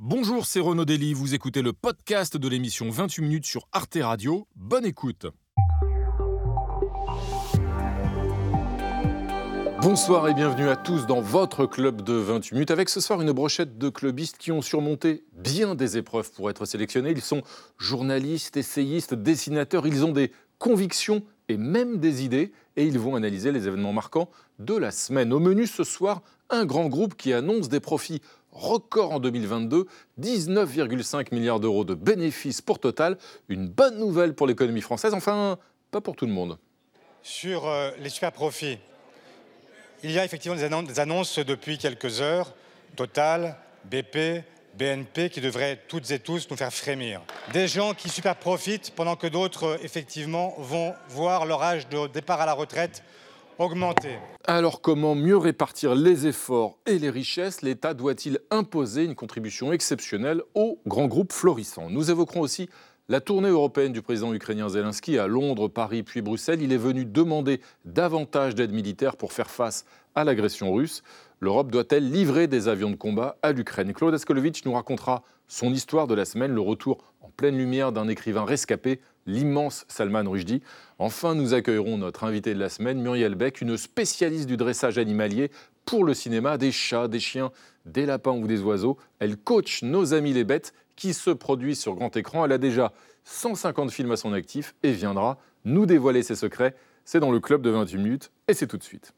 Bonjour, 0.00 0.46
c'est 0.46 0.60
Renaud 0.60 0.84
Dely, 0.84 1.12
vous 1.12 1.34
écoutez 1.34 1.60
le 1.60 1.72
podcast 1.72 2.36
de 2.36 2.48
l'émission 2.48 2.88
28 2.88 3.20
minutes 3.20 3.46
sur 3.46 3.66
Arte 3.72 3.98
Radio. 4.00 4.46
Bonne 4.54 4.84
écoute. 4.84 5.26
Bonsoir 9.82 10.28
et 10.28 10.34
bienvenue 10.34 10.68
à 10.68 10.76
tous 10.76 11.06
dans 11.06 11.20
votre 11.20 11.66
club 11.66 12.02
de 12.02 12.12
28 12.12 12.52
minutes 12.52 12.70
avec 12.70 12.90
ce 12.90 13.00
soir 13.00 13.20
une 13.22 13.32
brochette 13.32 13.76
de 13.76 13.88
clubistes 13.88 14.38
qui 14.38 14.52
ont 14.52 14.62
surmonté 14.62 15.24
bien 15.32 15.74
des 15.74 15.98
épreuves 15.98 16.30
pour 16.30 16.48
être 16.48 16.64
sélectionnés. 16.64 17.10
Ils 17.10 17.20
sont 17.20 17.42
journalistes, 17.76 18.56
essayistes, 18.56 19.14
dessinateurs, 19.14 19.84
ils 19.88 20.04
ont 20.04 20.12
des 20.12 20.30
convictions 20.60 21.24
et 21.48 21.56
même 21.56 21.98
des 21.98 22.24
idées 22.24 22.52
et 22.76 22.86
ils 22.86 23.00
vont 23.00 23.16
analyser 23.16 23.50
les 23.50 23.66
événements 23.66 23.92
marquants 23.92 24.30
de 24.60 24.76
la 24.76 24.92
semaine. 24.92 25.32
Au 25.32 25.40
menu 25.40 25.66
ce 25.66 25.82
soir, 25.82 26.22
un 26.50 26.64
grand 26.64 26.86
groupe 26.86 27.16
qui 27.16 27.32
annonce 27.32 27.68
des 27.68 27.80
profits 27.80 28.22
record 28.58 29.12
en 29.12 29.20
2022, 29.20 29.86
19,5 30.20 31.34
milliards 31.34 31.60
d'euros 31.60 31.84
de 31.84 31.94
bénéfices 31.94 32.60
pour 32.60 32.78
Total, 32.78 33.16
une 33.48 33.68
bonne 33.68 33.98
nouvelle 33.98 34.34
pour 34.34 34.46
l'économie 34.46 34.80
française, 34.80 35.14
enfin 35.14 35.58
pas 35.90 36.00
pour 36.00 36.16
tout 36.16 36.26
le 36.26 36.32
monde. 36.32 36.58
Sur 37.22 37.66
euh, 37.66 37.90
les 38.00 38.10
super 38.10 38.32
profits, 38.32 38.78
il 40.02 40.10
y 40.10 40.18
a 40.18 40.24
effectivement 40.24 40.56
des 40.56 40.64
annonces, 40.64 40.88
des 40.88 41.00
annonces 41.00 41.38
depuis 41.38 41.78
quelques 41.78 42.20
heures, 42.20 42.52
Total, 42.96 43.56
BP, 43.84 44.44
BNP, 44.76 45.30
qui 45.30 45.40
devraient 45.40 45.80
toutes 45.88 46.10
et 46.10 46.18
tous 46.18 46.48
nous 46.50 46.56
faire 46.56 46.72
frémir. 46.72 47.20
Des 47.52 47.68
gens 47.68 47.94
qui 47.94 48.08
super 48.08 48.36
profitent 48.36 48.92
pendant 48.94 49.16
que 49.16 49.26
d'autres, 49.26 49.64
euh, 49.64 49.78
effectivement, 49.82 50.54
vont 50.58 50.94
voir 51.08 51.46
leur 51.46 51.62
âge 51.62 51.88
de 51.88 52.06
départ 52.06 52.40
à 52.40 52.46
la 52.46 52.52
retraite 52.52 53.02
augmenter. 53.58 54.18
Alors 54.44 54.80
comment 54.80 55.14
mieux 55.14 55.36
répartir 55.36 55.94
les 55.94 56.26
efforts 56.26 56.78
et 56.86 56.98
les 56.98 57.10
richesses? 57.10 57.62
L'État 57.62 57.94
doit-il 57.94 58.38
imposer 58.50 59.04
une 59.04 59.14
contribution 59.14 59.72
exceptionnelle 59.72 60.42
aux 60.54 60.80
grands 60.86 61.06
groupes 61.06 61.32
florissants 61.32 61.90
Nous 61.90 62.10
évoquerons 62.10 62.40
aussi 62.40 62.68
la 63.08 63.20
tournée 63.20 63.48
européenne 63.48 63.92
du 63.92 64.02
président 64.02 64.34
ukrainien 64.34 64.68
Zelensky 64.68 65.18
à 65.18 65.26
Londres, 65.26 65.68
Paris 65.68 66.02
puis 66.02 66.20
Bruxelles. 66.20 66.60
Il 66.60 66.72
est 66.72 66.76
venu 66.76 67.06
demander 67.06 67.60
davantage 67.86 68.54
d'aide 68.54 68.72
militaire 68.72 69.16
pour 69.16 69.32
faire 69.32 69.50
face 69.50 69.86
à 70.14 70.24
l'agression 70.24 70.72
russe. 70.72 71.02
L'Europe 71.40 71.70
doit-elle 71.70 72.10
livrer 72.10 72.48
des 72.48 72.68
avions 72.68 72.90
de 72.90 72.96
combat 72.96 73.38
à 73.42 73.52
l'Ukraine? 73.52 73.92
Claude 73.94 74.12
Askolovitch 74.12 74.64
nous 74.64 74.72
racontera 74.72 75.22
son 75.46 75.72
histoire 75.72 76.06
de 76.06 76.14
la 76.14 76.24
semaine, 76.24 76.52
le 76.52 76.60
retour 76.60 76.98
en 77.22 77.30
pleine 77.30 77.56
lumière 77.56 77.92
d'un 77.92 78.08
écrivain 78.08 78.44
rescapé, 78.44 79.00
l'immense 79.28 79.84
Salman 79.86 80.28
Rushdie. 80.28 80.62
Enfin, 80.98 81.36
nous 81.36 81.54
accueillerons 81.54 81.98
notre 81.98 82.24
invité 82.24 82.54
de 82.54 82.58
la 82.58 82.68
semaine, 82.68 83.00
Muriel 83.00 83.36
Beck, 83.36 83.60
une 83.60 83.76
spécialiste 83.76 84.48
du 84.48 84.56
dressage 84.56 84.98
animalier 84.98 85.52
pour 85.84 86.02
le 86.02 86.14
cinéma, 86.14 86.58
des 86.58 86.72
chats, 86.72 87.06
des 87.06 87.20
chiens, 87.20 87.52
des 87.86 88.06
lapins 88.06 88.32
ou 88.32 88.46
des 88.46 88.60
oiseaux. 88.62 88.96
Elle 89.20 89.36
coach 89.36 89.82
nos 89.82 90.14
amis 90.14 90.32
les 90.32 90.44
bêtes 90.44 90.74
qui 90.96 91.14
se 91.14 91.30
produisent 91.30 91.80
sur 91.80 91.94
grand 91.94 92.16
écran. 92.16 92.44
Elle 92.44 92.52
a 92.52 92.58
déjà 92.58 92.92
150 93.24 93.92
films 93.92 94.10
à 94.10 94.16
son 94.16 94.32
actif 94.32 94.74
et 94.82 94.92
viendra 94.92 95.38
nous 95.64 95.86
dévoiler 95.86 96.22
ses 96.22 96.34
secrets. 96.34 96.74
C'est 97.04 97.20
dans 97.20 97.30
le 97.30 97.40
club 97.40 97.62
de 97.62 97.70
28 97.70 97.98
minutes 97.98 98.30
et 98.48 98.54
c'est 98.54 98.66
tout 98.66 98.78
de 98.78 98.82
suite. 98.82 99.12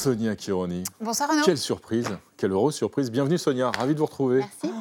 Sonia 0.00 0.34
Kironi. 0.34 0.82
Bonsoir 0.98 1.28
Renaud. 1.28 1.44
Quelle 1.44 1.58
surprise, 1.58 2.08
quelle 2.38 2.52
heureuse 2.52 2.74
surprise. 2.74 3.10
Bienvenue 3.10 3.36
Sonia, 3.36 3.70
ravi 3.70 3.92
de 3.92 3.98
vous 3.98 4.06
retrouver. 4.06 4.38
Merci. 4.38 4.74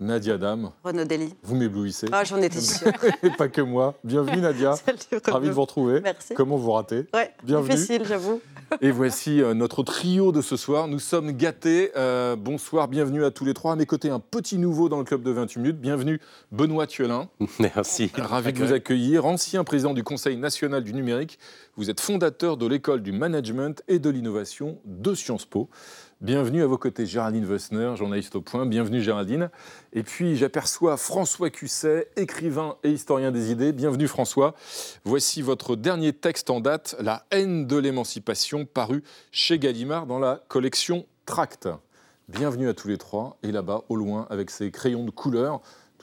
Nadia 0.00 0.38
Dame, 0.38 0.70
Renaud 0.82 1.04
Dely. 1.04 1.34
vous 1.42 1.56
m'éblouissez. 1.56 2.06
Ah, 2.10 2.24
j'en 2.24 2.38
étais 2.40 2.58
sûre. 2.60 2.90
Et 3.22 3.28
pas 3.28 3.48
que 3.48 3.60
moi. 3.60 3.94
Bienvenue 4.02 4.40
Nadia. 4.40 4.74
Salut. 4.86 5.20
Ravi 5.28 5.48
de 5.48 5.52
vous 5.52 5.60
retrouver. 5.60 6.00
Merci. 6.00 6.32
Comment 6.32 6.56
vous 6.56 6.70
ratez? 6.72 7.04
Ouais, 7.12 7.30
Bienvenue. 7.44 7.74
difficile, 7.74 8.04
j'avoue. 8.06 8.40
Et 8.80 8.92
voici 8.92 9.42
euh, 9.42 9.52
notre 9.52 9.82
trio 9.82 10.32
de 10.32 10.40
ce 10.40 10.56
soir. 10.56 10.88
Nous 10.88 11.00
sommes 11.00 11.32
gâtés. 11.32 11.90
Euh, 11.96 12.34
bonsoir, 12.34 12.88
bienvenue 12.88 13.26
à 13.26 13.30
tous 13.30 13.44
les 13.44 13.52
trois. 13.52 13.72
À 13.72 13.76
mes 13.76 13.84
côtés, 13.84 14.08
un 14.08 14.20
petit 14.20 14.56
nouveau 14.56 14.88
dans 14.88 14.96
le 14.96 15.04
club 15.04 15.22
de 15.22 15.32
28 15.32 15.60
minutes. 15.60 15.80
Bienvenue 15.80 16.18
Benoît 16.50 16.86
Thielin. 16.86 17.28
Merci. 17.58 18.10
Ravi 18.16 18.54
de 18.54 18.58
vous 18.64 18.72
accueillir. 18.72 19.26
Ancien 19.26 19.64
président 19.64 19.92
du 19.92 20.02
Conseil 20.02 20.38
national 20.38 20.82
du 20.82 20.94
numérique. 20.94 21.38
Vous 21.76 21.90
êtes 21.90 22.00
fondateur 22.00 22.56
de 22.56 22.66
l'école 22.66 23.02
du 23.02 23.12
management 23.12 23.82
et 23.86 23.98
de 23.98 24.08
l'innovation 24.08 24.78
de 24.86 25.14
Sciences 25.14 25.44
Po. 25.44 25.68
Bienvenue 26.22 26.62
à 26.62 26.66
vos 26.66 26.76
côtés, 26.76 27.06
Géraldine 27.06 27.46
Wessner, 27.46 27.94
journaliste 27.96 28.36
au 28.36 28.42
point. 28.42 28.66
Bienvenue, 28.66 29.00
Géraldine. 29.00 29.48
Et 29.94 30.02
puis, 30.02 30.36
j'aperçois 30.36 30.98
François 30.98 31.48
Cusset, 31.48 32.08
écrivain 32.16 32.76
et 32.84 32.90
historien 32.90 33.30
des 33.30 33.50
idées. 33.50 33.72
Bienvenue, 33.72 34.06
François. 34.06 34.54
Voici 35.04 35.40
votre 35.40 35.76
dernier 35.76 36.12
texte 36.12 36.50
en 36.50 36.60
date, 36.60 36.94
La 37.00 37.24
haine 37.30 37.66
de 37.66 37.78
l'émancipation, 37.78 38.66
paru 38.66 39.02
chez 39.32 39.58
Gallimard 39.58 40.04
dans 40.04 40.18
la 40.18 40.42
collection 40.48 41.06
Tract. 41.24 41.70
Bienvenue 42.28 42.68
à 42.68 42.74
tous 42.74 42.88
les 42.88 42.98
trois. 42.98 43.38
Et 43.42 43.50
là-bas, 43.50 43.84
au 43.88 43.96
loin, 43.96 44.26
avec 44.28 44.50
ses 44.50 44.70
crayons 44.70 45.04
de 45.04 45.10
couleur, 45.10 45.62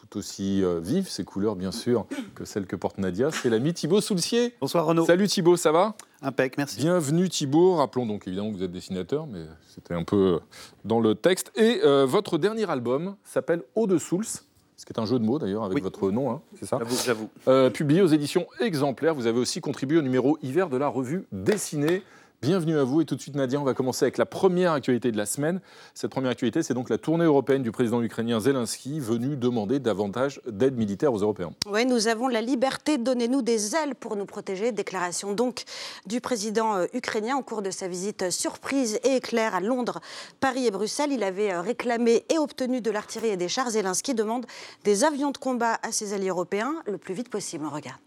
tout 0.10 0.20
aussi 0.20 0.64
euh, 0.64 0.80
vives, 0.82 1.10
ces 1.10 1.24
couleurs, 1.24 1.56
bien 1.56 1.72
sûr, 1.72 2.06
que 2.36 2.46
celles 2.46 2.66
que 2.66 2.76
porte 2.76 2.98
Nadia, 2.98 3.32
c'est 3.32 3.50
l'ami 3.50 3.74
Thibaut 3.74 4.02
Soulcier. 4.02 4.54
Bonsoir 4.62 4.86
Renaud. 4.86 5.06
Salut 5.06 5.28
Thibaut, 5.28 5.58
ça 5.58 5.72
va? 5.72 5.96
Impec, 6.22 6.58
merci. 6.58 6.78
Bienvenue 6.80 7.30
Thibaut. 7.30 7.76
Rappelons 7.76 8.06
donc 8.06 8.28
évidemment 8.28 8.52
que 8.52 8.58
vous 8.58 8.64
êtes 8.64 8.72
dessinateur, 8.72 9.28
mais 9.28 9.42
c'était 9.68 9.94
un 9.94 10.04
peu 10.04 10.40
dans 10.86 11.00
le 11.00 11.16
texte. 11.16 11.52
Et 11.56 11.82
euh, 11.84 12.06
votre 12.06 12.38
dernier 12.38 12.70
album 12.70 13.16
s'appelle 13.24 13.64
Eau 13.76 13.88
de 13.88 13.98
Souls, 13.98 14.26
ce 14.26 14.86
qui 14.86 14.94
est 14.94 15.00
un 15.00 15.06
jeu 15.06 15.20
de 15.20 15.26
mots 15.26 15.40
d'ailleurs 15.40 15.64
avec 15.64 15.76
Oui. 15.76 15.82
votre 15.82 16.12
nom, 16.12 16.32
hein, 16.32 16.42
c'est 16.60 16.66
ça? 16.66 16.78
J'avoue, 16.80 16.96
j'avoue. 17.06 17.30
Euh, 17.48 17.70
Publié 17.70 18.02
aux 18.02 18.08
éditions 18.08 18.48
Exemplaires. 18.60 19.14
Vous 19.16 19.28
avez 19.28 19.40
aussi 19.40 19.62
contribué 19.62 19.98
au 19.98 20.02
numéro 20.04 20.38
hiver 20.42 20.70
de 20.70 20.78
la 20.78 20.88
revue 20.88 21.26
Dessinée. 21.32 22.02
Bienvenue 22.44 22.78
à 22.78 22.84
vous 22.84 23.02
et 23.02 23.06
tout 23.06 23.16
de 23.16 23.20
suite 23.20 23.34
Nadia, 23.34 23.60
on 23.60 23.64
va 23.64 23.74
commencer 23.74 24.06
avec 24.06 24.20
la 24.20 24.28
première 24.28 24.74
actualité 24.74 25.12
de 25.12 25.18
la 25.18 25.26
semaine. 25.26 25.60
Cette 25.96 26.12
première 26.12 26.30
actualité, 26.30 26.62
c'est 26.62 26.76
donc 26.76 26.88
la 26.88 27.00
tournée 27.00 27.26
européenne 27.26 27.64
du 27.64 27.72
président 27.72 28.00
ukrainien 28.00 28.40
Zelensky 28.40 29.00
venu 29.00 29.36
demander 29.36 29.80
davantage 29.80 30.40
d'aide 30.46 30.78
militaire 30.78 31.12
aux 31.12 31.18
Européens. 31.18 31.50
Oui, 31.66 31.88
nous 31.88 32.08
avons 32.08 32.28
la 32.28 32.42
liberté, 32.42 33.00
donnez-nous 33.00 33.42
des 33.42 33.76
ailes 33.76 33.96
pour 33.96 34.16
nous 34.16 34.28
protéger. 34.28 34.72
Déclaration 34.72 35.34
donc 35.34 35.64
du 36.06 36.22
président 36.22 36.76
euh, 36.76 36.86
ukrainien 36.94 37.38
au 37.38 37.42
cours 37.42 37.64
de 37.64 37.72
sa 37.72 37.88
visite 37.88 38.22
euh, 38.22 38.30
surprise 38.30 39.00
et 39.04 39.16
éclair 39.16 39.56
à 39.56 39.60
Londres, 39.60 40.00
Paris 40.40 40.68
et 40.68 40.72
Bruxelles. 40.72 41.12
Il 41.12 41.24
avait 41.24 41.52
euh, 41.52 41.62
réclamé 41.62 42.24
et 42.32 42.38
obtenu 42.38 42.82
de 42.82 42.92
l'artillerie 42.92 43.30
et 43.30 43.38
des 43.38 43.50
chars. 43.50 43.72
Zelensky 43.72 44.14
demande 44.14 44.46
des 44.84 45.04
avions 45.04 45.32
de 45.32 45.40
combat 45.40 45.80
à 45.82 45.92
ses 45.92 46.14
alliés 46.14 46.30
européens 46.30 46.76
le 46.86 47.00
plus 47.00 47.16
vite 47.16 47.30
possible. 47.30 47.66
On 47.66 47.74
regarde. 47.74 47.98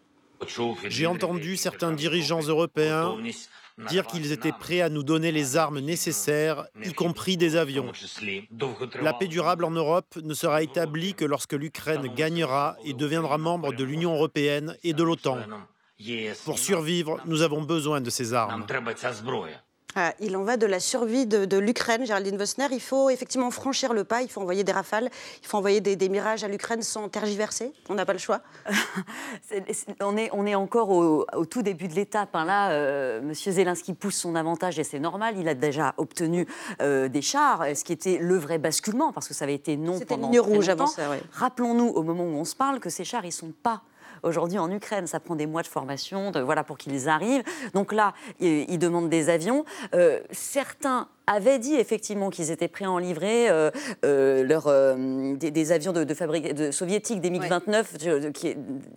J'ai 0.89 1.07
entendu 1.07 1.57
certains 1.57 1.93
dirigeants 1.93 2.43
européens 2.43 3.17
dire 3.89 4.07
qu'ils 4.07 4.33
étaient 4.33 4.53
prêts 4.53 4.81
à 4.81 4.89
nous 4.89 5.03
donner 5.03 5.33
les 5.33 5.57
armes 5.57 5.81
nécessaires, 5.81 6.67
y 6.85 6.93
compris 6.93 7.37
des 7.37 7.57
avions. 7.57 7.93
La 9.03 9.13
paix 9.13 9.29
durable 9.29 9.65
en 9.65 9.71
Europe 9.71 10.17
ne 10.23 10.35
sera 10.35 10.63
établie 10.63 11.15
que 11.15 11.25
lorsque 11.25 11.53
l'Ukraine 11.53 12.09
gagnera 12.15 12.77
et 12.85 12.93
deviendra 12.93 13.39
membre 13.39 13.73
de 13.73 13.85
l'Union 13.85 14.15
européenne 14.15 14.77
et 14.83 14.93
de 14.93 15.03
l'OTAN. 15.03 15.39
Pour 16.45 16.59
survivre, 16.59 17.21
nous 17.27 17.43
avons 17.43 17.63
besoin 17.63 18.01
de 18.01 18.11
ces 18.11 18.33
armes. 18.33 18.65
Ah, 19.97 20.13
il 20.21 20.37
en 20.37 20.45
va 20.45 20.57
de 20.57 20.67
la 20.67 20.79
survie 20.79 21.27
de, 21.27 21.45
de 21.45 21.59
l'Ukraine, 21.59 22.07
Géraldine 22.07 22.37
Wessner. 22.37 22.69
Il 22.71 22.81
faut 22.81 23.11
effectivement 23.11 23.51
franchir 23.51 23.93
le 23.93 24.05
pas, 24.05 24.23
il 24.23 24.31
faut 24.31 24.41
envoyer 24.41 24.63
des 24.63 24.71
rafales, 24.73 25.11
il 25.43 25.47
faut 25.49 25.57
envoyer 25.57 25.81
des, 25.81 25.97
des 25.97 26.09
mirages 26.09 26.45
à 26.45 26.49
l'Ukraine 26.49 26.81
sans 26.83 27.09
tergiverser. 27.09 27.73
On 27.89 27.95
n'a 27.95 28.07
pas 28.07 28.13
le 28.13 28.19
choix. 28.21 28.41
On, 30.01 30.17
est, 30.17 30.31
on 30.33 30.47
est 30.47 30.55
encore 30.55 30.91
au, 30.91 31.27
au 31.35 31.45
tout 31.45 31.63
début 31.63 31.89
de 31.89 31.95
l'étape. 31.95 32.35
hein. 32.35 32.45
Là, 32.45 32.71
euh, 32.71 33.21
Monsieur 33.21 33.53
Zelensky 33.53 33.95
pousse 33.95 34.17
son 34.17 34.35
avantage 34.37 34.79
et 34.79 34.85
c'est 34.85 34.99
normal. 35.01 35.35
Il 35.39 35.49
a 35.49 35.55
déjà 35.55 35.95
obtenu 35.97 36.47
euh, 36.81 37.09
des 37.09 37.23
chars, 37.23 37.65
ce 37.75 37.83
qui 37.85 37.93
était 37.93 38.19
le 38.19 38.37
vrai 38.37 38.59
basculement, 38.59 39.13
parce 39.13 39.27
que 39.29 39.35
ça 39.35 39.45
avait 39.45 39.55
été 39.55 39.77
non 39.77 39.95
C'était 39.95 40.07
pendant 40.07 40.31
ligne 40.31 40.41
rouge 40.41 40.69
avant 40.69 40.85
longtemps. 40.85 40.95
ça, 40.95 41.11
oui. 41.11 41.17
Rappelons-nous, 41.33 41.89
au 41.89 42.03
moment 42.03 42.25
où 42.25 42.37
on 42.37 42.45
se 42.45 42.55
parle, 42.55 42.81
que 42.81 42.91
ces 42.91 43.05
chars, 43.05 43.25
ils 43.25 43.33
sont 43.33 43.53
pas 43.63 43.83
aujourd'hui 44.23 44.59
en 44.59 44.71
Ukraine. 44.71 45.07
Ça 45.07 45.21
prend 45.21 45.35
des 45.35 45.47
mois 45.47 45.63
de 45.63 45.67
formation, 45.67 46.33
voilà, 46.33 46.65
pour 46.65 46.79
qu'ils 46.79 47.09
arrivent. 47.09 47.45
Donc 47.75 47.93
là, 47.93 48.15
ils, 48.39 48.71
ils 48.71 48.79
demandent 48.79 49.09
des 49.09 49.29
avions. 49.29 49.65
Euh, 49.95 50.21
certains 50.31 51.09
avaient 51.31 51.59
dit 51.59 51.75
effectivement 51.75 52.29
qu'ils 52.31 52.51
étaient 52.51 52.69
prêts 52.69 52.85
à 52.87 52.91
en 52.91 52.99
livrer 52.99 53.49
euh, 53.49 53.71
euh, 54.05 54.43
leur, 54.45 54.67
euh, 54.67 55.35
des, 55.37 55.51
des 55.51 55.73
avions 55.73 55.93
de, 55.93 56.05
de, 56.05 56.15
fabrique- 56.15 56.55
de 56.55 56.71
soviétiques, 56.71 57.21
des 57.21 57.31
MiG-29. 57.31 57.85
je- 58.01 58.29
qui 58.31 58.57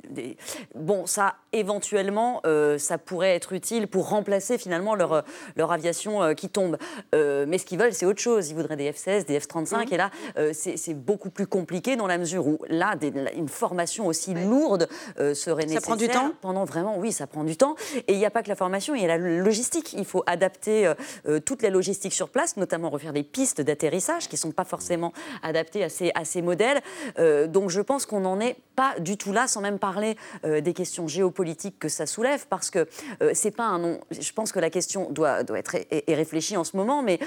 des- 0.10 0.36
Bon, 0.76 1.06
ça, 1.06 1.36
éventuellement, 1.52 2.42
ça 2.78 2.98
pourrait 2.98 3.36
être 3.36 3.54
utile 3.54 3.88
pour 3.88 4.10
remplacer 4.10 4.58
finalement 4.58 4.96
leur, 4.96 5.24
leur 5.56 5.72
aviation 5.72 6.34
qui 6.36 6.50
tombe. 6.50 6.78
Mais 7.14 7.58
ce 7.58 7.66
qu'ils 7.66 7.80
veulent, 7.80 7.94
c'est 7.94 8.06
autre 8.06 8.20
chose. 8.22 8.50
Ils 8.50 8.56
voudraient 8.56 8.76
des 8.76 8.92
F-16, 8.92 9.26
des 9.26 9.40
F-35. 9.40 9.94
Et 9.94 9.98
là, 9.98 10.10
c'est 10.54 10.94
beaucoup 10.94 11.30
plus 11.30 11.48
compliqué 11.48 11.96
dans 11.96 12.08
la 12.08 12.18
mesure 12.18 12.48
où, 12.48 12.60
là, 12.70 12.96
des- 12.96 13.14
une 13.36 13.48
formation 13.50 14.08
aussi 14.08 14.34
lourde 14.34 14.88
serait 15.34 15.62
Ça 15.64 15.68
nécessaire. 15.68 15.82
prend 15.82 15.96
du 15.96 16.08
temps? 16.08 16.32
Pendant 16.42 16.66
vraiment, 16.66 16.98
oui, 16.98 17.12
ça 17.12 17.28
prend 17.28 17.44
du 17.44 17.56
temps. 17.58 17.76
Et 18.08 18.14
il 18.14 18.18
n'y 18.18 18.26
a 18.26 18.32
pas 18.32 18.44
que 18.44 18.50
la 18.50 18.56
formation, 18.56 18.96
il 18.96 19.02
y 19.02 19.06
a 19.06 19.08
la 19.08 19.18
logistique. 19.18 19.94
Il 19.94 20.06
faut 20.06 20.24
adapter 20.26 20.92
euh, 21.28 21.40
toute 21.40 21.62
la 21.62 21.70
logistique 21.70 22.14
sur 22.14 22.23
sur 22.24 22.30
place, 22.30 22.56
notamment 22.56 22.90
refaire 22.90 23.12
des 23.12 23.24
pistes 23.24 23.60
d'atterrissage 23.60 24.30
qui 24.30 24.36
ne 24.36 24.40
sont 24.40 24.52
pas 24.54 24.64
forcément 24.64 25.12
adaptées 25.42 25.84
à 25.84 25.90
ces, 25.90 26.10
à 26.16 26.24
ces 26.24 26.42
modèles. 26.42 26.82
Euh, 27.20 27.48
donc 27.48 27.70
je 27.70 27.82
pense 27.82 28.06
qu'on 28.06 28.22
n'en 28.22 28.40
est 28.40 28.56
pas 28.78 28.98
du 29.00 29.18
tout 29.18 29.34
là, 29.34 29.46
sans 29.50 29.60
même 29.60 29.78
parler 29.78 30.16
euh, 30.46 30.62
des 30.62 30.74
questions 30.74 31.06
géopolitiques 31.06 31.78
que 31.80 31.90
ça 31.90 32.06
soulève, 32.06 32.48
parce 32.48 32.70
que 32.70 32.88
euh, 33.22 33.32
c'est 33.34 33.52
pas 33.52 33.66
un 33.66 33.78
nom. 33.78 34.00
Je 34.10 34.32
pense 34.32 34.54
que 34.54 34.60
la 34.60 34.70
question 34.70 35.10
doit, 35.10 35.44
doit 35.44 35.60
être 35.60 35.76
est, 35.76 36.14
réfléchie 36.14 36.56
en 36.56 36.64
ce 36.64 36.78
moment, 36.78 37.04
mais 37.04 37.20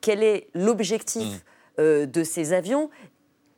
quel 0.00 0.22
est 0.22 0.48
l'objectif 0.54 1.44
mmh. 1.78 2.06
de 2.06 2.24
ces 2.24 2.52
avions? 2.52 2.90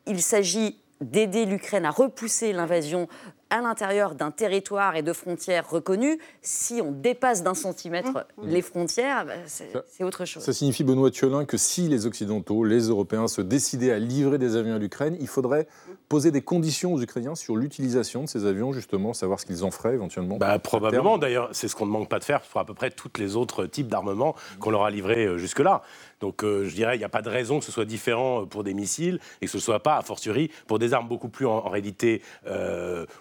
Il 0.07 0.23
s'agit 0.23 0.81
d'aider 1.01 1.45
l'Ukraine 1.45 1.85
à 1.85 1.91
repousser 1.91 2.53
l'invasion 2.53 3.07
à 3.51 3.61
l'intérieur 3.61 4.15
d'un 4.15 4.31
territoire 4.31 4.97
et 4.97 5.03
de 5.03 5.13
frontières 5.13 5.69
reconnues, 5.69 6.19
si 6.43 6.81
on 6.83 6.93
dépasse 6.93 7.43
d'un 7.43 7.55
centimètre 7.55 8.27
mmh. 8.37 8.49
les 8.49 8.63
frontières, 8.63 9.27
bah, 9.27 9.35
c'est 9.47 10.05
autre 10.05 10.25
chose. 10.25 10.43
Ça 10.43 10.53
signifie, 10.53 10.85
Benoît 10.85 11.11
Thiolin, 11.11 11.45
que 11.45 11.57
si 11.57 11.89
les 11.89 12.07
Occidentaux, 12.07 12.65
les 12.65 12.89
Européens 12.89 13.29
se 13.29 13.41
décidaient 13.41 13.93
à 13.93 13.99
livrer 13.99 14.39
des 14.39 14.57
avions 14.57 14.75
à 14.75 14.79
l'Ukraine, 14.79 15.17
il 15.21 15.29
faudrait 15.29 15.67
poser 16.09 16.31
des 16.31 16.43
conditions 16.43 16.95
aux 16.95 17.01
Ukrainiens 17.01 17.35
sur 17.35 17.57
l'utilisation 17.57 18.25
de 18.25 18.29
ces 18.29 18.47
avions, 18.47 18.73
justement, 18.73 19.13
savoir 19.15 19.41
ce 19.41 19.47
qu'ils 19.47 19.65
en 19.65 19.71
feraient 19.71 19.95
éventuellement 19.95 20.37
bah, 20.37 20.59
Probablement, 20.59 21.19
d'ailleurs, 21.19 21.49
c'est 21.53 21.69
ce 21.69 21.77
qu'on 21.77 21.87
ne 21.87 21.91
manque 21.91 22.09
pas 22.09 22.19
de 22.19 22.25
faire 22.25 22.41
pour 22.43 22.61
à 22.61 22.65
peu 22.65 22.75
près 22.75 22.91
tous 22.91 23.11
les 23.19 23.37
autres 23.37 23.67
types 23.67 23.89
d'armements 23.89 24.35
qu'on 24.61 24.71
leur 24.71 24.85
a 24.85 24.91
livrés 24.91 25.27
euh, 25.27 25.39
jusque-là. 25.39 25.83
Donc 26.21 26.43
euh, 26.43 26.65
je 26.69 26.75
dirais, 26.75 26.97
il 26.97 26.99
n'y 26.99 27.05
a 27.05 27.09
pas 27.09 27.23
de 27.23 27.29
raison 27.29 27.59
que 27.59 27.65
ce 27.65 27.73
soit 27.73 27.85
différent 27.85 28.43
euh, 28.43 28.47
pour 28.47 28.65
des 28.65 28.75
missiles 28.75 29.21
et 29.41 29.47
que 29.47 29.51
ce 29.51 29.59
ne 29.59 29.63
soit 29.63 29.83
pas, 29.83 29.97
a 29.97 30.03
fortiori, 30.03 30.51
pour 30.67 30.79
des 30.79 30.93
armes 30.95 31.09
beaucoup 31.09 31.29
plus, 31.29 31.47
en, 31.47 31.69
réalité, 31.69 32.23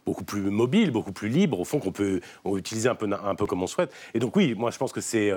beaucoup 0.05 0.23
plus 0.23 0.41
mobiles, 0.41 0.91
beaucoup 0.91 1.11
plus 1.11 1.29
libres, 1.29 1.59
au 1.59 1.65
fond, 1.65 1.79
qu'on 1.79 1.91
peut 1.91 2.21
utiliser 2.45 2.89
un 2.89 2.95
peu, 2.95 3.45
comme 3.45 3.63
on 3.63 3.67
souhaite. 3.67 3.91
Et 4.13 4.19
donc 4.19 4.35
oui, 4.35 4.55
moi 4.55 4.71
je 4.71 4.77
pense 4.77 4.91
que 4.91 5.01
c'est 5.01 5.33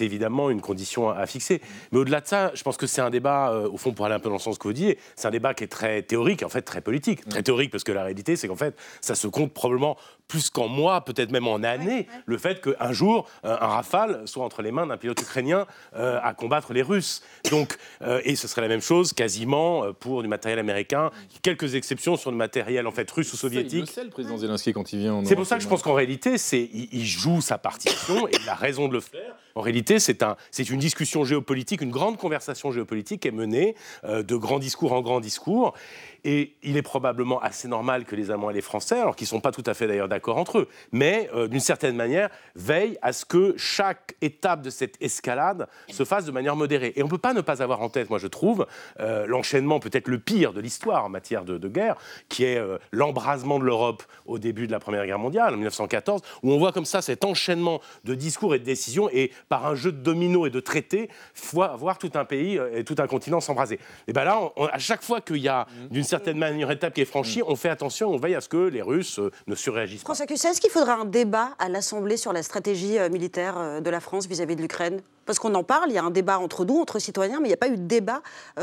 évidemment 0.00 0.50
une 0.50 0.60
condition 0.60 1.10
à, 1.10 1.26
fixer. 1.26 1.60
Mais 1.92 1.98
au-delà 1.98 2.20
de 2.20 2.26
ça, 2.26 2.52
je 2.54 2.62
pense 2.62 2.76
que 2.76 2.86
c'est 2.86 3.00
un 3.00 3.10
débat, 3.10 3.52
au 3.70 3.76
fond, 3.76 3.92
pour 3.92 4.06
aller 4.06 4.14
un 4.14 4.20
peu 4.20 4.28
dans 4.28 4.36
le 4.36 4.40
sens 4.40 4.58
que 4.58 4.68
vous 4.68 4.74
dites, 4.74 4.98
c'est 5.16 5.28
un 5.28 5.30
débat 5.30 5.54
qui 5.54 5.64
est 5.64 5.68
très 5.68 6.02
théorique, 6.02 6.42
en 6.42 6.48
fait, 6.48 6.62
très 6.62 6.80
politique. 6.80 7.28
Très 7.28 7.42
théorique, 7.42 7.70
parce 7.70 7.84
que 7.84 7.92
la 7.92 8.02
réalité, 8.02 8.36
c'est 8.36 8.48
qu'en 8.48 8.56
fait, 8.56 8.76
ça 9.00 9.14
se 9.14 9.26
compte 9.26 9.52
probablement 9.52 9.96
plus 10.30 10.48
qu'en 10.48 10.68
mois, 10.68 11.04
peut-être 11.04 11.32
même 11.32 11.48
en 11.48 11.62
années, 11.64 12.06
le 12.24 12.38
fait 12.38 12.62
qu'un 12.62 12.92
jour, 12.92 13.28
un 13.42 13.56
rafale 13.56 14.22
soit 14.26 14.44
entre 14.44 14.62
les 14.62 14.70
mains 14.70 14.86
d'un 14.86 14.96
pilote 14.96 15.20
ukrainien 15.20 15.66
euh, 15.96 16.20
à 16.22 16.34
combattre 16.34 16.72
les 16.72 16.82
Russes. 16.82 17.22
Donc, 17.50 17.76
euh, 18.02 18.20
et 18.24 18.36
ce 18.36 18.46
serait 18.46 18.62
la 18.62 18.68
même 18.68 18.80
chose 18.80 19.12
quasiment 19.12 19.84
euh, 19.84 19.92
pour 19.92 20.22
du 20.22 20.28
matériel 20.28 20.58
américain, 20.58 21.10
quelques 21.42 21.74
exceptions 21.74 22.16
sur 22.16 22.30
du 22.30 22.36
matériel 22.36 22.86
en 22.86 22.92
fait 22.92 23.10
russe 23.10 23.32
ou 23.32 23.36
soviétique. 23.36 23.90
C'est 23.92 24.04
le 24.04 24.10
président 24.10 24.36
Zelensky 24.36 24.72
quand 24.72 24.92
il 24.92 25.00
vient. 25.00 25.22
C'est 25.24 25.36
pour 25.36 25.46
ça 25.46 25.56
que 25.56 25.62
je 25.62 25.68
pense 25.68 25.82
qu'en 25.82 25.94
réalité, 25.94 26.38
c'est 26.38 26.70
il, 26.72 27.04
joue 27.04 27.40
sa 27.40 27.58
partition 27.58 28.28
et 28.28 28.32
il 28.40 28.48
a 28.48 28.54
raison 28.54 28.88
de 28.88 28.92
le 28.92 29.00
faire. 29.00 29.34
En 29.54 29.60
réalité, 29.60 29.98
c'est 29.98 30.22
un, 30.22 30.36
une 30.58 30.78
discussion 30.78 31.24
géopolitique, 31.24 31.80
une 31.80 31.90
grande 31.90 32.16
conversation 32.16 32.70
géopolitique 32.70 33.26
est 33.26 33.30
menée 33.30 33.74
de 34.04 34.36
grands 34.36 34.58
discours 34.58 34.92
en 34.92 35.00
grands 35.00 35.20
discours. 35.20 35.74
Et 36.24 36.54
il 36.62 36.76
est 36.76 36.82
probablement 36.82 37.40
assez 37.40 37.68
normal 37.68 38.04
que 38.04 38.14
les 38.14 38.30
Allemands 38.30 38.50
et 38.50 38.54
les 38.54 38.60
Français, 38.60 38.98
alors 38.98 39.16
qu'ils 39.16 39.24
ne 39.26 39.30
sont 39.30 39.40
pas 39.40 39.52
tout 39.52 39.62
à 39.66 39.74
fait 39.74 39.86
d'ailleurs 39.86 40.08
d'accord 40.08 40.36
entre 40.36 40.58
eux, 40.58 40.68
mais 40.92 41.30
euh, 41.34 41.48
d'une 41.48 41.60
certaine 41.60 41.96
manière, 41.96 42.28
veillent 42.54 42.98
à 43.02 43.12
ce 43.12 43.24
que 43.24 43.54
chaque 43.56 44.16
étape 44.20 44.62
de 44.62 44.70
cette 44.70 45.00
escalade 45.02 45.68
se 45.90 46.04
fasse 46.04 46.24
de 46.24 46.30
manière 46.30 46.56
modérée. 46.56 46.92
Et 46.96 47.02
on 47.02 47.06
ne 47.06 47.10
peut 47.10 47.18
pas 47.18 47.32
ne 47.32 47.40
pas 47.40 47.62
avoir 47.62 47.80
en 47.80 47.88
tête, 47.88 48.10
moi 48.10 48.18
je 48.18 48.26
trouve, 48.26 48.66
euh, 49.00 49.26
l'enchaînement 49.26 49.80
peut-être 49.80 50.08
le 50.08 50.18
pire 50.18 50.52
de 50.52 50.60
l'histoire 50.60 51.04
en 51.04 51.08
matière 51.08 51.44
de, 51.44 51.68
guerre, 51.68 51.96
qui 52.28 52.44
est 52.44 52.58
euh, 52.58 52.78
l'embrasement 52.92 53.58
de 53.58 53.64
l'Europe 53.64 54.02
au 54.26 54.38
début 54.38 54.66
de 54.66 54.72
la 54.72 54.80
Première 54.80 55.06
Guerre 55.06 55.18
mondiale, 55.18 55.54
en 55.54 55.56
1914, 55.56 56.20
où 56.42 56.52
on 56.52 56.58
voit 56.58 56.72
comme 56.72 56.84
ça 56.84 57.00
cet 57.00 57.24
enchaînement 57.24 57.80
de 58.04 58.14
discours 58.14 58.54
et 58.54 58.58
de 58.58 58.64
décisions, 58.64 59.08
et 59.10 59.32
par 59.50 59.66
un 59.66 59.74
jeu 59.74 59.92
de 59.92 59.98
dominos 59.98 60.46
et 60.46 60.50
de 60.50 60.60
traités, 60.60 61.10
voir 61.52 61.98
tout 61.98 62.12
un 62.14 62.24
pays 62.24 62.58
et 62.72 62.84
tout 62.84 62.96
un 62.98 63.06
continent 63.06 63.40
s'embraser. 63.40 63.78
Et 64.08 64.14
bien 64.14 64.24
là, 64.24 64.40
à 64.72 64.78
chaque 64.78 65.02
fois 65.02 65.20
qu'il 65.20 65.38
y 65.38 65.48
a 65.48 65.66
mmh. 65.66 65.88
d'une 65.88 66.04
certaine 66.04 66.38
manière, 66.38 66.70
étape 66.70 66.94
qui 66.94 67.00
est 67.00 67.04
franchie, 67.04 67.42
on 67.46 67.56
fait 67.56 67.68
attention, 67.68 68.10
on 68.10 68.16
veille 68.16 68.34
à 68.34 68.40
ce 68.40 68.48
que 68.48 68.68
les 68.68 68.82
Russes 68.82 69.18
euh, 69.18 69.30
ne 69.46 69.54
surréagissent 69.54 70.02
pas. 70.02 70.14
François 70.14 70.26
est-ce 70.30 70.60
qu'il 70.60 70.70
faudra 70.70 70.94
un 70.94 71.04
débat 71.04 71.50
à 71.58 71.68
l'Assemblée 71.68 72.16
sur 72.16 72.32
la 72.32 72.42
stratégie 72.42 72.98
euh, 72.98 73.08
militaire 73.08 73.58
euh, 73.58 73.80
de 73.80 73.90
la 73.90 74.00
France 74.00 74.26
vis-à-vis 74.26 74.56
de 74.56 74.62
l'Ukraine? 74.62 75.00
Parce 75.26 75.38
qu'on 75.38 75.54
en 75.54 75.62
parle, 75.62 75.90
il 75.90 75.94
y 75.94 75.98
a 75.98 76.02
un 76.02 76.10
débat 76.10 76.38
entre 76.38 76.64
nous, 76.64 76.80
entre 76.80 76.98
citoyens, 76.98 77.38
mais 77.38 77.46
il 77.46 77.50
n'y 77.50 77.54
a 77.54 77.58
pas 77.58 77.68
eu 77.68 77.76
de 77.76 77.86
débat 77.86 78.20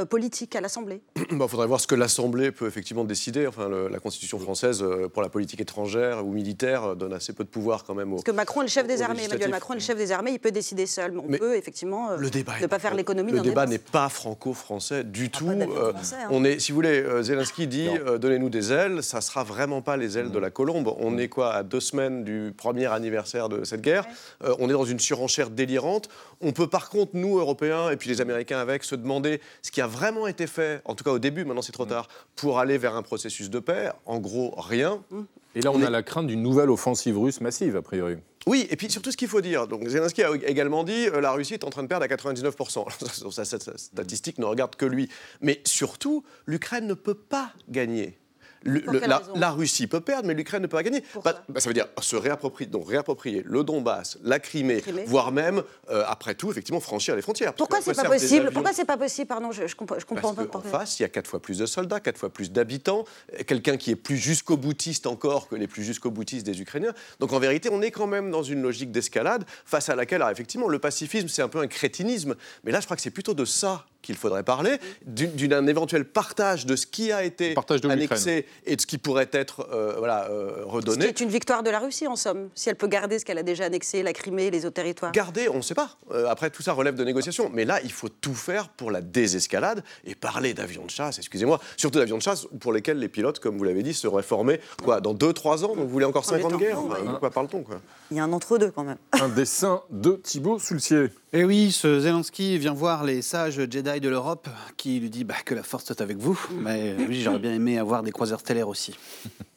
politique 0.09 0.53
à 0.53 0.59
l'Assemblée. 0.59 1.01
Il 1.31 1.37
faudrait 1.47 1.67
voir 1.67 1.79
ce 1.79 1.87
que 1.87 1.95
l'Assemblée 1.95 2.51
peut 2.51 2.67
effectivement 2.67 3.05
décider. 3.05 3.47
Enfin, 3.47 3.69
la 3.69 3.99
Constitution 3.99 4.37
française, 4.37 4.83
pour 5.13 5.21
la 5.21 5.29
politique 5.29 5.61
étrangère 5.61 6.25
ou 6.25 6.31
militaire, 6.33 6.97
donne 6.97 7.13
assez 7.13 7.31
peu 7.31 7.45
de 7.45 7.49
pouvoir 7.49 7.85
quand 7.85 7.95
même. 7.95 8.11
Au, 8.11 8.15
Parce 8.15 8.25
que 8.25 8.31
Macron 8.31 8.61
est 8.61 8.65
le 8.65 8.69
chef 8.69 8.85
des 8.85 9.01
armées. 9.01 9.23
Emmanuel 9.23 9.51
Macron 9.51 9.75
est 9.75 9.77
le 9.77 9.81
chef 9.81 9.95
des 9.95 10.11
armées, 10.11 10.31
il 10.31 10.39
peut 10.39 10.51
décider 10.51 10.76
seul. 10.85 11.11
Mais 11.11 11.35
on 11.35 11.37
peut 11.37 11.55
effectivement 11.55 12.15
le 12.15 12.29
débat 12.29 12.53
ne 12.61 12.67
pas 12.67 12.79
faire 12.79 12.93
l'économie 12.93 13.31
Le 13.31 13.41
débat 13.41 13.65
n'est 13.65 13.77
pas 13.77 14.09
franco-français 14.09 15.03
du 15.03 15.29
ah, 15.33 15.37
tout. 15.37 15.49
Hein. 15.49 16.27
On 16.29 16.43
est, 16.43 16.59
si 16.59 16.71
vous 16.71 16.77
voulez, 16.77 17.03
Zelensky 17.21 17.67
dit 17.67 17.89
donnez-nous 18.19 18.49
des 18.49 18.71
ailes, 18.71 19.03
ça 19.03 19.21
sera 19.21 19.43
vraiment 19.43 19.81
pas 19.81 19.97
les 19.97 20.17
ailes 20.17 20.31
de 20.31 20.39
la 20.39 20.49
colombe. 20.49 20.93
On 20.99 21.17
est 21.17 21.29
quoi 21.29 21.53
à 21.53 21.63
deux 21.63 21.79
semaines 21.79 22.23
du 22.23 22.53
premier 22.55 22.85
anniversaire 22.87 23.49
de 23.49 23.63
cette 23.63 23.81
guerre 23.81 24.05
euh, 24.43 24.55
On 24.59 24.69
est 24.69 24.73
dans 24.73 24.85
une 24.85 24.99
surenchère 24.99 25.49
délirante. 25.49 26.09
On 26.41 26.51
peut 26.51 26.67
par 26.67 26.89
contre, 26.89 27.11
nous, 27.15 27.37
Européens, 27.37 27.89
et 27.89 27.97
puis 27.97 28.09
les 28.09 28.21
Américains 28.21 28.59
avec, 28.59 28.83
se 28.83 28.95
demander 28.95 29.41
ce 29.61 29.71
qui 29.71 29.81
a 29.81 29.87
vraiment 29.87 30.27
été 30.27 30.47
fait, 30.47 30.81
en 30.85 30.95
tout 30.95 31.03
cas 31.03 31.11
au 31.11 31.19
début, 31.19 31.45
maintenant 31.45 31.61
c'est 31.61 31.71
trop 31.71 31.85
mm. 31.85 31.89
tard, 31.89 32.07
pour 32.35 32.59
aller 32.59 32.77
vers 32.77 32.95
un 32.95 33.01
processus 33.01 33.49
de 33.49 33.59
paix. 33.59 33.91
En 34.05 34.19
gros, 34.19 34.53
rien. 34.57 35.03
Mm. 35.11 35.21
Et 35.55 35.61
là, 35.61 35.71
on, 35.71 35.81
a 35.81 35.89
la 35.89 36.03
crainte 36.03 36.27
d'une 36.27 36.43
nouvelle 36.43 36.69
offensive 36.69 37.17
russe 37.17 37.41
massive, 37.41 37.75
a 37.75 37.81
priori. 37.81 38.17
Oui, 38.47 38.65
et 38.69 38.77
puis 38.77 38.89
surtout 38.89 39.11
ce 39.11 39.17
qu'il 39.17 39.27
faut 39.27 39.41
dire. 39.41 39.67
Donc 39.67 39.85
Zelensky 39.87 40.23
a 40.23 40.33
également 40.33 40.85
dit 40.85 41.07
euh, 41.07 41.19
la 41.19 41.33
Russie 41.33 41.53
est 41.53 41.65
en 41.65 41.69
train 41.69 41.83
de 41.83 41.87
perdre 41.87 42.05
à 42.05 42.07
99%. 42.07 43.43
Cette 43.43 43.77
statistique 43.77 44.37
ne 44.39 44.45
regarde 44.45 44.77
que 44.77 44.85
lui. 44.85 45.09
Mais 45.41 45.61
surtout, 45.65 46.23
l'Ukraine 46.45 46.87
ne 46.87 46.93
peut 46.93 47.13
pas 47.13 47.51
gagner 47.67 48.17
la, 48.63 49.51
Russie 49.51 49.87
peut 49.87 50.01
perdre, 50.01 50.27
mais 50.27 50.33
l'Ukraine 50.33 50.61
ne 50.61 50.67
peut 50.67 50.77
pas 50.77 50.83
gagner. 50.83 51.03
Bah, 51.23 51.43
bah, 51.49 51.59
ça 51.59 51.69
veut 51.69 51.73
dire 51.73 51.87
se 51.99 52.15
réapproprier, 52.15 52.69
donc 52.69 52.89
réapproprier 52.89 53.43
le 53.45 53.63
Donbass, 53.63 54.17
la 54.23 54.39
Crimée, 54.39 54.83
voire 55.05 55.31
même, 55.31 55.63
euh, 55.89 56.03
après 56.07 56.35
tout, 56.35 56.51
effectivement, 56.51 56.79
franchir 56.79 57.15
les 57.15 57.21
frontières. 57.21 57.53
Pourquoi 57.53 57.81
c'est 57.81 57.95
pas 57.95 58.05
possible 58.05 58.51
Pourquoi 58.51 58.73
c'est 58.73 58.85
pas 58.85 58.97
possible 58.97 59.27
Pardon, 59.27 59.51
je, 59.51 59.67
je 59.67 59.75
comprends, 59.75 59.99
je 59.99 60.05
comprends 60.05 60.33
Parce 60.33 60.47
pas. 60.47 60.57
En 60.57 60.61
face, 60.61 60.99
il 60.99 61.03
y 61.03 61.05
a 61.05 61.09
quatre 61.09 61.27
fois 61.27 61.41
plus 61.41 61.57
de 61.57 61.65
soldats, 61.65 61.99
quatre 61.99 62.17
fois 62.17 62.29
plus 62.29 62.51
d'habitants, 62.51 63.05
quelqu'un 63.45 63.77
qui 63.77 63.91
est 63.91 63.95
plus 63.95 64.17
jusqu'au 64.17 64.57
boutiste 64.57 65.07
encore 65.07 65.47
que 65.47 65.55
les 65.55 65.67
plus 65.67 65.83
jusqu'au 65.83 66.11
boutistes 66.11 66.45
des 66.45 66.61
Ukrainiens. 66.61 66.93
Donc 67.19 67.33
en 67.33 67.39
vérité, 67.39 67.69
on 67.71 67.81
est 67.81 67.91
quand 67.91 68.07
même 68.07 68.31
dans 68.31 68.43
une 68.43 68.61
logique 68.61 68.91
d'escalade 68.91 69.45
face 69.65 69.89
à 69.89 69.95
laquelle, 69.95 70.21
alors, 70.21 70.31
effectivement, 70.31 70.67
le 70.67 70.79
pacifisme, 70.79 71.27
c'est 71.27 71.41
un 71.41 71.49
peu 71.49 71.59
un 71.59 71.67
crétinisme. 71.67 72.35
Mais 72.63 72.71
là, 72.71 72.79
je 72.79 72.85
crois 72.85 72.95
que 72.95 73.03
c'est 73.03 73.11
plutôt 73.11 73.33
de 73.33 73.45
ça 73.45 73.85
qu'il 74.07 74.15
faudrait 74.15 74.43
parler, 74.43 74.77
d'un 75.05 75.67
éventuel 75.67 76.05
partage 76.05 76.65
de 76.65 76.77
ce 76.77 76.87
qui 76.87 77.11
a 77.11 77.23
été 77.25 77.53
annexé 77.83 78.45
et 78.65 78.77
de 78.77 78.81
ce 78.81 78.87
qui 78.87 78.97
pourrait 78.97 79.29
être 79.33 79.67
euh, 79.73 79.95
voilà, 79.97 80.29
euh, 80.29 80.63
redonné. 80.63 81.07
Ce 81.07 81.11
qui 81.11 81.23
est 81.23 81.25
une 81.25 81.31
victoire 81.31 81.61
de 81.61 81.69
la 81.69 81.79
Russie, 81.79 82.07
en 82.07 82.15
somme, 82.15 82.47
si 82.55 82.69
elle 82.69 82.77
peut 82.77 82.87
garder 82.87 83.19
ce 83.19 83.25
qu'elle 83.25 83.37
a 83.37 83.43
déjà 83.43 83.65
annexé, 83.65 84.03
la 84.03 84.13
Crimée, 84.13 84.49
les 84.49 84.65
autres 84.65 84.75
territoires. 84.75 85.11
Garder, 85.11 85.49
on 85.49 85.57
ne 85.57 85.61
sait 85.61 85.75
pas. 85.75 85.97
Euh, 86.11 86.29
après, 86.29 86.49
tout 86.49 86.63
ça 86.63 86.71
relève 86.71 86.95
de 86.95 87.03
négociations. 87.03 87.51
Mais 87.53 87.65
là, 87.65 87.81
il 87.83 87.91
faut 87.91 88.07
tout 88.07 88.33
faire 88.33 88.69
pour 88.69 88.91
la 88.91 89.01
désescalade 89.01 89.83
et 90.05 90.15
parler 90.15 90.53
d'avions 90.53 90.85
de 90.85 90.89
chasse, 90.89 91.17
excusez-moi, 91.17 91.59
surtout 91.75 91.99
d'avions 91.99 92.17
de 92.17 92.21
chasse 92.21 92.47
pour 92.61 92.71
lesquels 92.71 92.99
les 92.99 93.09
pilotes, 93.09 93.39
comme 93.39 93.57
vous 93.57 93.65
l'avez 93.65 93.83
dit, 93.83 93.93
seraient 93.93 94.23
formés 94.23 94.61
quoi, 94.85 95.01
dans 95.01 95.13
2-3 95.13 95.65
ans. 95.65 95.75
Donc 95.75 95.79
vous 95.79 95.89
voulez 95.89 96.05
encore 96.05 96.23
50 96.23 96.57
guerres 96.57 96.81
De 96.81 97.19
quoi 97.19 97.29
parle-t-on 97.29 97.65
Il 98.11 98.17
y 98.17 98.19
a 98.21 98.23
un 98.23 98.31
entre-deux 98.31 98.71
quand 98.71 98.85
même. 98.85 98.97
Un 99.11 99.27
dessin 99.27 99.81
de 99.89 100.11
Thibaut 100.11 100.59
Sulcier. 100.59 101.09
Et 101.33 101.39
eh 101.39 101.43
oui, 101.43 101.73
ce 101.73 101.99
Zelensky 101.99 102.57
vient 102.57 102.73
voir 102.73 103.03
les 103.03 103.21
sages 103.21 103.55
Jedi 103.69 103.99
de 103.99 104.07
l'Europe 104.07 104.47
qui 104.77 104.97
lui 105.01 105.09
dit 105.09 105.25
bah, 105.25 105.35
que 105.43 105.53
la 105.53 105.61
force 105.61 105.83
soit 105.83 105.99
avec 105.99 106.17
vous. 106.17 106.39
Mais 106.61 106.95
oui, 106.97 107.21
j'aurais 107.21 107.37
bien 107.39 107.53
aimé 107.53 107.77
avoir 107.77 108.01
des 108.01 108.11
croiseurs 108.11 108.39
stellaires 108.39 108.69
aussi. 108.69 108.95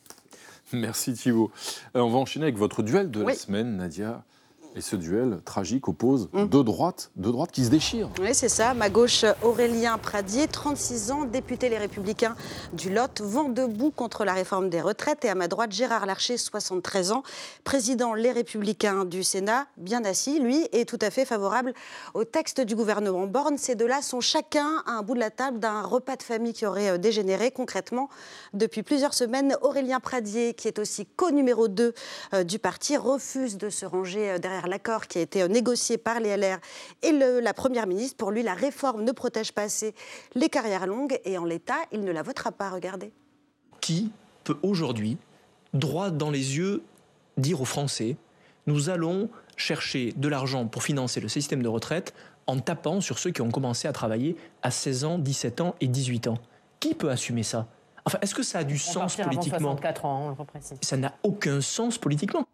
Merci 0.73 1.13
Thibault. 1.13 1.53
Euh, 1.95 2.01
on 2.01 2.11
va 2.11 2.19
enchaîner 2.19 2.47
avec 2.47 2.57
votre 2.57 2.83
duel 2.83 3.09
de 3.13 3.23
la 3.23 3.35
semaine, 3.35 3.77
Nadia. 3.77 4.25
Et 4.77 4.81
ce 4.81 4.95
duel 4.97 5.41
tragique 5.45 5.89
oppose 5.89 6.29
mm. 6.33 6.47
deux 6.47 6.63
droites, 6.63 7.11
deux 7.17 7.33
droites 7.33 7.51
qui 7.51 7.65
se 7.65 7.71
déchirent. 7.71 8.09
Oui, 8.21 8.35
c'est 8.35 8.49
ça. 8.49 8.73
Ma 8.73 8.89
gauche, 8.89 9.25
Aurélien 9.43 9.99
Pradier, 9.99 10.47
36 10.47 11.11
ans, 11.11 11.25
député 11.25 11.69
Les 11.69 11.79
Républicains 11.79 12.37
du 12.73 12.91
Lot, 12.93 13.21
vent 13.21 13.49
debout 13.49 13.91
contre 13.91 14.25
la 14.25 14.33
réforme 14.33 14.71
des 14.71 14.81
retraites. 14.81 15.25
Et 15.25 15.29
à 15.29 15.35
ma 15.35 15.49
droite, 15.49 15.73
Gérard 15.73 16.07
Larcher, 16.07 16.37
73 16.37 17.13
ans, 17.13 17.23
président 17.65 18.15
Les 18.15 18.31
Républicains 18.31 19.05
du 19.05 19.25
Sénat, 19.25 19.67
bien 19.77 20.05
assis, 20.05 20.39
lui, 20.39 20.69
est 20.73 20.89
tout 20.89 20.99
à 21.01 21.11
fait 21.11 21.25
favorable 21.25 21.75
au 22.15 22.25
texte 22.25 22.61
du 22.61 22.77
gouvernement 22.77 23.27
Borne. 23.27 23.59
Ces 23.59 23.75
deux-là 23.75 24.03
sont 24.03 24.21
chacun 24.21 24.83
à 24.87 24.93
un 24.93 25.03
bout 25.03 25.15
de 25.15 25.21
la 25.21 25.31
table 25.31 25.59
d'un 25.59 25.83
repas 25.83 26.17
de 26.17 26.23
famille 26.23 26.53
qui 26.53 26.67
aurait 26.67 26.91
euh, 26.91 26.99
dégénéré. 26.99 27.51
Concrètement, 27.51 28.09
depuis 28.53 28.83
plusieurs 28.83 29.15
semaines, 29.15 29.57
Aurélien 29.63 30.01
Pradier, 30.01 30.55
qui 30.55 30.69
est 30.69 30.79
aussi 30.79 31.07
co-numéro 31.07 31.69
2 31.69 31.93
euh, 32.35 32.45
du 32.45 32.59
parti, 32.59 32.97
refuse 32.97 33.57
de 33.57 33.69
se 33.69 33.85
ranger 33.85 34.31
euh, 34.31 34.39
l'accord 34.67 35.07
qui 35.07 35.19
a 35.19 35.21
été 35.23 35.47
négocié 35.49 35.99
par 35.99 36.21
les 36.21 36.37
LR 36.37 36.59
et 37.03 37.13
la 37.13 37.55
Première 37.55 37.87
ministre. 37.87 38.17
Pour 38.17 38.31
lui, 38.31 38.43
la 38.43 38.55
réforme 38.55 39.05
ne 39.05 39.13
protège 39.13 39.53
pas 39.53 39.63
assez 39.63 39.95
les 40.35 40.49
carrières 40.49 40.87
longues 40.87 41.19
et 41.25 41.39
en 41.39 41.45
l'état, 41.45 41.79
il 41.93 42.01
ne 42.05 42.13
la 42.13 42.23
votera 42.23 42.53
pas. 42.53 42.71
Regardez. 42.71 43.13
Qui 43.81 44.11
peut 44.45 44.59
aujourd'hui, 44.63 45.17
droit 45.73 46.11
dans 46.11 46.31
les 46.31 46.57
yeux, 46.57 46.83
dire 47.37 47.61
aux 47.61 47.67
Français 47.67 48.17
nous 48.67 48.91
allons 48.91 49.29
chercher 49.57 50.13
de 50.17 50.29
l'argent 50.29 50.67
pour 50.67 50.83
financer 50.83 51.21
le 51.21 51.29
système 51.29 51.63
de 51.63 51.69
retraite 51.69 52.15
en 52.47 52.59
tapant 52.59 53.01
sur 53.01 53.19
ceux 53.19 53.31
qui 53.31 53.43
ont 53.43 53.51
commencé 53.51 53.89
à 53.89 53.93
travailler 53.93 54.37
à 54.63 54.71
16 54.71 55.05
ans, 55.05 55.19
17 55.19 55.61
ans 55.61 55.75
et 55.81 55.89
18 55.89 56.29
ans. 56.29 56.39
Qui 56.79 56.95
peut 56.95 57.11
assumer 57.11 57.43
ça? 57.43 57.67
Enfin, 58.05 58.19
est-ce 58.23 58.35
que 58.35 58.43
ça 58.43 58.61
a 58.61 58.65
du 58.65 58.79
sens 58.79 59.17
politiquement? 59.17 59.77
ans, 60.05 60.37
Ça 60.81 60.97
n'a 60.97 61.15
aucun 61.23 61.61
sens 61.61 61.99
politiquement. 61.99 62.47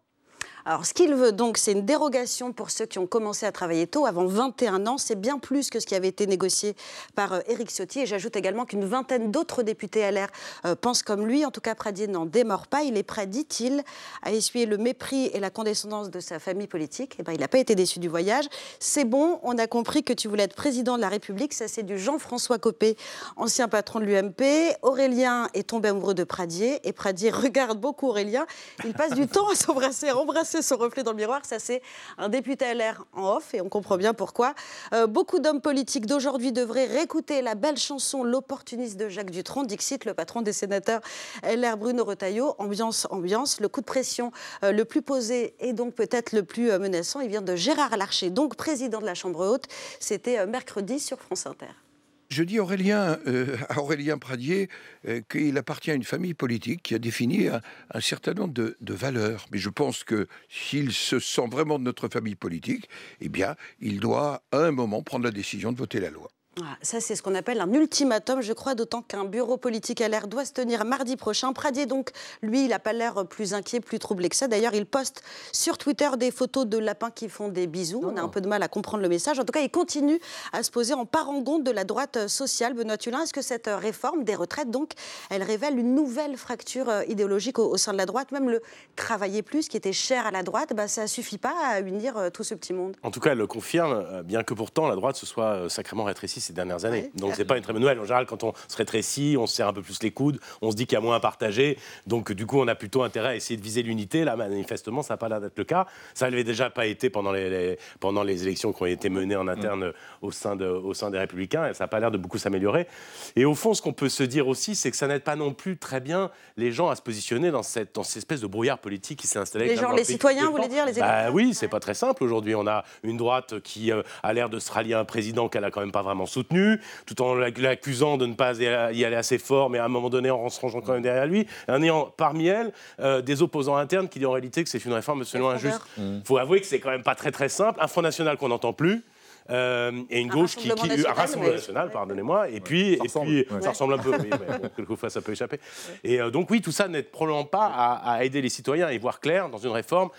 Alors, 0.69 0.85
ce 0.85 0.93
qu'il 0.93 1.15
veut 1.15 1.31
donc, 1.31 1.57
c'est 1.57 1.71
une 1.71 1.85
dérogation 1.85 2.51
pour 2.51 2.71
ceux 2.71 2.85
qui 2.85 2.99
ont 2.99 3.07
commencé 3.07 3.45
à 3.45 3.53
travailler 3.53 3.87
tôt, 3.87 4.05
avant 4.05 4.25
21 4.25 4.85
ans. 4.85 4.97
C'est 4.97 5.15
bien 5.15 5.39
plus 5.39 5.69
que 5.69 5.79
ce 5.79 5.85
qui 5.85 5.95
avait 5.95 6.09
été 6.09 6.27
négocié 6.27 6.75
par 7.15 7.31
euh, 7.31 7.39
Éric 7.47 7.69
Ciotti. 7.69 8.01
Et 8.01 8.05
j'ajoute 8.05 8.35
également 8.35 8.65
qu'une 8.65 8.83
vingtaine 8.83 9.31
d'autres 9.31 9.63
députés 9.63 10.11
LR 10.11 10.27
euh, 10.65 10.75
pensent 10.75 11.03
comme 11.03 11.25
lui. 11.25 11.45
En 11.45 11.51
tout 11.51 11.61
cas, 11.61 11.73
Pradier 11.73 12.07
n'en 12.07 12.25
démord 12.25 12.67
pas. 12.67 12.83
Il 12.83 12.97
est 12.97 13.03
prêt, 13.03 13.27
dit-il, 13.27 13.81
à 14.23 14.33
essuyer 14.33 14.65
le 14.65 14.77
mépris 14.77 15.27
et 15.27 15.39
la 15.39 15.49
condescendance 15.49 16.09
de 16.09 16.19
sa 16.19 16.37
famille 16.37 16.67
politique. 16.67 17.13
Et 17.13 17.17
eh 17.21 17.23
ben, 17.23 17.31
il 17.31 17.39
n'a 17.39 17.47
pas 17.47 17.59
été 17.59 17.73
déçu 17.73 17.99
du 17.99 18.09
voyage. 18.09 18.43
C'est 18.81 19.05
bon, 19.05 19.39
on 19.43 19.57
a 19.57 19.67
compris 19.67 20.03
que 20.03 20.11
tu 20.11 20.27
voulais 20.27 20.43
être 20.43 20.55
président 20.55 20.97
de 20.97 21.01
la 21.01 21.07
République. 21.07 21.53
Ça, 21.53 21.69
c'est 21.69 21.83
du 21.83 21.97
Jean-François 21.97 22.59
Copé, 22.59 22.97
ancien 23.37 23.69
patron 23.69 24.01
de 24.01 24.03
l'UMP. 24.03 24.75
Aurélien 24.81 25.47
est 25.53 25.69
tombé 25.69 25.87
amoureux 25.87 26.13
de 26.13 26.25
Pradier. 26.25 26.85
Et 26.85 26.91
Pradier 26.91 27.31
regarde 27.31 27.79
beaucoup 27.79 28.09
Aurélien. 28.09 28.45
Il 28.83 28.91
passe 28.91 29.13
du 29.13 29.27
temps 29.27 29.47
à 29.47 29.55
s'embrasser, 29.55 30.09
à 30.09 30.17
embrasser 30.17 30.56
son 30.61 30.77
reflet 30.77 31.03
dans 31.03 31.11
le 31.11 31.17
miroir. 31.17 31.45
Ça, 31.45 31.59
c'est 31.59 31.81
un 32.17 32.29
député 32.29 32.73
LR 32.73 33.05
en 33.13 33.37
off 33.37 33.53
et 33.53 33.61
on 33.61 33.69
comprend 33.69 33.97
bien 33.97 34.13
pourquoi. 34.13 34.53
Euh, 34.93 35.07
beaucoup 35.07 35.39
d'hommes 35.39 35.61
politiques 35.61 36.05
d'aujourd'hui 36.05 36.51
devraient 36.51 36.85
réécouter 36.85 37.41
la 37.41 37.55
belle 37.55 37.77
chanson 37.77 38.23
L'opportuniste 38.23 38.97
de 38.97 39.09
Jacques 39.09 39.31
Dutronc, 39.31 39.63
Dixit, 39.63 40.05
le 40.05 40.13
patron 40.13 40.41
des 40.41 40.53
sénateurs 40.53 41.01
LR 41.43 41.77
Bruno 41.77 42.03
Retailleau. 42.03 42.55
Ambiance, 42.57 43.07
ambiance. 43.09 43.59
Le 43.59 43.67
coup 43.67 43.81
de 43.81 43.85
pression 43.85 44.31
euh, 44.63 44.71
le 44.71 44.85
plus 44.85 45.01
posé 45.01 45.55
et 45.59 45.73
donc 45.73 45.93
peut-être 45.93 46.31
le 46.33 46.43
plus 46.43 46.71
euh, 46.71 46.79
menaçant, 46.79 47.19
il 47.19 47.29
vient 47.29 47.41
de 47.41 47.55
Gérard 47.55 47.95
Larcher, 47.97 48.29
donc 48.29 48.55
président 48.55 48.99
de 48.99 49.05
la 49.05 49.15
Chambre 49.15 49.47
haute. 49.47 49.65
C'était 49.99 50.45
mercredi 50.45 50.99
sur 50.99 51.19
France 51.19 51.45
Inter. 51.45 51.86
Je 52.29 52.43
dis 52.43 52.59
Aurélien, 52.59 53.17
euh, 53.27 53.57
à 53.69 53.79
Aurélien 53.79 54.17
Pradier 54.17 54.69
euh, 55.07 55.21
qu'il 55.29 55.57
appartient 55.57 55.91
à 55.91 55.93
une 55.93 56.03
famille 56.03 56.33
politique 56.33 56.83
qui 56.83 56.93
a 56.93 56.99
défini 56.99 57.47
un, 57.47 58.01
certain 58.01 58.33
nombre 58.33 58.53
de, 58.53 58.75
de, 58.81 58.93
valeurs. 58.93 59.45
Mais 59.51 59.57
je 59.57 59.69
pense 59.69 60.03
que 60.03 60.27
s'il 60.49 60.91
se 60.91 61.19
sent 61.19 61.47
vraiment 61.49 61.79
de 61.79 61.83
notre 61.85 62.09
famille 62.09 62.35
politique, 62.35 62.89
eh 63.21 63.29
bien, 63.29 63.55
il 63.79 63.99
doit 63.99 64.43
à 64.51 64.57
un 64.57 64.71
moment 64.71 65.03
prendre 65.03 65.23
la 65.25 65.31
décision 65.31 65.71
de 65.71 65.77
voter 65.77 65.99
la 65.99 66.09
loi. 66.09 66.29
Ah, 66.59 66.77
ça, 66.81 66.99
c'est 66.99 67.15
ce 67.15 67.21
qu'on 67.21 67.35
appelle 67.35 67.61
un 67.61 67.71
ultimatum, 67.71 68.41
je 68.41 68.53
crois, 68.53 68.73
d'autant 68.73 69.01
qu'un 69.01 69.25
bureau 69.25 69.57
politique 69.57 70.01
à 70.01 70.07
l'air 70.07 70.27
doit 70.27 70.45
se 70.45 70.53
tenir 70.53 70.85
mardi 70.85 71.15
prochain. 71.15 71.53
Pradier, 71.53 71.85
donc, 71.85 72.09
lui, 72.41 72.65
il 72.65 72.69
n'a 72.69 72.79
pas 72.79 72.93
l'air 72.93 73.27
plus 73.27 73.53
inquiet, 73.53 73.79
plus 73.79 73.99
troublé 73.99 74.29
que 74.29 74.35
ça. 74.35 74.47
D'ailleurs, 74.47 74.73
il 74.73 74.85
poste 74.85 75.21
sur 75.51 75.77
Twitter 75.77 76.09
des 76.17 76.31
photos 76.31 76.65
de 76.65 76.77
lapins 76.77 77.11
qui 77.11 77.29
font 77.29 77.49
des 77.49 77.67
bisous. 77.67 78.01
On 78.03 78.17
a 78.17 78.21
un 78.21 78.27
peu 78.27 78.41
de 78.41 78.47
mal 78.47 78.63
à 78.63 78.67
comprendre 78.67 79.03
le 79.03 79.09
message. 79.09 79.39
En 79.39 79.45
tout 79.45 79.51
cas, 79.51 79.59
il 79.59 79.69
continue 79.69 80.19
à 80.51 80.63
se 80.63 80.71
poser 80.71 80.93
en 80.93 81.05
parangon 81.05 81.59
de 81.59 81.69
la 81.69 81.83
droite 81.83 82.27
sociale. 82.27 82.73
Benoît 82.73 82.97
Tulin, 82.97 83.21
est-ce 83.21 83.33
que 83.33 83.41
cette 83.41 83.69
réforme 83.71 84.23
des 84.23 84.35
retraites, 84.35 84.71
donc, 84.71 84.93
elle 85.29 85.43
révèle 85.43 85.77
une 85.77 85.93
nouvelle 85.93 86.37
fracture 86.37 86.89
euh, 86.89 87.03
idéologique 87.07 87.59
au, 87.59 87.77
sein 87.77 87.93
de 87.93 87.97
la 87.97 88.05
droite 88.05 88.31
Même 88.31 88.49
le 88.49 88.61
travailler 88.95 89.43
plus, 89.43 89.67
qui 89.67 89.77
était 89.77 89.93
cher 89.93 90.25
à 90.25 90.31
la 90.31 90.43
droite, 90.43 90.73
bah, 90.75 90.87
ça 90.87 91.03
ne 91.03 91.07
suffit 91.07 91.37
pas 91.37 91.53
à 91.65 91.81
unir 91.81 92.17
euh, 92.17 92.29
tout 92.29 92.43
ce 92.43 92.55
petit 92.55 92.73
monde. 92.73 92.95
En 93.03 93.11
tout 93.11 93.19
cas, 93.19 93.31
elle 93.31 93.37
le 93.37 93.47
confirme, 93.47 93.91
euh, 93.91 94.23
bien 94.23 94.43
que 94.43 94.53
pourtant 94.53 94.87
la 94.87 94.95
droite 94.95 95.15
se 95.15 95.25
soit 95.25 95.69
sacrément 95.69 96.03
rétrécie 96.03 96.41
ces 96.47 96.53
dernières 96.53 96.85
années. 96.85 97.11
Donc 97.15 97.33
c'est 97.35 97.45
pas 97.45 97.57
une 97.57 97.63
très 97.63 97.73
bonne 97.73 97.81
nouvelle. 97.81 97.99
En 97.99 98.03
général, 98.05 98.25
quand 98.25 98.43
on 98.43 98.53
se 98.67 98.77
rétrécit, 98.77 99.35
on 99.37 99.47
se 99.47 99.55
serre 99.55 99.67
un 99.67 99.73
peu 99.73 99.81
plus 99.81 100.01
les 100.01 100.11
coudes, 100.11 100.39
on 100.61 100.71
se 100.71 100.75
dit 100.75 100.85
qu'il 100.85 100.95
y 100.95 100.97
a 100.97 101.01
moins 101.01 101.15
à 101.15 101.19
partager. 101.19 101.77
Donc 102.05 102.31
du 102.31 102.45
coup, 102.45 102.59
on 102.59 102.67
a 102.67 102.75
plutôt 102.75 103.03
intérêt 103.03 103.29
à 103.29 103.35
essayer 103.35 103.57
de 103.57 103.63
viser 103.63 103.83
l'unité. 103.83 104.23
Là, 104.23 104.35
manifestement, 104.35 105.01
ça 105.01 105.13
n'a 105.13 105.17
pas 105.17 105.29
l'air 105.29 105.41
d'être 105.41 105.57
le 105.57 105.63
cas. 105.63 105.85
Ça 106.13 106.29
n'avait 106.29 106.43
déjà 106.43 106.69
pas 106.69 106.85
été 106.85 107.09
pendant 107.09 107.31
les, 107.31 107.77
pendant 107.99 108.23
les 108.23 108.43
élections 108.43 108.73
qui 108.73 108.83
ont 108.83 108.87
été 108.87 109.09
menées 109.09 109.35
en 109.35 109.47
interne 109.47 109.93
au, 110.21 110.31
sein 110.31 110.55
de, 110.55 110.65
au 110.65 110.93
sein 110.93 111.11
des 111.11 111.19
Républicains. 111.19 111.69
Et 111.69 111.73
ça 111.73 111.83
n'a 111.83 111.87
pas 111.87 111.99
l'air 111.99 112.11
de 112.11 112.17
beaucoup 112.17 112.37
s'améliorer. 112.37 112.87
Et 113.35 113.45
au 113.45 113.55
fond, 113.55 113.73
ce 113.73 113.81
qu'on 113.81 113.93
peut 113.93 114.09
se 114.09 114.23
dire 114.23 114.47
aussi, 114.47 114.75
c'est 114.75 114.91
que 114.91 114.97
ça 114.97 115.07
n'aide 115.07 115.23
pas 115.23 115.35
non 115.35 115.53
plus 115.53 115.77
très 115.77 115.99
bien 115.99 116.31
les 116.55 116.71
gens 116.71 116.89
à 116.89 116.95
se 116.95 117.01
positionner 117.01 117.51
dans 117.51 117.63
cette, 117.63 117.95
dans 117.95 118.03
cette 118.03 118.17
espèce 118.17 118.41
de 118.41 118.47
brouillard 118.47 118.79
politique 118.79 119.19
qui 119.19 119.27
s'est 119.27 119.39
installé. 119.39 119.67
Les 119.67 119.75
gens, 119.75 119.91
les 119.91 120.03
citoyens, 120.03 120.45
vous 120.45 120.55
voulez 120.55 120.67
dire 120.67 120.85
les 120.85 120.93
bah, 120.93 121.29
Oui, 121.31 121.53
c'est 121.53 121.67
pas 121.67 121.79
très 121.79 121.93
simple 121.93 122.23
aujourd'hui. 122.23 122.55
On 122.55 122.67
a 122.67 122.83
une 123.03 123.17
droite 123.17 123.59
qui 123.61 123.91
euh, 123.91 124.01
a 124.23 124.33
l'air 124.33 124.49
de 124.49 124.59
se 124.59 124.71
rallier 124.71 124.93
à 124.93 124.99
un 124.99 125.05
président 125.05 125.49
qu'elle 125.49 125.63
a 125.63 125.71
quand 125.71 125.81
même 125.81 125.91
pas 125.91 126.01
vraiment 126.01 126.25
soutenu 126.37 126.79
tout 127.05 127.21
en 127.21 127.33
l'accusant 127.35 128.17
de 128.17 128.25
ne 128.25 128.33
pas 128.33 128.53
y 128.59 128.67
aller 128.67 129.15
assez 129.15 129.37
fort, 129.37 129.69
mais 129.69 129.79
à 129.79 129.85
un 129.85 129.89
moment 129.89 130.09
donné 130.09 130.29
en 130.29 130.49
se 130.49 130.59
rangeant 130.59 130.81
quand 130.81 130.93
même 130.93 131.01
derrière 131.01 131.25
lui, 131.25 131.47
en 131.67 131.81
ayant 131.81 132.13
parmi 132.15 132.47
elles 132.47 132.71
euh, 132.99 133.21
des 133.21 133.41
opposants 133.41 133.75
internes 133.75 134.07
qui 134.07 134.19
disent 134.19 134.27
en 134.27 134.31
réalité 134.31 134.63
que 134.63 134.69
c'est 134.69 134.83
une 134.83 134.93
réforme 134.93 135.21
absolument 135.21 135.49
injuste. 135.49 135.81
Il 135.97 136.03
mmh. 136.03 136.21
faut 136.25 136.37
avouer 136.37 136.61
que 136.61 136.67
c'est 136.67 136.79
quand 136.79 136.91
même 136.91 137.03
pas 137.03 137.15
très 137.15 137.31
très 137.31 137.49
simple. 137.49 137.79
Un 137.81 137.87
Front 137.87 138.01
National 138.01 138.37
qu'on 138.37 138.49
n'entend 138.49 138.73
plus. 138.73 139.03
Euh, 139.49 140.03
et 140.09 140.19
une 140.19 140.27
gauche 140.27 140.57
qui, 140.57 140.69
qui 140.69 141.07
un 141.07 141.13
rassemblement 141.13 141.53
national, 141.53 141.89
pardonnez-moi, 141.89 142.49
et 142.49 142.59
puis, 142.59 142.99
ça, 143.07 143.21
et 143.21 143.45
puis 143.45 143.45
ça 143.61 143.69
ressemble 143.69 143.93
un 143.93 143.97
peu, 143.97 144.11
oui, 144.19 144.29
quelquefois 144.75 145.09
ça 145.09 145.21
peut 145.21 145.31
échapper. 145.31 145.61
Et 146.03 146.19
euh, 146.19 146.29
donc 146.29 146.49
oui, 146.49 146.59
tout 146.59 146.73
ça 146.73 146.89
n'aide 146.89 147.09
probablement 147.11 147.45
pas 147.45 147.67
à, 148.03 148.25
aider 148.25 148.41
les 148.41 148.49
citoyens 148.49 148.87
à 148.87 148.91
y 148.91 148.97
voir 148.97 149.21
clair 149.21 149.47
dans 149.47 149.57
une 149.57 149.69
réforme 149.69 150.09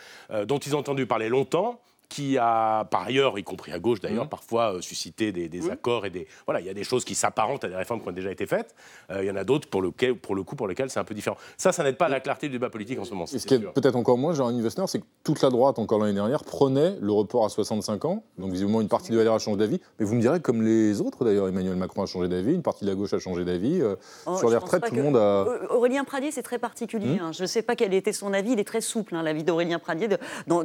dont 0.46 0.58
ils 0.58 0.74
ont 0.74 0.78
entendu 0.78 1.04
parler 1.04 1.28
longtemps, 1.28 1.78
qui 2.08 2.38
a, 2.38 2.84
par 2.86 3.02
ailleurs, 3.02 3.38
y 3.38 3.44
compris 3.44 3.72
à 3.72 3.78
gauche 3.78 4.00
d'ailleurs, 4.00 4.24
mmh. 4.24 4.30
parfois 4.30 4.74
euh, 4.74 4.80
suscité 4.80 5.30
des, 5.30 5.48
mmh. 5.48 5.70
accords 5.70 6.06
et 6.06 6.10
des. 6.10 6.26
Voilà, 6.46 6.60
il 6.60 6.66
y 6.66 6.70
a 6.70 6.74
des 6.74 6.84
choses 6.84 7.04
qui 7.04 7.14
s'apparentent 7.14 7.64
à 7.64 7.68
des 7.68 7.76
réformes 7.76 8.00
qui 8.00 8.08
ont 8.08 8.12
déjà 8.12 8.30
été 8.30 8.46
faites. 8.46 8.74
Euh, 9.10 9.22
il 9.22 9.26
y 9.26 9.30
en 9.30 9.36
a 9.36 9.44
d'autres 9.44 9.68
pour, 9.68 9.82
pour 10.22 10.34
le 10.34 10.42
coup 10.42 10.56
pour 10.56 10.68
lesquelles 10.68 10.90
c'est 10.90 11.00
un 11.00 11.04
peu 11.04 11.14
différent. 11.14 11.36
Ça, 11.56 11.72
ça 11.72 11.82
n'aide 11.84 11.96
pas 11.96 12.06
à 12.06 12.08
la 12.08 12.20
clarté 12.20 12.48
du 12.48 12.52
débat 12.52 12.70
politique 12.70 12.98
en 12.98 13.04
ce 13.04 13.10
moment. 13.10 13.26
Et 13.26 13.38
ce 13.38 13.46
qui 13.46 13.54
est 13.54 13.58
peut-être 13.58 13.96
encore 13.96 14.16
moins, 14.16 14.32
Wessner, 14.32 14.84
c'est 14.86 15.00
que 15.00 15.06
toute 15.22 15.42
la 15.42 15.50
droite, 15.50 15.78
encore 15.78 15.98
l'année 15.98 16.14
dernière, 16.14 16.44
prenait 16.44 16.96
le 17.00 17.12
report 17.12 17.44
à 17.44 17.48
65 17.48 18.04
ans. 18.06 18.22
Donc 18.38 18.52
visiblement, 18.52 18.80
une 18.80 18.88
partie 18.88 19.12
de 19.12 19.20
LR 19.20 19.34
a 19.34 19.38
changé 19.38 19.58
d'avis. 19.58 19.80
Mais 19.98 20.06
vous 20.06 20.14
me 20.14 20.20
direz, 20.20 20.40
comme 20.40 20.62
les 20.62 21.00
autres 21.00 21.24
d'ailleurs, 21.24 21.48
Emmanuel 21.48 21.76
Macron 21.76 22.02
a 22.02 22.06
changé 22.06 22.28
d'avis, 22.28 22.54
une 22.54 22.62
partie 22.62 22.84
de 22.84 22.90
la 22.90 22.96
gauche 22.96 23.12
a 23.12 23.18
changé 23.18 23.44
d'avis. 23.44 23.80
Euh, 23.82 23.96
oh, 24.26 24.36
sur 24.36 24.48
les 24.48 24.56
retraites, 24.56 24.84
tout 24.86 24.94
le 24.94 25.02
monde 25.02 25.16
a. 25.16 25.46
Aurélien 25.70 26.04
Pradier, 26.04 26.30
c'est 26.30 26.42
très 26.42 26.58
particulier. 26.58 27.16
Mmh. 27.16 27.22
Hein. 27.22 27.32
Je 27.32 27.42
ne 27.42 27.46
sais 27.46 27.62
pas 27.62 27.76
quel 27.76 27.92
était 27.92 28.12
son 28.12 28.32
avis. 28.32 28.52
Il 28.52 28.60
est 28.60 28.64
très 28.64 28.80
souple, 28.80 29.14
hein, 29.14 29.22
l'avis 29.22 29.44
d'Aurélien 29.44 29.78
Pradier. 29.78 30.08
De, 30.08 30.18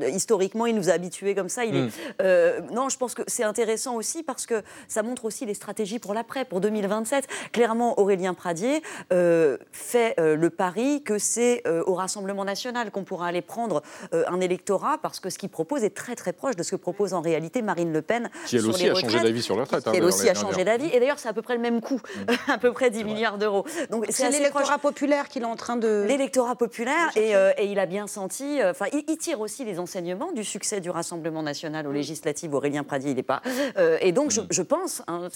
historiquement, 0.09 0.65
il 0.65 0.75
nous 0.75 0.89
a 0.89 0.93
habitués 0.93 1.32
comme 1.35 1.49
ça. 1.49 1.65
Il 1.65 1.75
est 1.75 1.83
euh, 2.21 2.59
non, 2.71 2.89
je 2.89 2.97
pense 2.97 3.13
que 3.13 3.21
c'est 3.27 3.43
intéressant 3.43 3.95
aussi 3.95 4.23
parce 4.23 4.45
que 4.45 4.61
ça 4.87 5.03
montre 5.03 5.25
aussi 5.25 5.45
les 5.45 5.53
stratégies 5.53 5.99
pour 5.99 6.13
l'après, 6.13 6.45
pour 6.45 6.61
2027. 6.61 7.27
Clairement, 7.51 7.99
Aurélien 7.99 8.33
Pradier 8.33 8.81
euh, 9.11 9.57
fait 9.71 10.15
euh, 10.19 10.35
le 10.35 10.49
pari 10.49 11.03
que 11.03 11.17
c'est 11.17 11.63
au 11.85 11.93
Rassemblement 11.95 12.45
national 12.45 12.91
qu'on 12.91 13.03
pourra 13.03 13.27
aller 13.27 13.41
prendre 13.41 13.81
un 14.11 14.39
électorat 14.41 14.97
parce 15.01 15.19
que 15.19 15.29
ce 15.29 15.37
qu'il 15.37 15.49
propose 15.49 15.83
est 15.83 15.95
très 15.95 16.15
très 16.15 16.33
proche 16.33 16.55
de 16.55 16.63
ce 16.63 16.71
que 16.71 16.75
propose 16.75 17.13
en 17.13 17.21
réalité 17.21 17.61
Marine 17.61 17.91
Le 17.91 18.01
Pen. 18.01 18.29
Qui 18.45 18.57
elle 18.57 18.65
aussi 18.67 18.89
a 18.89 18.95
changé 18.95 19.19
d'avis 19.19 19.41
sur 19.41 19.55
les 19.55 19.61
retraites. 19.61 19.87
Hein, 19.87 19.91
elle 19.95 20.03
aussi 20.03 20.29
a 20.29 20.33
changé 20.33 20.63
d'avis. 20.63 20.87
Et 20.87 20.99
d'ailleurs, 20.99 21.19
c'est 21.19 21.29
à 21.29 21.33
peu 21.33 21.41
près 21.41 21.55
le 21.55 21.61
même 21.61 21.81
coût, 21.81 22.01
mm. 22.15 22.33
à 22.51 22.57
peu 22.57 22.71
près 22.71 22.89
10 22.89 23.03
milliards 23.03 23.37
d'euros. 23.37 23.65
Donc 23.89 24.05
c'est 24.09 24.29
l'électorat 24.29 24.77
populaire 24.77 25.27
qu'il 25.27 25.43
est 25.43 25.45
en 25.45 25.55
train 25.55 25.77
de. 25.77 26.05
L'électorat 26.07 26.55
populaire, 26.55 27.11
et, 27.15 27.31
et, 27.57 27.65
il 27.65 27.79
a 27.79 27.85
bien 27.85 28.07
senti. 28.07 28.59
Enfin, 28.63 28.85
il, 28.93 29.03
il, 29.07 29.17
tire 29.17 29.39
aussi 29.39 29.65
les 29.65 29.79
enseignements 29.79 30.31
du 30.31 30.43
succès 30.43 30.79
du 30.79 30.89
Rassemblement 30.89 31.22
national 31.31 31.87
aux 31.87 31.91
mm. 31.91 31.95
législatives 31.95 32.53
Aurélien 32.53 32.83
Pradier, 32.83 33.11
il 33.11 33.15
n'est 33.15 33.23
pas. 33.23 33.41
Euh, 33.77 33.97
et 34.01 34.11
donc, 34.11 34.31
je, 34.31 34.61
mm. 34.61 34.65
pense 34.65 35.01
hein, 35.07 35.27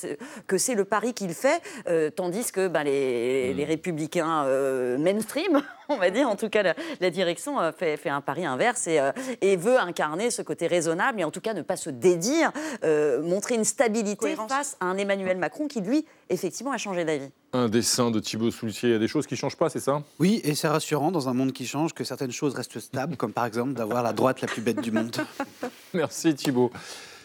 que 0.48 0.58
c'est 0.58 0.76
le 0.76 0.86
pari 0.86 1.14
qu'il 1.14 1.34
fait, 1.34 1.62
euh, 1.88 2.10
tandis 2.10 2.52
que 2.52 2.68
bah, 2.68 2.84
les, 2.84 3.54
mm. 3.56 3.64
républicains 3.64 4.44
euh, 4.46 4.98
mainstream, 4.98 5.62
on 5.90 5.98
va 5.98 6.10
dire, 6.10 6.30
en 6.30 6.36
tout 6.36 6.50
cas, 6.50 6.74
la, 7.00 7.10
direction 7.10 7.58
fait, 7.72 7.98
fait, 7.98 8.10
un 8.10 8.22
pari 8.22 8.46
inverse 8.46 8.88
et, 8.88 9.00
et, 9.42 9.56
veut 9.56 9.80
incarner 9.80 10.30
ce 10.30 10.42
côté 10.42 10.68
raisonnable 10.68 11.22
et 11.22 11.24
en 11.24 11.32
tout 11.32 11.42
cas 11.42 11.54
ne 11.54 11.62
pas 11.62 11.78
se 11.78 11.90
dédire, 11.90 12.52
montrer 13.24 13.56
une 13.56 13.64
stabilité 13.64 14.36
face 14.48 14.78
à 14.80 14.86
un 14.86 14.98
Emmanuel 14.98 15.38
Macron 15.38 15.68
qui, 15.68 15.82
lui, 15.82 16.06
effectivement, 16.30 16.72
a 16.72 16.78
changé 16.78 17.06
d'avis. 17.06 17.30
Un 17.54 17.70
dessin 17.70 18.12
de 18.12 18.20
Thibaut 18.20 18.52
Soultier, 18.52 18.90
il 18.90 18.92
y 18.94 18.96
a 18.96 19.00
des 19.00 19.08
choses 19.08 19.28
qui 19.28 19.34
ne 19.34 19.40
changent 19.40 19.56
pas, 19.56 19.70
c'est 19.70 19.80
ça? 19.80 20.04
Oui, 20.20 20.42
et 20.44 20.56
c'est 20.56 20.68
rassurant 20.68 21.12
dans 21.12 21.30
un 21.30 21.34
monde 21.34 21.54
qui 21.54 21.66
change 21.66 21.94
que 21.94 22.04
certaines 22.04 22.32
choses 22.32 22.56
restent 22.56 22.80
stables, 22.80 23.18
comme 23.18 23.34
par 23.34 23.46
exemple 23.46 23.74
d'avoir 23.74 24.04
la 24.04 24.14
droite 24.14 24.42
la 24.42 24.48
plus 24.48 24.62
bête 24.62 24.82
du 24.82 24.92
monde. 24.92 25.16
Merci 25.94 26.36
Thibaut. 26.36 26.72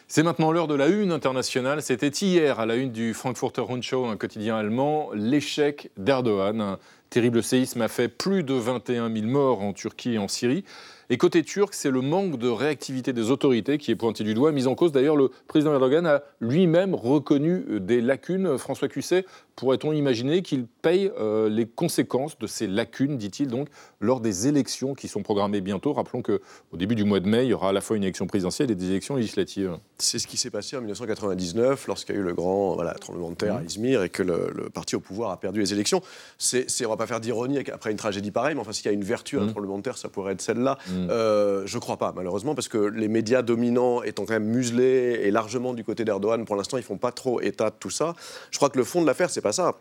C'est 0.08 0.22
maintenant 0.22 0.52
l'heure 0.52 0.68
de 0.68 0.74
la 0.74 0.88
une 0.88 1.10
internationale. 1.10 1.80
C'était 1.82 2.08
hier 2.08 2.60
à 2.60 2.66
la 2.66 2.76
une 2.76 2.92
du 2.92 3.14
Frankfurter 3.14 3.62
Rundschau, 3.62 4.04
un 4.04 4.16
quotidien 4.18 4.56
allemand, 4.56 5.08
l'échec 5.14 5.90
d'Erdogan. 5.96 6.60
Un 6.60 6.78
terrible 7.08 7.42
séisme 7.42 7.80
a 7.80 7.88
fait 7.88 8.08
plus 8.08 8.42
de 8.42 8.52
21 8.52 9.10
000 9.10 9.26
morts 9.26 9.62
en 9.62 9.72
Turquie 9.72 10.14
et 10.14 10.18
en 10.18 10.28
Syrie. 10.28 10.64
Et 11.12 11.18
côté 11.18 11.42
turc, 11.42 11.74
c'est 11.74 11.90
le 11.90 12.00
manque 12.00 12.38
de 12.38 12.48
réactivité 12.48 13.12
des 13.12 13.30
autorités 13.30 13.76
qui 13.76 13.90
est 13.90 13.96
pointé 13.96 14.24
du 14.24 14.32
doigt, 14.32 14.50
mis 14.50 14.66
en 14.66 14.74
cause. 14.74 14.92
D'ailleurs, 14.92 15.14
le 15.14 15.30
président 15.46 15.74
Erdogan 15.74 16.06
a 16.06 16.22
lui-même 16.40 16.94
reconnu 16.94 17.66
euh, 17.68 17.80
des 17.80 18.00
lacunes. 18.00 18.56
François 18.56 18.88
Cusset, 18.88 19.26
pourrait-on 19.56 19.92
imaginer 19.92 20.42
qu'il 20.42 20.66
paye 20.66 21.10
euh, 21.18 21.48
les 21.48 21.66
conséquences 21.66 22.38
de 22.38 22.46
ces 22.46 22.66
lacunes, 22.66 23.18
dit-il 23.18 23.48
donc, 23.48 23.68
lors 24.00 24.20
des 24.20 24.48
élections 24.48 24.94
qui 24.94 25.08
sont 25.08 25.22
programmées 25.22 25.60
bientôt? 25.60 25.92
Rappelons 25.92 26.22
qu'au 26.22 26.76
début 26.76 26.94
du 26.94 27.04
mois 27.04 27.20
de 27.20 27.28
mai, 27.28 27.44
il 27.44 27.48
y 27.50 27.54
aura 27.54 27.70
à 27.70 27.72
la 27.72 27.80
fois 27.80 27.96
une 27.96 28.02
élection 28.02 28.26
présidentielle 28.26 28.70
et 28.70 28.74
des 28.74 28.90
élections 28.90 29.16
législatives. 29.16 29.76
C'est 29.98 30.18
ce 30.18 30.26
qui 30.26 30.36
s'est 30.36 30.50
passé 30.50 30.76
en 30.76 30.80
1999, 30.80 31.86
lorsqu'il 31.86 32.14
y 32.14 32.18
a 32.18 32.20
eu 32.20 32.24
le 32.24 32.34
grand 32.34 32.74
voilà, 32.74 32.94
tremblement 32.94 33.30
de 33.30 33.34
terre 33.34 33.56
à 33.56 33.60
mmh. 33.60 33.66
Izmir 33.66 34.02
et 34.02 34.08
que 34.08 34.22
le, 34.22 34.70
parti 34.72 34.96
au 34.96 35.00
pouvoir 35.00 35.30
a 35.30 35.38
perdu 35.38 35.60
les 35.60 35.72
élections. 35.72 36.02
C'est, 36.38 36.66
on 36.80 36.84
ne 36.84 36.88
va 36.88 36.96
pas 36.96 37.06
faire 37.06 37.20
d'ironie 37.20 37.58
après 37.72 37.90
une 37.90 37.96
tragédie 37.96 38.30
pareille, 38.30 38.54
mais 38.54 38.60
enfin, 38.60 38.72
s'il 38.72 38.86
y 38.86 38.88
a 38.88 38.92
une 38.92 39.04
vertu 39.04 39.38
à 39.38 39.42
un 39.42 39.48
tremblement 39.48 39.78
de 39.78 39.82
terre, 39.82 39.98
ça 39.98 40.08
pourrait 40.08 40.32
être 40.32 40.42
celle-là. 40.42 40.78
Mm. 40.88 41.08
Euh, 41.10 41.62
je 41.66 41.78
crois 41.78 41.96
pas, 41.96 42.12
malheureusement, 42.14 42.54
parce 42.54 42.68
que 42.68 42.78
les 42.78 43.08
médias 43.08 43.42
dominants 43.42 44.02
étant 44.02 44.24
quand 44.24 44.34
même 44.34 44.46
muselés 44.46 45.20
et 45.22 45.30
largement 45.30 45.74
du 45.74 45.84
côté 45.84 46.04
d'Erdogan, 46.04 46.44
pour 46.44 46.56
l'instant, 46.56 46.78
ils 46.78 46.82
font 46.82 46.98
pas 46.98 47.12
trop 47.12 47.40
état 47.40 47.70
de 47.70 47.76
tout 47.78 47.90
ça. 47.90 48.14
Je 48.50 48.56
crois 48.56 48.70
que 48.70 48.78
le 48.78 48.84
fond 48.84 49.02
de 49.02 49.06
l'affaire, 49.06 49.30
c'est 49.30 49.41
pas 49.42 49.52
ça 49.52 49.76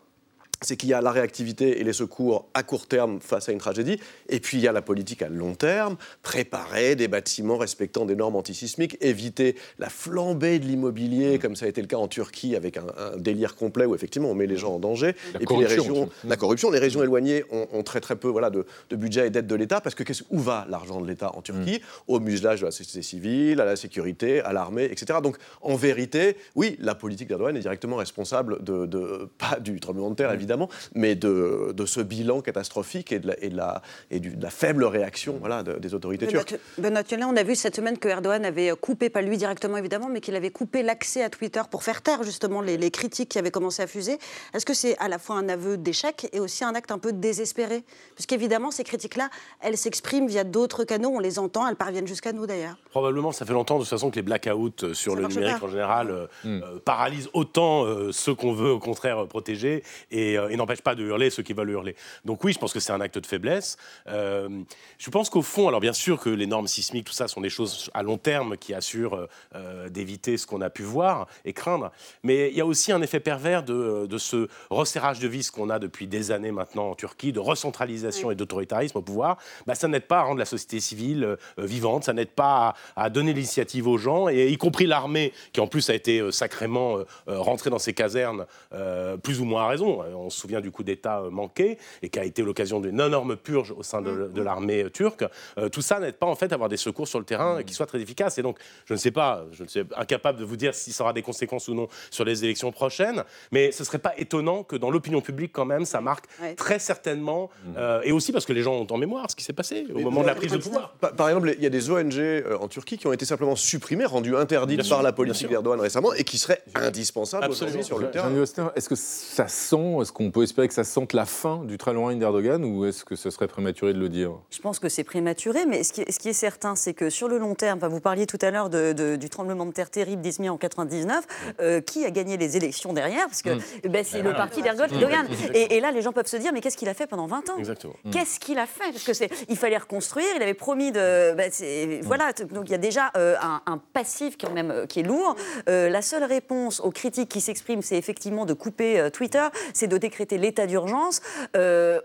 c'est 0.64 0.78
qu'il 0.78 0.90
y 0.90 0.94
a 0.94 1.02
la 1.02 1.12
réactivité 1.12 1.82
et 1.82 1.84
les 1.84 1.92
secours 1.94 2.48
à 2.54 2.62
court 2.62 2.86
terme 2.88 3.20
face 3.20 3.50
à 3.50 3.52
une 3.52 3.58
tragédie, 3.58 4.00
et 4.30 4.40
puis 4.40 4.58
il 4.58 4.64
y 4.64 4.68
a 4.68 4.72
la 4.72 4.84
politique 4.84 5.24
à 5.24 5.28
long 5.30 5.56
terme, 5.56 5.98
préparer 6.22 6.96
des 6.96 7.08
bâtiments 7.08 7.58
respectant 7.58 8.06
des 8.06 8.16
normes 8.16 8.36
antisismiques, 8.36 8.96
éviter 9.02 9.56
la 9.80 9.90
flambée 9.90 10.60
de 10.60 10.66
l'immobilier, 10.66 11.40
comme 11.40 11.56
ça 11.56 11.66
a 11.66 11.68
été 11.70 11.82
le 11.82 11.88
cas 11.88 11.98
en 11.98 12.08
Turquie, 12.08 12.56
avec 12.56 12.78
un, 12.78 12.86
un 12.98 13.18
délire 13.18 13.56
complet 13.56 13.86
où 13.86 13.96
effectivement 13.96 14.30
on 14.30 14.36
met 14.36 14.46
les 14.46 14.58
gens 14.58 14.76
en 14.76 14.80
danger. 14.80 15.16
La 15.34 15.42
et 15.42 15.46
puis 15.46 15.58
les 15.58 15.66
régions, 15.66 16.10
la 16.26 16.38
corruption, 16.38 16.70
les 16.70 16.78
régions 16.80 17.02
éloignées 17.02 17.44
ont, 17.52 17.68
ont 17.74 17.82
très 17.84 18.00
très 18.00 18.16
peu 18.16 18.28
voilà, 18.28 18.52
de, 18.52 18.68
de 18.92 18.96
budget 18.96 19.28
et 19.28 19.30
d'aide 19.32 19.48
de 19.48 19.56
l'État, 19.56 19.82
parce 19.82 19.96
que 19.96 20.04
où 20.30 20.38
va 20.40 20.68
l'argent 20.70 21.02
de 21.02 21.08
l'État 21.08 21.36
en 21.36 21.42
Turquie? 21.42 21.82
Au 22.08 22.20
muselage 22.20 22.62
de 22.62 22.66
la 22.66 22.72
société 22.72 23.02
civile, 23.02 23.62
à 23.62 23.66
la 23.66 23.76
sécurité, 23.76 24.42
à 24.42 24.54
l'armée, 24.54 24.84
etc. 24.86 25.20
Donc 25.24 25.38
en 25.62 25.76
vérité, 25.76 26.36
oui, 26.56 26.76
la 26.80 26.94
politique 26.94 27.28
d'Erdogan 27.30 27.56
est 27.58 27.62
directement 27.62 27.96
responsable 27.96 28.64
de, 28.64 28.86
de- 28.86 29.28
pas 29.40 29.60
du 29.60 29.80
tremblement 29.80 30.10
de 30.12 30.16
terre 30.16 30.32
évidemment, 30.32 30.51
mais 30.96 31.16
de, 31.16 31.72
de 31.74 31.86
ce 31.86 32.02
bilan 32.02 32.42
catastrophique 32.42 33.12
et 33.12 33.20
de 33.20 33.28
la, 33.28 33.44
et 33.44 33.50
de 33.50 33.58
la, 33.58 33.82
et 34.10 34.20
du- 34.20 34.36
de 34.36 34.44
la 34.44 34.50
faible 34.50 34.84
réaction 34.86 35.38
voilà, 35.40 35.64
de- 35.64 35.74
des 35.80 35.94
autorités 35.94 36.28
turques. 36.28 36.56
Benoît 36.78 37.04
Thévenin, 37.04 37.28
on 37.28 37.36
a 37.38 37.44
vu 37.44 37.56
cette 37.56 37.76
semaine 37.76 37.98
que 37.98 38.08
Erdogan 38.08 38.44
avait 38.46 38.72
coupé, 38.80 39.10
pas 39.10 39.22
lui 39.22 39.38
directement 39.38 39.78
évidemment, 39.78 40.08
mais 40.10 40.22
qu'il 40.22 40.36
avait 40.36 40.50
coupé 40.52 40.84
l'accès 40.84 41.24
à 41.24 41.30
Twitter 41.30 41.62
pour 41.70 41.84
faire 41.84 42.02
taire 42.02 42.24
justement 42.24 42.62
les, 42.62 42.78
les 42.78 42.92
critiques 42.92 43.30
qui 43.30 43.40
avaient 43.40 43.52
commencé 43.52 43.82
à 43.82 43.88
fuser. 43.88 44.18
Est-ce 44.54 44.66
que 44.66 44.74
c'est 44.74 44.98
à 44.98 45.08
la 45.08 45.20
fois 45.20 45.36
un 45.38 45.50
aveu 45.50 45.78
d'échec 45.78 46.28
et 46.34 46.40
aussi 46.40 46.64
un 46.64 46.76
acte 46.76 46.92
un 46.92 46.98
peu 47.00 47.12
désespéré? 47.14 47.84
Puisqu'évidemment, 48.16 48.72
ces 48.72 48.84
critiques-là, 48.84 49.30
elles 49.62 49.78
s'expriment 49.78 50.28
via 50.28 50.44
d'autres 50.44 50.84
canaux, 50.84 51.12
on 51.14 51.20
les 51.20 51.40
entend, 51.40 51.68
elles 51.68 51.76
parviennent 51.76 52.08
jusqu'à 52.08 52.34
nous 52.34 52.46
d'ailleurs. 52.46 52.76
Probablement, 52.92 53.32
ça 53.32 53.46
fait 53.46 53.54
longtemps 53.54 53.76
de 53.78 53.82
toute 53.84 53.90
façon 53.90 54.10
que 54.12 54.16
les 54.16 54.22
blackouts 54.22 54.72
euh, 54.84 54.94
sur 54.94 55.14
Ça 55.14 55.20
le 55.22 55.28
numérique 55.28 55.60
pas. 55.60 55.66
en 55.66 55.70
général 55.70 56.12
euh, 56.12 56.28
euh, 56.46 56.80
paralysent 56.84 57.30
autant 57.34 57.86
euh, 57.86 58.12
ceux 58.12 58.36
qu'on 58.36 58.54
veut 58.54 58.72
au 58.72 58.80
contraire 58.80 59.24
euh, 59.24 59.26
protéger 59.26 59.84
et, 60.12 60.38
euh, 60.38 60.41
et 60.50 60.56
n'empêchent 60.56 60.82
pas 60.82 60.96
de 60.96 61.04
hurler 61.04 61.30
ceux 61.30 61.44
qui 61.44 61.54
veulent 61.54 61.70
hurler. 61.70 61.96
Donc 62.26 62.44
oui, 62.44 62.54
je 62.54 62.60
pense 62.60 62.74
que 62.74 62.80
c'est 62.80 62.94
un 62.94 63.02
acte 63.02 63.18
de 63.18 63.26
faiblesse. 63.26 63.78
Euh, 64.08 64.50
je 64.98 65.10
pense 65.10 65.30
qu'au 65.30 65.42
fond, 65.42 65.68
alors 65.68 65.80
bien 65.80 65.94
sûr 65.94 66.20
que 66.20 66.30
les 66.30 66.48
normes 66.48 66.68
sismiques, 66.68 67.06
tout 67.08 67.14
ça 67.14 67.28
sont 67.28 67.42
des 67.42 67.50
choses 67.50 67.90
à 67.94 68.04
long 68.04 68.18
terme 68.18 68.58
qui 68.58 68.74
assurent 68.74 69.16
euh, 69.16 69.28
euh, 69.56 69.90
d'éviter 69.90 70.38
ce 70.38 70.48
qu'on 70.48 70.62
a 70.62 70.70
pu 70.70 70.84
voir 70.84 71.28
et 71.46 71.54
craindre. 71.54 71.92
Mais 72.24 72.50
il 72.50 72.58
y 72.58 72.62
a 72.62 72.66
aussi 72.66 72.92
un 72.92 73.02
effet 73.02 73.20
pervers 73.20 73.64
de, 73.64 74.08
de 74.08 74.18
ce 74.18 74.48
resserrage 74.70 75.20
de 75.20 75.28
vis 75.28 75.52
qu'on 75.52 75.70
a 75.70 75.80
depuis 75.80 76.08
des 76.08 76.32
années 76.32 76.52
maintenant 76.52 76.90
en 76.90 76.96
Turquie, 76.96 77.32
de 77.32 77.40
recentralisation 77.40 78.32
et 78.32 78.36
d'autoritarisme 78.36 78.98
au 78.98 79.02
pouvoir. 79.02 79.38
Bah, 79.68 79.76
ça 79.76 79.88
n'aide 79.88 80.08
pas 80.08 80.20
à 80.20 80.24
rendre 80.24 80.40
la 80.40 80.46
société 80.46 80.80
civile 80.80 81.24
euh, 81.24 81.38
vivante, 81.58 82.06
ça 82.06 82.14
n'aide 82.14 82.32
pas 82.32 82.76
à, 82.96 83.04
à 83.06 83.10
donner 83.10 83.34
l'initiative 83.34 83.88
aux 83.88 83.98
gens, 83.98 84.30
et 84.30 84.48
y 84.50 84.58
compris 84.58 84.88
l'armée, 84.88 85.34
qui 85.54 85.60
en 85.60 85.68
plus 85.68 85.90
a 85.90 85.94
été 85.94 86.20
euh, 86.20 86.32
sacrément 86.32 86.98
euh, 86.98 87.04
euh, 87.28 87.40
rentrée 87.40 87.70
dans 87.70 87.80
ses 87.80 87.94
casernes, 87.94 88.46
euh, 88.74 89.18
plus 89.18 89.42
ou 89.42 89.46
moins 89.46 89.66
à 89.66 89.68
raison. 89.68 90.02
Euh, 90.02 90.14
On 90.16 90.30
se 90.32 90.40
souvient 90.40 90.62
du 90.62 90.72
coup 90.72 90.84
d'État 90.84 91.20
euh, 91.20 91.30
manqué, 91.30 91.78
et 92.02 92.10
qui 92.10 92.20
a 92.20 92.26
été 92.26 92.42
l'occasion 92.42 92.80
d'une 92.80 93.00
énorme 93.00 93.36
purge 93.36 93.72
au 93.72 93.84
sein 93.84 94.02
de, 94.02 94.28
de 94.34 94.42
l'armée 94.42 94.84
euh, 94.84 94.90
turque. 94.90 95.24
Euh, 95.58 95.70
tout 95.70 95.82
ça 95.82 96.00
n'aide 96.00 96.16
pas 96.16 96.26
en 96.28 96.36
fait 96.36 96.52
à 96.52 96.56
avoir 96.56 96.70
des 96.70 96.78
secours 96.78 97.08
sur 97.08 97.20
le 97.20 97.26
terrain 97.26 97.64
qui 97.64 97.74
soient 97.74 97.86
très 97.86 98.02
efficaces. 98.02 98.38
Et 98.38 98.42
donc, 98.42 98.58
je 98.86 98.94
ne 98.94 98.98
sais 99.00 99.12
pas, 99.12 99.46
je 99.52 99.64
ne 99.64 99.68
suis 99.68 99.82
incapable 99.96 100.40
de 100.40 100.46
vous 100.46 100.58
dire 100.58 100.74
si 100.74 100.92
ça 100.92 101.04
aura 101.04 101.14
des 101.14 101.22
conséquences 101.22 101.68
ou 101.68 101.74
non 101.74 101.88
sur 102.10 102.26
les 102.26 102.44
élections 102.44 102.72
prochaines, 102.72 103.24
mais 103.52 103.72
ce 103.72 103.84
serait 103.84 104.00
pas 104.00 104.14
étonnant 104.18 104.64
que 104.64 104.76
dans 104.76 104.90
l'opinion 104.90 105.22
publique 105.22 105.52
quand 105.54 105.66
même, 105.66 105.86
ça 105.86 106.02
marque 106.02 106.26
Ouais. 106.42 106.56
très 106.56 106.80
certainement, 106.80 107.50
euh, 107.78 108.02
et 108.04 108.12
aussi 108.12 108.32
parce 108.32 108.46
que 108.46 108.54
les 108.54 108.62
gens 108.62 108.74
ont 108.74 108.88
en 108.90 108.98
mémoire 108.98 109.30
ce 109.30 109.36
qui 109.36 109.44
s'est 109.44 109.54
passé 109.54 109.86
au 109.94 110.00
moment 110.00 110.22
de 110.22 110.28
la 110.28 110.36
prise 110.36 110.52
de 110.52 110.58
pouvoir. 110.58 110.94
Par, 110.94 111.30
exemple, 111.30 111.54
il 111.58 111.64
y 111.64 111.66
a 111.66 111.70
des 111.70 111.90
ONG 111.90 112.44
en 112.60 112.68
Turquie 112.68 112.98
qui 112.98 113.08
ont 113.08 113.14
été 113.14 113.26
simplement 113.26 113.56
supprimées, 113.56 114.06
rendues 114.06 114.36
interdites 114.36 114.80
Bien 114.80 114.90
par 114.90 115.00
sûr, 115.00 115.04
la 115.04 115.14
politique 115.14 115.50
d'Erdogan 115.50 115.80
récemment 115.80 116.14
et 116.14 116.24
qui 116.24 116.38
seraient 116.38 116.62
indispensables 116.76 117.44
Absolument. 117.46 117.80
aujourd'hui 117.80 117.86
sur 117.86 118.00
le 118.00 118.12
terrain. 118.12 118.32
Est-ce 118.76 118.90
que 118.90 118.96
ça 118.96 119.48
sent, 119.48 119.98
est-ce 120.02 120.12
qu'on 120.26 120.32
peut 120.32 120.44
espérer 120.44 120.68
que 120.68 120.74
ça 120.74 120.84
sente 120.84 121.14
la 121.14 121.26
fin 121.26 121.64
du 121.64 121.78
très 121.78 121.94
long 121.94 122.06
règne 122.06 122.20
d'Erdogan 122.20 122.64
ou 122.64 122.86
est-ce 122.86 123.04
que 123.06 123.16
ce 123.16 123.30
serait 123.30 123.48
prématuré 123.48 123.94
de 123.94 124.00
le 124.00 124.10
dire? 124.10 124.32
Je 124.52 124.60
pense 124.60 124.80
que 124.80 124.90
c'est 124.90 125.04
prématuré, 125.04 125.66
mais 125.66 125.84
ce 125.84 125.94
qui, 125.94 126.02
est, 126.02 126.12
ce 126.12 126.20
qui 126.20 126.30
est 126.30 126.34
certain, 126.34 126.76
c'est 126.76 126.94
que 126.94 127.10
sur 127.10 127.28
le 127.28 127.38
long 127.38 127.56
terme, 127.56 127.78
enfin, 127.80 127.88
vous 127.88 128.00
parliez 128.00 128.26
tout 128.28 128.38
à 128.42 128.52
l'heure 128.52 128.70
de- 128.70 128.94
de- 128.94 129.16
du 129.16 129.30
tremblement 129.30 129.66
de 129.66 129.72
terre 129.72 129.90
terrible 129.90 130.22
d'Izmir 130.22 130.54
en 130.54 130.58
99, 130.58 131.26
euh, 131.60 131.82
qui 131.82 132.06
a 132.06 132.12
gagné 132.12 132.38
les 132.38 132.58
élections 132.58 132.94
derrière? 132.94 133.26
Parce 133.28 133.42
que 133.42 133.52
Mm. 133.56 133.90
ben, 133.90 134.04
c'est 134.06 134.18
le 134.18 134.24
voilà. 134.24 134.38
parti 134.38 134.62
d'Erdogan. 134.62 135.28
Et, 135.54 135.76
et 135.78 135.80
là, 135.80 135.92
les 135.92 136.02
gens 136.02 136.12
peuvent 136.12 136.28
se 136.28 136.38
dire, 136.38 136.52
mais 136.54 136.62
qu'est-ce 136.62 136.78
qu'il 136.78 136.90
a 136.90 136.94
fait 136.94 137.08
pendant 137.08 137.28
20 137.28 137.50
ans? 137.50 137.58
Exactement. 137.58 137.94
Qu'est-ce 138.12 138.40
qu'il 138.40 138.60
a 138.60 138.66
fait? 138.68 138.92
Parce 138.92 139.04
que 139.04 139.14
c'est, 139.14 139.30
il 139.50 139.58
fallait 139.58 139.78
reconstruire. 139.78 140.28
Il 140.36 140.42
avait 140.44 140.54
promis 140.54 140.92
de. 140.92 141.34
ben, 141.34 141.50
c'est- 141.52 142.02
Voilà. 142.04 142.32
Donc 142.52 142.64
il 142.68 142.72
y 142.72 142.76
a 142.76 142.78
déjà 142.80 143.12
euh, 143.18 143.36
un, 143.42 143.62
un 143.66 143.78
passif 143.94 144.38
quand 144.40 144.52
même 144.52 144.72
euh, 144.72 144.86
qui 144.86 145.00
est 145.00 145.04
lourd. 145.04 145.36
Euh, 145.70 145.90
la 145.90 146.02
seule 146.02 146.24
réponse 146.24 146.80
aux 146.80 146.92
critiques 146.92 147.30
qui 147.30 147.42
s'expriment, 147.42 147.82
c'est 147.82 147.98
effectivement 147.98 148.46
de 148.46 148.54
couper 148.54 149.00
euh, 149.00 149.10
Twitter, 149.10 149.46
c'est 149.74 149.88
de 149.88 149.98
décréter 150.02 150.38
l'état 150.38 150.68
d'urgence. 150.68 151.22
Euh, 151.56 152.02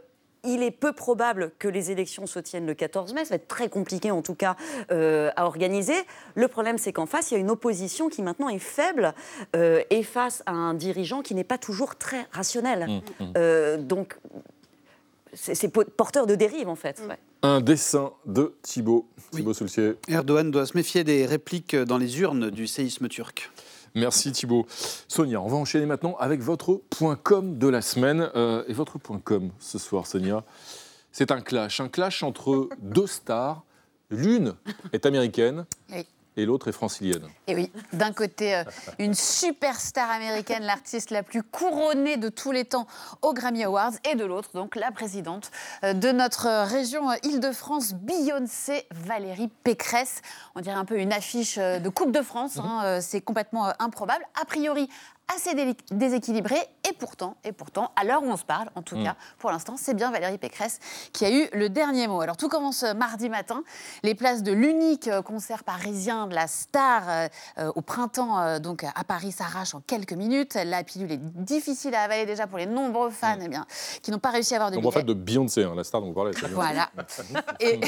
il 0.49 0.63
est 0.63 0.71
peu 0.71 0.93
probable 0.93 1.51
que 1.59 1.67
les 1.67 1.91
élections 1.91 2.27
se 2.29 2.39
tiennent 2.39 2.67
le 2.67 2.75
14 2.75 3.13
mai. 3.15 3.25
Ça 3.25 3.31
va 3.31 3.35
être 3.37 3.49
très 3.49 3.69
compliqué, 3.69 4.13
en 4.13 4.23
tout 4.23 4.37
cas, 4.37 4.55
euh, 4.93 5.31
à 5.35 5.45
organiser. 5.47 5.95
Le 6.37 6.47
problème, 6.47 6.79
c'est 6.79 6.93
qu'en 6.93 7.07
face, 7.07 7.33
il 7.33 7.35
y 7.35 7.37
a 7.37 7.41
une 7.41 7.51
opposition 7.51 8.09
qui 8.09 8.23
maintenant 8.23 8.49
est 8.49 8.61
faible 8.61 9.13
euh, 9.57 9.83
et 9.91 10.05
face 10.05 10.45
à 10.47 10.53
un 10.53 10.75
dirigeant 10.75 11.23
qui 11.23 11.35
n'est 11.35 11.43
pas 11.43 11.59
toujours 11.59 11.97
très 11.97 12.27
rationnel. 12.31 13.03
Euh, 13.37 13.77
donc, 13.79 14.17
c'est 15.33 15.57
c'est 15.57 15.69
po- 15.69 15.83
porteur 15.85 16.27
de 16.27 16.37
dérive, 16.37 16.69
en 16.69 16.77
fait. 16.77 17.03
ouais. 17.09 17.19
Un 17.43 17.61
dessin 17.61 18.13
de 18.25 18.55
Thibaut. 18.63 19.09
Thibaut 19.33 19.53
Soulcier. 19.53 19.95
Erdogan 20.09 20.51
doit 20.53 20.67
se 20.67 20.77
méfier 20.77 21.03
des 21.03 21.27
répliques 21.27 21.75
dans 21.75 21.99
les 21.99 22.21
urnes 22.21 22.51
du 22.51 22.67
séisme 22.69 23.09
turc. 23.09 23.51
Merci 23.97 24.31
Thibaut. 24.31 24.67
Sonia, 25.09 25.41
on 25.41 25.49
va 25.49 25.57
enchaîner 25.57 25.87
maintenant 25.87 26.17
avec 26.21 26.43
votre 26.43 26.83
point 26.91 27.17
com 27.17 27.57
de 27.57 27.67
la 27.67 27.81
semaine. 27.81 28.29
Euh, 28.37 28.63
et 28.69 28.75
votre 28.75 28.99
point 28.99 29.19
com 29.19 29.51
ce 29.59 29.79
soir, 29.79 30.07
Sonia, 30.07 30.45
c'est 31.13 31.33
un 31.33 31.41
clash. 31.41 31.81
Un 31.81 31.89
clash 31.89 32.23
entre 32.23 32.69
deux 32.83 33.07
stars. 33.07 33.65
L'une 34.11 34.55
est 34.93 35.07
américaine. 35.07 35.65
Et 36.37 36.45
l'autre 36.45 36.69
est 36.69 36.73
francilienne. 36.73 37.29
Et 37.47 37.55
oui, 37.55 37.71
d'un 37.93 38.13
côté, 38.13 38.55
euh, 38.55 38.65
une 38.99 39.15
superstar 39.15 40.11
américaine, 40.11 40.63
l'artiste 40.63 41.11
la 41.11 41.23
plus 41.23 41.43
couronnée 41.43 42.17
de 42.17 42.29
tous 42.29 42.53
les 42.53 42.65
temps 42.65 42.87
aux 43.23 43.33
Grammy 43.33 43.65
Awards, 43.65 43.93
et 44.11 44.15
de 44.15 44.25
l'autre, 44.25 44.51
donc, 44.55 44.77
la 44.77 44.91
présidente 44.91 45.51
euh, 45.85 45.95
de 45.95 46.13
notre 46.13 46.65
région 46.65 47.11
euh, 47.11 47.15
Île-de-France, 47.23 47.95
Beyoncé 47.95 48.87
Valérie 48.91 49.51
Pécresse. 49.65 50.21
On 50.55 50.61
dirait 50.61 50.77
un 50.77 50.85
peu 50.85 50.99
une 50.99 51.13
affiche 51.13 51.59
de 51.59 51.89
Coupe 51.89 52.13
de 52.13 52.23
France, 52.23 52.59
hein, 52.59 53.01
c'est 53.01 53.21
complètement 53.21 53.73
improbable. 53.79 54.25
A 54.41 54.45
priori, 54.45 54.89
assez 55.35 55.55
déséquilibré, 55.91 56.57
et 56.89 56.93
pourtant, 56.93 57.37
et 57.45 57.53
pourtant, 57.53 57.91
à 57.97 58.05
l'heure 58.05 58.23
où 58.23 58.27
on 58.27 58.37
se 58.37 58.45
parle, 58.45 58.69
en 58.75 58.83
tout 58.83 59.03
cas, 59.03 59.17
pour 59.39 59.51
l'instant, 59.51 59.75
c'est 59.77 59.95
bien 59.95 60.11
Valérie 60.11 60.39
Pécresse 60.39 60.79
qui 61.13 61.25
a 61.25 61.31
eu 61.31 61.49
le 61.53 61.69
dernier 61.69 62.07
mot. 62.07 62.21
Alors 62.21 62.37
tout 62.37 62.49
commence 62.49 62.85
euh, 62.85 62.95
mardi 62.95 63.29
matin, 63.29 63.65
les 64.03 64.15
places 64.15 64.43
de 64.43 64.53
l'unique 64.53 65.09
euh, 65.09 65.23
concert 65.23 65.65
parisien 65.65 66.27
de 66.29 66.35
la 66.35 66.47
star 66.47 67.03
euh, 67.09 67.29
euh, 67.59 67.73
au 67.75 67.83
printemps, 67.83 68.41
euh, 68.41 68.59
donc 68.61 68.85
à 68.85 69.05
Paris, 69.05 69.33
s'arrachent 69.33 69.75
en 69.75 69.81
quelques 69.81 70.13
minutes. 70.13 70.55
La 70.65 70.85
pilule 70.85 71.11
est 71.13 71.21
difficile 71.21 71.95
à 71.95 72.03
avaler 72.03 72.25
déjà 72.25 72.47
pour 72.47 72.59
les 72.59 72.67
nombreux 72.67 73.11
fans 73.11 73.39
eh 73.43 73.49
bien, 73.49 73.67
qui 74.03 74.11
n'ont 74.13 74.19
pas 74.19 74.31
réussi 74.31 74.55
à 74.55 74.59
avoir 74.59 74.71
de 74.71 74.77
Donc 74.77 74.85
en 74.85 74.89
billets. 74.91 75.01
fait 75.01 75.07
de 75.07 75.15
Beyoncé, 75.15 75.65
hein, 75.65 75.75
la 75.77 75.85
star 75.85 76.01
dont 76.01 76.09
vous 76.09 76.15
parlez. 76.15 76.33
Voilà. 76.53 76.91
Et, 77.61 77.81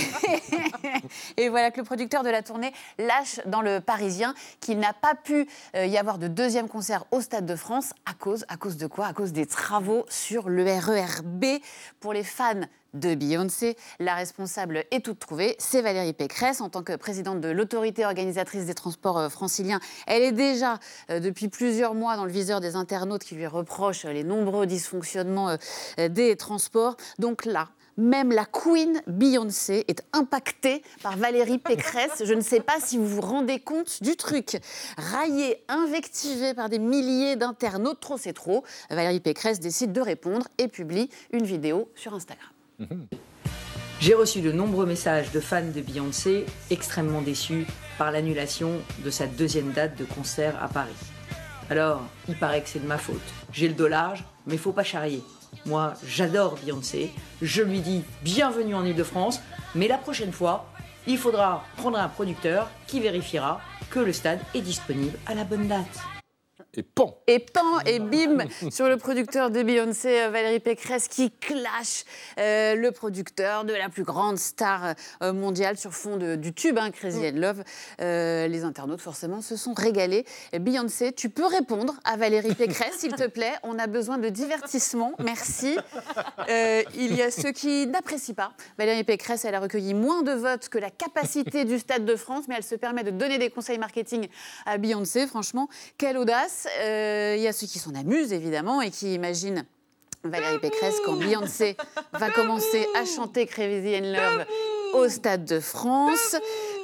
et 1.37 1.49
voilà 1.49 1.71
que 1.71 1.79
le 1.79 1.85
producteur 1.85 2.23
de 2.23 2.31
la 2.31 2.43
tournée 2.43 2.73
lâche 2.99 3.41
dans 3.47 3.61
le 3.61 3.81
Parisien 3.81 4.35
qu'il 4.61 4.79
n'a 4.79 4.93
pas 4.93 5.15
pu 5.15 5.49
euh, 5.77 5.87
y 5.87 5.97
avoir 5.99 6.19
de 6.19 6.27
deuxième 6.29 6.69
concert 6.69 7.05
au 7.11 7.21
Stade 7.29 7.45
de 7.45 7.57
France 7.57 7.93
à 8.07 8.15
cause, 8.15 8.47
à 8.49 8.57
cause 8.57 8.79
de 8.79 8.87
quoi? 8.87 9.05
À 9.05 9.13
cause 9.13 9.33
des 9.33 9.45
travaux 9.45 10.07
sur 10.09 10.49
le 10.49 10.65
RERB. 10.65 11.61
Pour 12.01 12.15
les 12.15 12.25
fans 12.25 12.63
de 12.95 13.15
Beyoncé, 13.15 13.77
la 13.99 14.15
responsable 14.15 14.87
est 14.91 15.05
toute 15.05 15.19
trouvée, 15.19 15.55
c'est 15.59 15.83
Valérie 15.83 16.15
Pécresse. 16.15 16.63
En 16.63 16.71
tant 16.71 16.83
que 16.83 16.97
présidente 16.97 17.43
de 17.43 17.51
l'autorité 17.51 18.07
organisatrice 18.07 18.65
des 18.65 18.73
transports 18.73 19.19
euh, 19.19 19.29
franciliens, 19.29 19.79
elle 20.07 20.23
est 20.23 20.33
déjà 20.33 20.79
euh, 21.11 21.21
depuis 21.21 21.49
plusieurs 21.49 21.93
mois 21.93 22.17
dans 22.17 22.25
le 22.25 22.33
viseur 22.33 22.63
des 22.63 22.77
internautes 22.77 23.25
qui 23.25 23.35
lui 23.35 23.47
reprochent 23.47 24.07
les 24.07 24.25
nombreux 24.25 24.65
dysfonctionnements 24.65 25.59
euh, 25.99 26.09
des 26.09 26.35
transports. 26.35 26.97
Donc 27.19 27.45
là, 27.45 27.69
même 27.99 28.33
la 28.33 28.47
queen 28.47 29.03
Beyoncé 29.07 29.85
est 29.89 30.03
impactée 30.15 30.83
par 31.03 31.17
Valérie 31.17 31.59
Pécresse. 31.59 32.23
Je 32.25 32.33
ne 32.33 32.41
sais 32.41 32.61
pas 32.61 32.81
si 32.81 32.97
vous 32.97 33.07
vous 33.07 33.21
rendez 33.21 33.59
compte 33.61 34.03
du 34.03 34.17
truc. 34.17 34.59
Raillée, 34.97 35.63
invectivée 35.69 36.55
par 36.55 36.71
des 36.71 36.79
milliers 36.79 37.37
d'internautes, 37.37 38.01
trop 38.01 38.17
c'est 38.17 38.33
trop, 38.33 38.65
Valérie 38.89 39.21
Pécresse 39.21 39.61
décide 39.61 39.93
de 39.93 40.01
répondre 40.01 40.47
et 40.57 40.69
publie 40.69 41.11
une 41.33 41.45
vidéo 41.45 41.91
sur 41.95 42.15
Instagram. 42.15 42.49
J'ai 44.01 44.15
reçu 44.15 44.41
de 44.41 44.53
nombreux 44.53 44.87
messages 44.87 45.33
de 45.33 45.41
fans 45.41 45.61
de 45.75 45.81
Beyoncé 45.81 46.47
extrêmement 46.71 47.21
déçus 47.21 47.67
par 47.99 48.13
l'annulation 48.13 48.81
de 49.05 49.11
sa 49.11 49.27
deuxième 49.27 49.73
date 49.73 49.99
de 49.99 50.05
concert 50.05 50.55
à 50.63 50.69
Paris. 50.69 50.93
Alors, 51.69 52.03
il 52.29 52.39
paraît 52.39 52.63
que 52.63 52.69
c'est 52.69 52.79
de 52.79 52.87
ma 52.87 52.97
faute. 52.97 53.17
J'ai 53.53 53.67
le 53.67 53.75
dos 53.75 53.89
large, 53.89 54.25
mais 54.47 54.57
faut 54.57 54.73
pas 54.73 54.85
charrier. 54.85 55.23
Moi, 55.67 55.95
j'adore 56.07 56.57
Beyoncé. 56.65 57.13
Je 57.43 57.63
lui 57.63 57.81
dis 57.81 58.03
bienvenue 58.23 58.75
en 58.75 58.85
Ile-de-France. 58.85 59.41
Mais 59.75 59.89
la 59.89 59.99
prochaine 59.99 60.33
fois, 60.33 60.67
il 61.07 61.19
faudra 61.19 61.65
prendre 61.77 61.99
un 61.99 62.09
producteur 62.09 62.69
qui 62.87 63.01
vérifiera 63.01 63.61
que 63.91 64.01
le 64.01 64.13
stade 64.13 64.41
est 64.55 64.61
disponible 64.61 65.19
à 65.27 65.35
la 65.35 65.45
bonne 65.45 65.69
date 65.69 66.18
et 66.75 66.83
pan. 66.83 67.19
Et 67.27 67.39
pan 67.39 67.81
et 67.87 67.99
bim 67.99 68.45
sur 68.71 68.89
le 68.89 68.99
producteur 68.99 69.51
de 69.51 69.63
Beyoncé, 69.63 70.23
euh, 70.23 70.31
Valérie 70.31 70.61
Pécresse, 70.61 71.09
qui 71.09 71.31
clash 71.31 72.05
euh, 72.39 72.75
le 72.75 72.93
producteur 72.93 73.65
de 73.65 73.73
la 73.73 73.89
plus 73.89 74.03
grande 74.03 74.39
star 74.39 74.95
euh, 75.23 75.33
mondiale 75.33 75.79
sur 75.79 75.95
fond 75.95 76.19
du 76.19 76.53
tube, 76.53 76.79
hein, 76.79 76.91
Crazy 76.91 77.27
in 77.27 77.33
Love. 77.33 77.63
les 77.99 78.65
internautes, 78.65 79.01
forcément, 79.01 79.41
se 79.41 79.57
sont 79.57 79.73
régalés. 79.73 80.25
Beyoncé, 80.61 81.13
tu 81.13 81.31
peux 81.31 81.47
répondre 81.47 81.95
à 82.05 82.17
Valérie 82.17 82.55
Pécresse, 82.55 82.99
s'il 82.99 83.15
te 83.15 83.27
plaît. 83.27 83.55
On 83.63 83.79
a 83.79 83.87
besoin 83.87 84.19
de 84.19 84.29
divertissement. 84.29 85.13
Merci. 85.19 85.77
il 86.95 87.15
y 87.15 87.23
a 87.23 87.31
ceux 87.31 87.53
qui 87.53 87.87
n'apprécient 87.87 88.35
pas. 88.35 88.53
Valérie 88.79 89.05
Pécresse, 89.05 89.45
elle 89.45 89.55
a 89.55 89.61
recueilli 89.61 89.95
moins 89.95 90.23
de 90.23 90.33
votes 90.33 90.69
que 90.69 90.79
la 90.79 90.91
capacité 90.91 91.65
du 91.65 91.79
Stade 91.79 92.05
de 92.05 92.17
France, 92.17 92.45
mais 92.49 92.57
elle 92.57 92.65
se 92.65 92.75
permet 92.75 93.05
de 93.05 93.11
donner 93.11 93.39
des 93.39 93.51
conseils 93.51 93.79
marketing 93.79 94.29
à 94.67 94.77
Beyoncé. 94.79 95.27
Franchement, 95.27 95.69
quelle 95.97 96.19
audace. 96.19 96.68
Euh, 96.81 97.35
il 97.37 97.43
y 97.43 97.47
a 97.47 97.53
ceux 97.53 97.67
qui 97.67 97.79
s'en 97.79 97.95
amusent, 97.95 98.33
évidemment, 98.33 98.81
et 98.83 98.91
qui 98.91 99.15
imaginent 99.15 99.65
Valérie 100.25 100.59
Pécresse 100.59 100.97
quand 101.05 101.15
Beyoncé 101.15 101.77
va 102.13 102.31
commencer 102.31 102.87
à 102.97 103.05
chanter 103.05 103.47
Crazy 103.47 103.95
in 103.95 104.13
Love 104.13 104.47
au 104.95 105.09
Stade 105.09 105.45
de 105.45 105.61
France. 105.61 106.37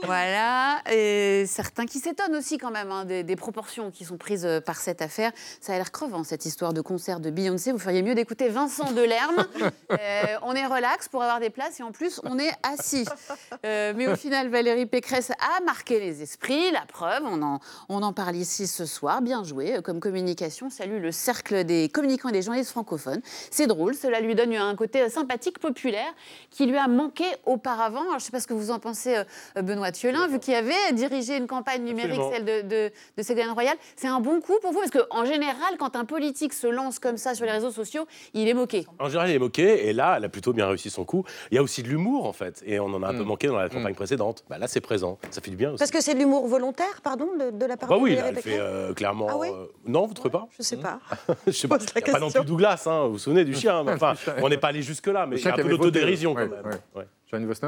Voilà, 0.05 0.83
et 0.93 1.47
certains 1.47 1.87
qui 1.87 1.99
s'étonnent 1.99 2.37
aussi 2.37 2.59
quand 2.59 2.71
même 2.71 2.91
hein, 2.91 3.05
des, 3.05 3.37
proportions 3.37 3.91
qui 3.91 4.05
sont 4.05 4.19
prises 4.19 4.45
euh, 4.45 4.61
par 4.61 4.77
cette 4.77 5.01
affaire. 5.01 5.33
Ça 5.61 5.73
a 5.73 5.77
l'air 5.77 5.91
crevant 5.93 6.25
cette 6.25 6.45
histoire 6.45 6.75
de 6.75 6.83
concert 6.83 7.21
de 7.21 7.31
Beyoncé. 7.31 7.73
Vous 7.73 7.79
feriez 7.79 8.03
mieux 8.03 8.15
d'écouter 8.15 8.49
Vincent 8.49 8.93
Delerme. 8.93 9.47
euh, 9.93 9.97
on 10.43 10.55
est 10.55 10.67
relax 10.67 11.09
pour 11.09 11.23
avoir 11.23 11.41
des 11.41 11.49
places 11.49 11.81
et 11.81 11.83
en 11.83 11.91
plus 11.91 12.21
on 12.25 12.39
est 12.39 12.53
assis. 12.63 13.07
Euh, 13.65 13.95
mais 13.97 14.07
au 14.07 14.17
final, 14.17 14.49
Valérie 14.49 14.87
Pécresse 14.87 15.31
a 15.31 15.63
marqué 15.65 15.99
les 16.01 16.23
esprits. 16.23 16.71
La 16.71 16.85
preuve, 16.87 17.23
on 17.25 17.41
en, 17.41 17.61
on 17.89 18.03
en 18.03 18.13
parle 18.13 18.37
ici 18.37 18.67
ce 18.67 18.85
soir. 18.85 19.23
Bien 19.23 19.43
joué 19.43 19.81
comme 19.83 20.01
communication. 20.01 20.69
Salut 20.69 21.01
le 21.01 21.13
cercle 21.13 21.65
des 21.65 21.89
communicants 21.89 22.29
et 22.29 22.33
des 22.33 22.43
journalistes 22.43 22.73
francophones. 22.73 23.23
C'est 23.51 23.67
drôle, 23.67 23.95
cela 23.95 24.21
lui 24.21 24.35
donne 24.35 24.55
un 24.55 24.77
côté 24.77 25.09
sympathique, 25.09 25.59
populaire, 25.59 26.13
qui 26.51 26.67
lui 26.67 26.77
a 26.77 26.89
manqué 26.89 27.25
auparavant. 27.47 27.94
Alors, 28.01 28.13
je 28.13 28.17
ne 28.17 28.21
sais 28.21 28.33
pas 28.33 28.41
ce 28.41 28.47
que 28.47 28.55
vous 28.55 28.71
en 28.71 28.79
pensez, 28.79 29.23
Benoît 29.57 29.93
Thielin, 29.93 30.29
vu 30.29 30.39
qu'il 30.39 30.55
avait 30.55 30.93
dirigé 30.93 31.37
une 31.37 31.47
campagne 31.47 31.83
numérique, 31.83 32.21
celle 32.33 32.45
de, 32.45 32.63
de, 32.63 32.93
de 33.17 33.23
Ségolène 33.23 33.51
Royal. 33.51 33.77
C'est 33.97 34.09
un 34.09 34.21
bon 34.21 34.41
coup 34.41 34.59
pour 34.61 34.73
vous 34.73 34.81
Parce 34.81 34.91
qu'en 34.91 35.25
général, 35.25 35.77
quand 35.79 35.97
un 35.97 36.05
politique 36.05 36.53
se 36.53 36.67
lance 36.67 36.99
comme 36.99 37.17
ça 37.17 37.35
sur 37.35 37.45
les 37.45 37.53
réseaux 37.53 37.71
sociaux, 37.71 38.07
il 38.33 38.49
est 38.49 38.55
moqué. 38.55 38.87
En 38.99 39.09
général, 39.09 39.31
il 39.31 39.37
est 39.37 39.39
moqué, 39.39 39.89
et 39.89 39.93
là, 39.93 40.15
elle 40.17 40.25
a 40.25 40.29
plutôt 40.29 40.53
bien 40.53 40.67
réussi 40.67 40.91
son 40.91 41.05
coup. 41.05 41.25
Il 41.51 41.55
y 41.55 41.59
a 41.59 41.63
aussi 41.63 41.83
de 41.83 41.89
l'humour, 41.89 42.27
en 42.27 42.33
fait, 42.33 42.63
et 42.67 42.79
on 42.81 42.87
en 42.87 43.03
a 43.03 43.09
un 43.09 43.15
peu 43.15 43.23
mm. 43.23 43.27
manqué 43.27 43.47
dans 43.49 43.57
la 43.57 43.69
campagne 43.69 43.93
mm. 43.93 43.97
précédente. 43.97 44.45
Bah, 44.49 44.59
là, 44.59 44.67
c'est 44.67 44.81
présent, 44.81 45.19
ça 45.31 45.41
fait 45.41 45.51
du 45.51 45.57
bien 45.57 45.71
aussi. 45.71 45.79
Parce 45.79 45.91
que 45.91 46.01
c'est 46.01 46.15
de 46.15 46.19
l'humour 46.19 46.47
volontaire, 46.47 47.01
pardon, 47.03 47.29
de, 47.37 47.67
la 47.67 47.77
part 47.77 47.89
bah, 47.89 47.97
de 47.97 48.01
Oui, 48.01 48.15
elle 48.15 48.37
fait 48.37 48.59
euh, 48.59 48.93
clairement... 48.95 49.29
Ah 49.31 49.37
euh, 49.45 49.67
non, 49.87 50.03
vous 50.03 50.11
ne 50.11 50.15
trouvez 50.15 50.31
pas 50.31 50.47
Je 50.53 50.57
ne 50.61 50.65
sais 50.65 50.77
pas. 50.77 51.01
je 51.47 51.53
sais 51.53 51.69
pas. 51.69 51.79
Il 51.97 52.11
a 52.11 52.13
pas 52.13 52.21
non 52.21 52.31
plus 52.31 52.45
Douglas, 52.45 52.85
hein, 52.87 53.07
vous 53.07 53.13
vous 53.13 53.19
souvenez 53.19 53.45
du 53.45 53.55
chien. 53.55 53.85
Enfin, 53.95 54.15
on 54.43 54.49
n'est 54.49 54.59
pas 54.59 54.69
allé 54.69 54.83
jusque-là, 54.83 55.27
mais 55.27 55.37
y 55.37 55.49
a 55.49 55.55
un 55.55 55.57
peu 55.57 55.69
d'autodérision 55.69 56.35
quand 56.35 56.49
même. 56.49 57.07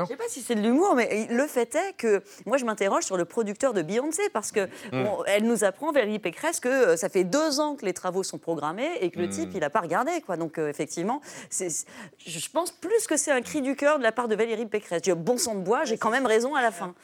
Je 0.07 0.12
ne 0.14 0.18
sais 0.18 0.24
pas 0.24 0.29
si 0.29 0.42
c'est 0.42 0.55
de 0.55 0.61
l'humour, 0.61 0.94
mais 0.94 1.26
le 1.31 1.46
fait 1.46 1.74
est 1.74 1.96
que 1.96 2.22
moi, 2.44 2.57
je 2.57 2.64
m'interroge 2.64 3.05
sur 3.05 3.16
le 3.16 3.24
producteur 3.24 3.72
de 3.72 3.83
Beyoncé 3.83 4.22
parce 4.33 4.52
que 4.52 4.66
hmm. 4.92 5.07
elle 5.26 5.44
nous 5.44 5.64
apprend, 5.64 5.92
Valérie 5.92 6.18
Pécresse, 6.18 6.61
que 6.61 6.68
euh, 6.68 6.96
ça 6.96 7.09
fait 7.09 7.24
deux 7.24 7.61
ans 7.61 7.76
que 7.76 7.85
les 7.85 7.92
travaux 7.92 8.22
sont 8.22 8.38
programmés 8.38 8.90
et 9.00 9.11
que 9.11 9.18
le 9.18 9.26
hmm. 9.26 9.31
type, 9.31 9.50
il 9.55 9.61
n'a 9.61 9.70
pas 9.70 9.81
regardé. 9.81 10.20
Quoi. 10.24 10.37
Donc, 10.37 10.59
euh, 10.59 10.68
effectivement, 10.68 11.20
je 11.50 12.48
pense 12.52 12.72
plus 12.72 13.07
que 13.07 13.16
c'est 13.16 13.33
un 13.33 13.42
cri 13.42 13.62
du 13.62 13.76
cœur 13.76 13.98
de 13.98 14.02
la 14.02 14.12
part 14.12 14.29
de 14.29 14.35
Valérie 14.35 14.66
Pécresse. 14.66 15.02
Je 15.05 15.12
dis, 15.12 15.18
bon 15.18 15.38
sang 15.38 15.55
de 15.55 15.61
bois, 15.61 15.85
j'ai 15.85 15.98
quand 15.98 16.11
même 16.11 16.26
raison 16.26 16.55
à 16.55 16.62
la 16.62 16.70
fin. 16.70 16.94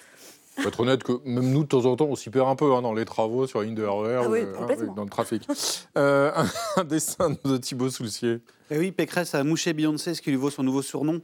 Faut 0.59 0.69
être 0.69 0.81
honnête 0.81 1.03
que 1.03 1.13
même 1.25 1.51
nous, 1.51 1.63
de 1.63 1.69
temps 1.69 1.87
en 1.87 1.97
temps, 1.97 2.07
on 2.07 2.17
s'y 2.17 2.29
perd 2.29 2.47
un 2.47 2.57
peu 2.57 2.73
hein, 2.75 2.83
dans 2.83 2.93
les 2.93 3.07
travaux 3.07 3.47
sur 3.47 3.61
la 3.61 3.65
ligne 3.65 3.75
de 3.75 3.85
RER, 3.85 4.21
ah 4.23 4.31
euh, 4.31 4.55
hein, 4.61 4.93
dans 4.95 5.05
le 5.05 5.09
trafic. 5.09 5.49
un, 5.95 6.45
un, 6.77 6.85
dessin 6.85 7.35
de 7.45 7.57
Thibaut 7.57 7.89
Soulcier. 7.89 8.33
Et 8.33 8.41
eh 8.77 8.79
oui, 8.79 8.93
Pécresse 8.93 9.35
a 9.35 9.45
mouché 9.45 9.73
Beyoncé, 9.73 10.15
ce 10.15 10.21
qui 10.21 10.31
lui 10.31 10.37
vaut 10.37 10.51
son 10.51 10.63
nouveau 10.63 10.83
surnom. 10.83 11.21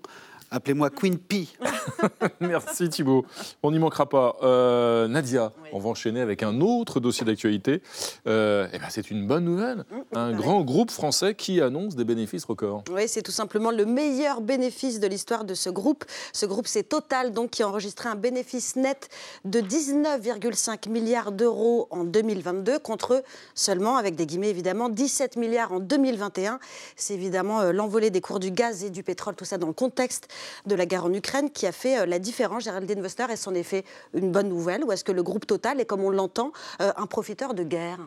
Appelez-moi 0.51 0.91
Queen 0.91 1.19
P. 1.19 1.47
Merci 2.41 2.89
Thibault. 2.89 3.27
On 3.63 3.71
n'y 3.71 3.79
manquera 3.79 4.09
pas. 4.09 4.37
Euh, 4.43 5.07
Nadia, 5.07 5.53
on 5.73 5.79
va 5.79 5.91
enchaîner 5.91 6.21
avec 6.21 6.43
un 6.43 6.61
autre 6.61 7.01
dossier 7.01 7.27
d'actualité. 7.27 7.83
Euh, 8.27 8.67
eh 8.73 8.79
ben, 8.79 8.87
c'est 8.89 9.11
une 9.11 9.27
bonne 9.27 9.45
nouvelle. 9.45 9.85
Un 10.15 10.33
grand 10.33 10.63
groupe 10.63 10.91
français 10.91 11.35
qui 11.35 11.61
annonce 11.61 11.97
des 11.97 12.05
bénéfices 12.05 12.45
records. 12.45 12.85
Oui, 12.91 13.03
c'est 13.09 13.23
tout 13.23 13.33
simplement 13.33 13.71
le 13.71 13.85
meilleur 13.85 14.41
bénéfice 14.41 15.01
de 15.01 15.07
l'histoire 15.07 15.45
de 15.45 15.55
ce 15.55 15.69
groupe. 15.69 16.05
Ce 16.33 16.47
groupe, 16.47 16.67
c'est 16.67 16.89
Total, 16.89 17.33
donc, 17.33 17.51
qui 17.51 17.63
a 17.63 17.69
enregistré 17.69 18.09
un 18.09 18.15
bénéfice 18.15 18.77
net 18.77 19.11
de 19.45 19.61
19,5 19.61 20.89
milliards 20.89 21.33
d'euros 21.33 21.87
en 21.91 22.05
2022, 22.05 22.79
contre 22.79 23.23
seulement, 23.55 23.97
avec 23.97 24.15
des 24.15 24.25
guillemets 24.25 24.49
évidemment, 24.49 24.89
17 24.89 25.37
milliards 25.37 25.73
en 25.73 25.81
2021. 25.81 26.59
C'est 26.97 27.15
évidemment 27.15 27.61
euh, 27.61 27.73
l'envolée 27.73 28.11
des 28.11 28.23
cours 28.23 28.41
du 28.41 28.51
gaz 28.51 28.85
et 28.85 28.91
du 28.91 29.03
pétrole, 29.03 29.35
tout 29.35 29.45
ça 29.45 29.59
dans 29.59 29.67
le 29.67 29.73
contexte 29.75 30.29
de 30.67 30.75
la 30.75 30.87
guerre 30.87 31.05
en 31.05 31.13
Ukraine 31.13 31.51
qui 31.51 31.67
a 31.67 31.73
fait 31.73 32.01
euh, 32.01 32.07
la 32.07 32.19
différence. 32.19 32.65
Géraldine 32.65 33.01
Wester, 33.01 33.27
est-ce 33.31 33.49
en 33.49 33.55
effet 33.55 33.85
une 34.15 34.33
bonne 34.33 34.49
nouvelle 34.49 34.85
ou 34.85 34.93
est-ce 34.93 35.05
que 35.05 35.13
le 35.13 35.23
groupe 35.23 35.47
Total 35.47 35.81
est, 35.81 35.87
comme 35.87 36.05
on 36.05 36.11
l'entend, 36.11 36.53
euh, 36.81 36.93
un 36.97 37.07
profiteur 37.07 37.55
de 37.55 37.63
guerre? 37.63 37.99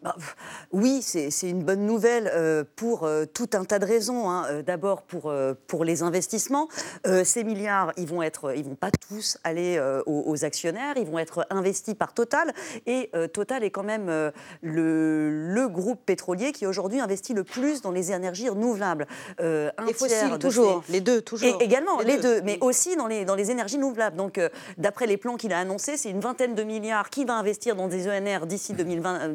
Bah, 0.00 0.14
oui, 0.70 1.02
c'est 1.02 1.30
une 1.42 1.64
bonne 1.64 1.84
nouvelle 1.84 2.30
euh, 2.32 2.62
pour 2.76 3.02
euh, 3.02 3.24
tout 3.24 3.50
un 3.54 3.64
tas 3.64 3.80
de 3.80 3.84
raisons. 3.84 4.30
Hein. 4.30 4.44
Euh, 4.48 4.62
d'abord 4.62 5.02
pour, 5.02 5.32
pour 5.66 5.84
les 5.84 6.02
investissements. 6.02 6.68
ces 7.24 7.42
milliards, 7.42 7.92
ils 7.96 8.06
vont 8.06 8.22
être, 8.22 8.54
ils 8.56 8.64
vont 8.64 8.74
pas 8.74 8.90
tous 8.90 9.38
aller 9.44 9.80
aux, 10.06 10.44
actionnaires, 10.44 10.94
ils 10.96 11.06
vont 11.06 11.18
être 11.18 11.46
investis 11.50 11.94
par 11.94 12.12
Total. 12.12 12.52
Et 12.86 13.10
Total 13.32 13.64
est 13.64 13.70
quand 13.70 13.82
même 13.82 14.06
le, 14.62 15.52
le, 15.52 15.68
groupe 15.68 16.04
pétrolier 16.04 16.52
qui 16.52 16.66
aujourd'hui 16.66 17.00
investit 17.00 17.34
le 17.34 17.44
plus 17.44 17.82
dans 17.82 17.90
les 17.90 18.12
énergies 18.12 18.48
renouvelables. 18.48 19.06
Un 19.38 19.72
fossiles, 19.94 20.38
toujours. 20.38 20.82
Les 20.88 21.00
deux, 21.00 21.22
toujours. 21.22 21.60
Et 21.60 21.64
également, 21.64 22.00
les, 22.00 22.18
deux. 22.18 22.42
mais 22.42 22.58
aussi 22.60 22.96
dans 22.96 23.06
les, 23.06 23.24
dans 23.24 23.34
les 23.34 23.50
énergies 23.50 23.76
renouvelables. 23.76 24.16
Donc, 24.16 24.40
d'après 24.76 25.06
les 25.06 25.16
plans 25.16 25.36
qu'il 25.36 25.52
a 25.52 25.58
annoncés, 25.58 25.96
c'est 25.96 26.10
une 26.10 26.20
vingtaine 26.20 26.54
de 26.54 26.62
milliards 26.62 27.10
qui 27.10 27.24
va 27.24 27.34
investir 27.34 27.76
dans 27.76 27.88
des 27.88 28.08
ENR 28.08 28.46
d'ici 28.46 28.74
2020. 28.74 29.28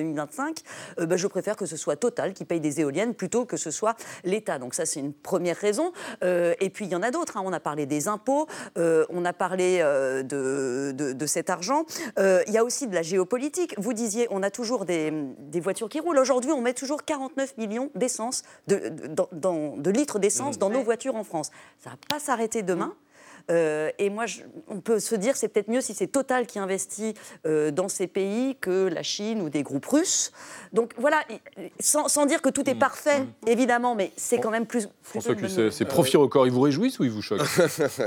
2025, 0.00 0.60
euh, 0.98 1.06
bah, 1.06 1.16
je 1.16 1.26
préfère 1.26 1.56
que 1.56 1.66
ce 1.66 1.76
soit 1.76 1.96
Total 1.96 2.32
qui 2.32 2.44
paye 2.44 2.60
des 2.60 2.80
éoliennes 2.80 3.14
plutôt 3.14 3.44
que 3.44 3.56
ce 3.56 3.70
soit 3.70 3.96
l'État. 4.24 4.58
Donc 4.58 4.74
ça, 4.74 4.86
c'est 4.86 5.00
une 5.00 5.12
première 5.12 5.56
raison. 5.56 5.92
Euh, 6.22 6.54
et 6.60 6.70
puis, 6.70 6.86
il 6.86 6.92
y 6.92 6.96
en 6.96 7.02
a 7.02 7.10
d'autres. 7.10 7.36
Hein. 7.36 7.42
On 7.44 7.52
a 7.52 7.60
parlé 7.60 7.86
des 7.86 8.08
impôts, 8.08 8.46
euh, 8.78 9.04
on 9.10 9.24
a 9.24 9.32
parlé 9.32 9.80
de, 9.80 10.92
de, 10.92 11.26
cet 11.26 11.50
argent. 11.50 11.84
il 12.18 12.52
y 12.52 12.58
a 12.58 12.64
aussi 12.64 12.86
de 12.86 12.94
la 12.94 13.02
géopolitique. 13.02 13.74
Vous 13.78 13.92
disiez, 13.92 14.26
on 14.30 14.42
a 14.42 14.50
toujours 14.50 14.84
des, 14.84 15.12
des 15.38 15.60
voitures 15.60 15.88
qui 15.88 16.00
roulent. 16.00 16.18
Aujourd'hui, 16.18 16.52
on 16.52 16.60
met 16.60 16.74
toujours 16.74 17.04
49 17.04 17.56
millions 17.58 17.90
d'essence, 17.94 18.42
de, 18.66 18.92
de, 19.32 19.90
litres 19.90 20.18
d'essence 20.18 20.58
dans 20.58 20.70
nos 20.70 20.82
voitures 20.82 21.16
en 21.16 21.24
France. 21.24 21.50
Ça 21.78 21.90
ne 21.90 21.94
va 21.94 21.98
pas 22.08 22.18
s'arrêter 22.18 22.62
demain. 22.62 22.94
Euh, 23.50 23.90
et 23.98 24.10
moi, 24.10 24.24
on 24.68 24.80
peut 24.80 25.00
se 25.00 25.14
dire 25.14 25.36
c'est 25.36 25.48
peut-être 25.48 25.68
mieux 25.68 25.80
si 25.80 25.94
c'est 25.94 26.06
Total 26.06 26.46
qui 26.46 26.58
investit 26.58 27.14
euh, 27.46 27.70
dans 27.70 27.88
ces 27.88 28.06
pays 28.06 28.56
que 28.60 28.88
la 28.88 29.02
Chine 29.02 29.40
ou 29.42 29.48
des 29.48 29.62
groupes 29.62 29.86
russes. 29.86 30.32
Donc 30.72 30.92
voilà, 30.98 31.22
sans, 31.80 32.26
dire 32.26 32.42
que 32.42 32.48
tout 32.48 32.68
est 32.68 32.74
mm. 32.74 32.78
parfait, 32.78 33.20
mm. 33.20 33.48
évidemment, 33.48 33.94
mais 33.94 34.12
c'est 34.16 34.38
quand 34.38 34.50
même 34.50 34.66
plus. 34.66 34.88
François 35.02 35.34
Cusset, 35.34 35.70
ces 35.70 35.84
profits 35.84 36.16
records, 36.16 36.46
ils 36.46 36.52
vous 36.52 36.60
réjouissent 36.60 36.98
ou 36.98 37.04
ils 37.04 37.10
vous 37.10 37.22
choquent? 37.22 37.40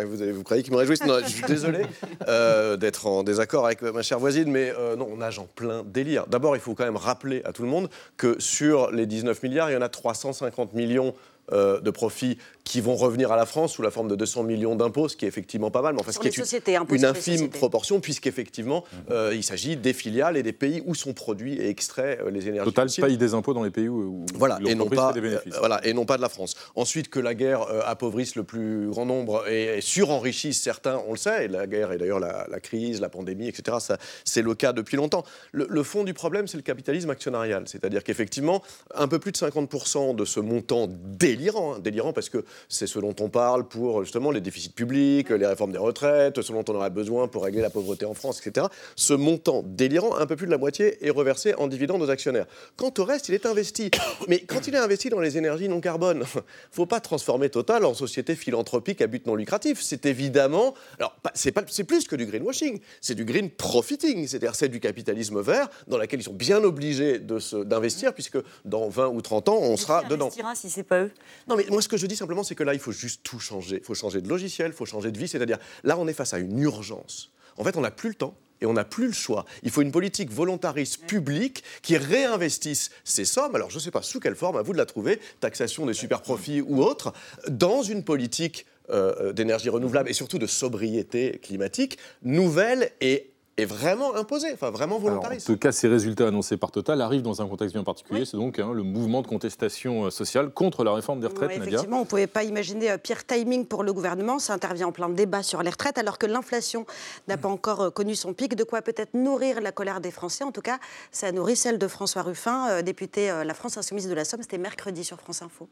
Vous, 0.04 0.18
vous, 0.34 0.44
croyez 0.44 0.64
qu'ils 0.64 0.74
me 0.74 0.78
réjouissent? 0.78 1.06
Non, 1.06 1.20
je 1.24 1.30
suis 1.30 1.44
désolé 1.44 1.86
euh, 2.28 2.78
d'être 2.78 3.08
en 3.08 3.24
désaccord 3.24 3.66
avec 3.66 3.82
ma 3.82 4.02
chère 4.02 4.20
voisine, 4.20 4.52
mais 4.52 4.74
non, 4.98 5.08
on 5.12 5.18
nage 5.18 5.40
en 5.40 5.46
plein 5.46 5.84
délire. 5.84 6.28
D'abord, 6.28 6.56
il 6.56 6.62
faut 6.62 6.74
quand 6.74 6.84
même 6.84 6.98
rappeler 6.98 7.42
à 7.46 7.54
tout 7.54 7.64
le 7.64 7.68
monde 7.68 7.90
que 8.18 8.40
sur 8.40 8.92
les 8.92 9.06
19 9.06 9.42
milliards, 9.44 9.70
il 9.70 9.74
y 9.74 9.78
en 9.78 9.82
a 9.82 9.90
350 9.90 10.74
millions 10.74 11.14
de 11.52 11.90
profits 11.90 12.38
qui 12.64 12.80
vont 12.80 12.96
revenir 12.96 13.32
à 13.32 13.36
la 13.36 13.46
France 13.46 13.74
sous 13.74 13.82
la 13.82 13.92
forme 13.92 14.08
de 14.08 14.16
200 14.16 14.44
millions 14.44 14.76
d'impôts, 14.76 15.10
ce 15.10 15.18
qui 15.18 15.26
est 15.26 15.28
effectivement 15.28 15.70
pas 15.70 15.82
mal, 15.82 15.94
mais 15.94 16.00
enfin, 16.00 16.12
ce 16.12 16.20
qui 16.20 16.28
est 16.28 16.38
une, 16.38 17.06
infime 17.06 17.50
proportion, 17.50 18.00
puisqu'effectivement, 18.00 18.86
euh, 19.12 19.34
il 19.36 19.44
s'agit 19.44 19.76
des 19.76 19.94
filiales 19.94 20.38
et 20.38 20.44
des 20.44 20.54
pays 20.54 20.82
où 20.86 20.96
sont 20.96 21.14
produits 21.14 21.56
et 21.56 21.68
extraits 21.68 22.20
euh, 22.22 22.32
les 22.32 22.48
énergies 22.48 22.72
Total 22.72 22.88
paye 22.90 23.18
des 23.18 23.34
impôts 23.34 23.54
dans 23.54 23.64
les 23.64 23.70
pays 23.70 23.90
où, 23.90 24.26
voilà, 24.36 24.60
et 24.66 24.76
non 24.76 24.88
pas, 24.88 25.12
des 25.12 25.20
bénéfices. 25.20 25.54
Euh, 25.56 25.60
voilà, 25.60 25.86
et 25.86 25.94
non 25.94 26.06
pas 26.06 26.16
de 26.16 26.22
la 26.22 26.30
France. 26.30 26.56
Ensuite, 26.76 27.10
que 27.10 27.20
la 27.20 27.34
guerre 27.34 27.62
appauvrisse 27.86 28.36
le 28.36 28.44
plus 28.44 28.88
grand 28.90 29.06
nombre 29.06 29.48
et, 29.50 29.82
surenrichisse 29.82 30.62
certains, 30.62 31.02
on 31.08 31.12
le 31.12 31.18
sait, 31.18 31.46
et 31.46 31.48
la 31.50 31.68
guerre 31.68 31.92
et 31.92 31.98
d'ailleurs 31.98 32.20
la, 32.20 32.60
crise, 32.62 33.02
la 33.02 33.10
pandémie, 33.10 33.48
etc., 33.50 33.78
c'est 34.24 34.42
le 34.42 34.56
cas 34.56 34.72
depuis 34.72 34.96
longtemps. 34.96 35.24
Le, 35.52 35.84
fond 35.84 36.06
du 36.06 36.14
problème, 36.14 36.48
c'est 36.48 36.58
le 36.58 36.64
capitalisme 36.64 37.10
actionnarial, 37.10 37.64
c'est-à-dire 37.68 38.04
qu'effectivement, 38.04 38.62
un 38.96 39.08
peu 39.10 39.20
plus 39.20 39.34
de 39.34 39.38
50% 39.38 40.16
de 40.16 40.26
ce 40.26 40.40
montant 40.40 40.88
délirant, 40.90 41.76
hein, 41.76 41.80
délirant 41.80 42.14
parce 42.14 42.30
que 42.30 42.46
c'est 42.70 42.88
ce 42.88 43.00
dont 43.00 43.16
on 43.20 43.30
parle 43.30 43.68
pour 43.68 44.04
justement 44.04 44.32
les 44.32 44.42
déficits 44.42 44.70
publics, 44.70 45.30
les 45.30 45.46
réformes 45.46 45.72
des 45.72 45.78
retraites, 45.78 46.42
ce 46.42 46.52
dont 46.52 46.66
on 46.68 46.76
aurait 46.76 46.90
besoin 46.90 47.28
pour 47.28 47.44
régler 47.44 47.62
la 47.62 47.70
pauvreté 47.70 48.06
en 48.06 48.14
France, 48.14 48.42
etc. 48.46 48.68
Ce 48.96 49.14
montant 49.14 49.64
délirant, 49.66 50.16
un 50.18 50.26
peu 50.26 50.36
plus 50.36 50.46
de 50.46 50.52
la 50.52 50.58
moitié, 50.58 51.06
est 51.06 51.10
reversé 51.10 51.54
en 51.56 51.68
dividendes 51.68 52.02
aux 52.02 52.10
actionnaires. 52.10 52.46
Quant 52.78 52.94
au 52.98 53.04
reste, 53.04 53.30
il 53.30 53.36
est 53.36 53.46
investi. 53.46 53.92
Mais 54.28 54.40
quand 54.40 54.68
il 54.68 54.76
est 54.76 54.80
investi 54.80 55.10
dans 55.10 55.20
les 55.20 55.38
énergies 55.38 55.70
non 55.70 55.82
carbone, 55.82 56.24
faut 56.72 56.86
pas 56.86 57.00
transformer 57.00 57.50
Total 57.50 57.86
en 57.86 57.94
société 57.94 58.36
philanthropique 58.36 59.02
à 59.02 59.08
but 59.08 59.28
non 59.28 59.36
lucratif. 59.36 59.82
C'est 59.82 60.06
évidemment, 60.06 60.74
alors 60.98 61.16
c'est 61.34 61.52
plus 61.52 62.08
que 62.08 62.16
du 62.16 62.26
greenwashing, 62.26 62.80
c'est 63.02 63.16
du 63.16 63.26
green 63.26 63.50
profiting, 63.50 64.28
c'est-à-dire 64.28 64.56
c'est 64.56 64.70
du 64.70 64.80
capitalisme 64.80 65.42
vert 65.42 65.70
dans 65.88 65.98
lequel 65.98 66.20
ils 66.20 66.24
sont 66.24 66.34
bien 66.34 66.64
obligés 66.64 67.20
d'investir 67.20 68.14
puisque 68.14 68.38
dans 68.66 68.90
20 68.90 69.08
ou 69.08 69.22
30 69.22 69.50
ans 69.50 69.58
on 69.62 69.78
sera 69.78 70.04
dedans. 70.04 70.30
si 70.56 70.70
c'est 70.70 70.84
pas 70.84 71.04
eux? 71.04 71.12
Non 71.48 71.56
mais 71.56 71.66
moi 71.70 71.82
ce 71.82 71.88
que 71.88 71.98
je 71.98 72.06
dis 72.06 72.16
simplement 72.16 72.43
c'est 72.44 72.56
que 72.56 72.64
là 72.64 72.74
il 72.74 72.80
faut 72.80 72.92
juste 72.92 73.22
tout 73.24 73.40
changer, 73.40 73.78
il 73.78 73.84
faut 73.84 73.96
changer 73.96 74.22
de 74.22 74.30
logiciel, 74.30 74.68
il 74.68 74.74
faut 74.74 74.86
changer 74.86 75.12
de 75.12 75.18
vie, 75.18 75.28
c'est-à-dire 75.28 75.58
là 75.84 75.98
on 75.98 76.08
est 76.08 76.14
face 76.14 76.34
à 76.34 76.40
une 76.40 76.60
urgence. 76.60 77.32
En 77.58 77.64
fait 77.64 77.78
on 77.78 77.82
n'a 77.82 77.92
plus 77.92 78.10
le 78.10 78.16
temps 78.16 78.38
et 78.62 78.66
on 78.66 78.74
n'a 78.74 78.86
plus 78.86 79.08
le 79.08 79.14
choix. 79.14 79.46
Il 79.64 79.72
faut 79.72 79.82
une 79.82 79.92
politique 79.92 80.32
volontariste 80.32 81.06
publique 81.06 81.64
qui 81.82 81.98
réinvestisse 81.98 82.92
ces 83.04 83.26
sommes, 83.26 83.56
alors 83.56 83.70
je 83.70 83.76
ne 83.76 83.82
sais 83.82 83.92
pas 83.92 84.02
sous 84.02 84.20
quelle 84.20 84.36
forme, 84.36 84.58
à 84.58 84.62
vous 84.62 84.74
de 84.74 84.78
la 84.78 84.86
trouver, 84.86 85.20
taxation 85.40 85.86
des 85.86 85.94
super 85.94 86.22
profits 86.22 86.62
ou 86.62 86.82
autre, 86.82 87.14
dans 87.50 87.84
une 87.84 88.04
politique 88.04 88.66
euh, 88.90 89.34
d'énergie 89.34 89.70
renouvelable 89.70 90.10
et 90.10 90.14
surtout 90.14 90.40
de 90.40 90.48
sobriété 90.48 91.40
climatique 91.42 91.98
nouvelle 92.22 92.92
et 93.02 93.33
est 93.58 93.66
vraiment 93.66 94.16
imposé, 94.16 94.48
enfin 94.54 94.72
vraiment 94.72 94.98
volontariste. 94.98 95.50
en 95.50 95.54
tout 95.54 95.60
cas, 95.60 95.72
ces 95.72 95.88
résultats 95.88 96.28
annoncés 96.28 96.58
par 96.58 96.72
Total 96.72 97.00
arrivent 97.02 97.22
dans 97.22 97.42
un 97.42 97.48
contexte 97.48 97.76
bien 97.76 97.84
particulier. 97.84 98.26
C'est 98.26 98.38
donc 98.38 98.58
hein, 98.58 98.72
le 98.74 98.82
mouvement 98.82 99.22
de 99.22 99.28
contestation 99.28 100.06
euh, 100.06 100.10
sociale 100.10 100.50
contre 100.50 100.84
la 100.84 100.94
réforme 100.94 101.20
des 101.20 101.28
retraites. 101.28 101.52
effectivement, 101.52 101.98
on 101.98 102.02
ne 102.02 102.06
pouvait 102.06 102.28
pas 102.28 102.44
imaginer 102.44 102.92
euh, 102.92 102.98
pire 102.98 103.26
timing 103.26 103.66
pour 103.66 103.84
le 103.84 103.94
gouvernement. 103.94 104.40
Ça 104.40 104.54
intervient 104.54 104.88
en 104.88 104.92
plein 104.92 105.10
débat 105.10 105.44
sur 105.44 105.62
les 105.62 105.70
retraites, 105.70 106.00
alors 106.00 106.18
que 106.18 106.26
l'inflation 106.26 106.86
n'a 107.28 107.38
pas 107.38 107.50
encore 107.50 107.82
euh, 107.82 107.90
connu 107.92 108.16
son 108.16 108.34
pic. 108.34 108.56
De 108.56 108.64
quoi 108.64 108.82
peut-être 108.82 109.14
nourrir 109.14 109.62
la 109.62 109.72
colère 109.72 110.02
des 110.02 110.12
Français. 110.12 110.44
En 110.44 110.52
tout 110.52 110.62
cas, 110.62 110.80
ça 111.12 111.32
nourrit 111.32 111.56
celle 111.56 111.78
de 111.78 111.88
François 111.88 112.24
Ruffin, 112.24 112.82
député 112.82 113.28
La 113.46 113.54
France 113.54 113.78
Insoumise 113.78 114.08
de 114.08 114.14
la 114.14 114.26
Somme. 114.26 114.42
C'était 114.42 114.58
mercredi 114.58 115.04
sur 115.04 115.20
France 115.20 115.42
Info. 115.42 115.68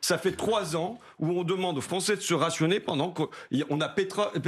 Ça 0.00 0.18
fait 0.18 0.32
trois 0.32 0.76
ans 0.76 0.98
où 1.18 1.30
on 1.30 1.42
demande 1.42 1.78
aux 1.78 1.82
Français 1.82 2.16
de 2.16 2.20
se 2.20 2.34
rationner 2.34 2.80
pendant 2.80 3.10
qu'on 3.10 3.80
a 3.80 3.88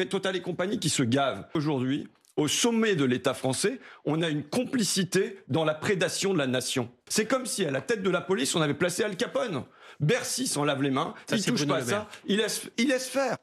Total 0.08 0.36
et 0.36 0.42
compagnie 0.42 0.78
qui 0.78 0.88
se 0.88 1.02
gavent. 1.02 1.44
Aujourd'hui, 1.54 2.08
au 2.38 2.46
sommet 2.46 2.94
de 2.94 3.04
l'État 3.04 3.34
français, 3.34 3.80
on 4.04 4.22
a 4.22 4.28
une 4.28 4.44
complicité 4.44 5.40
dans 5.48 5.64
la 5.64 5.74
prédation 5.74 6.32
de 6.32 6.38
la 6.38 6.46
nation. 6.46 6.88
C'est 7.08 7.26
comme 7.26 7.44
si 7.44 7.64
à 7.64 7.70
la 7.70 7.80
tête 7.80 8.02
de 8.02 8.10
la 8.10 8.20
police, 8.20 8.54
on 8.54 8.62
avait 8.62 8.74
placé 8.74 9.02
Al 9.02 9.16
Capone. 9.16 9.64
Bercy 10.00 10.46
s'en 10.46 10.64
lave 10.64 10.80
les 10.80 10.90
mains, 10.90 11.14
il 11.32 11.44
touche 11.44 11.66
pas 11.66 11.78
à 11.78 11.82
ça, 11.82 12.08
il 12.26 12.38
laisse, 12.38 12.70
il 12.78 12.88
laisse 12.88 13.08
faire. 13.08 13.36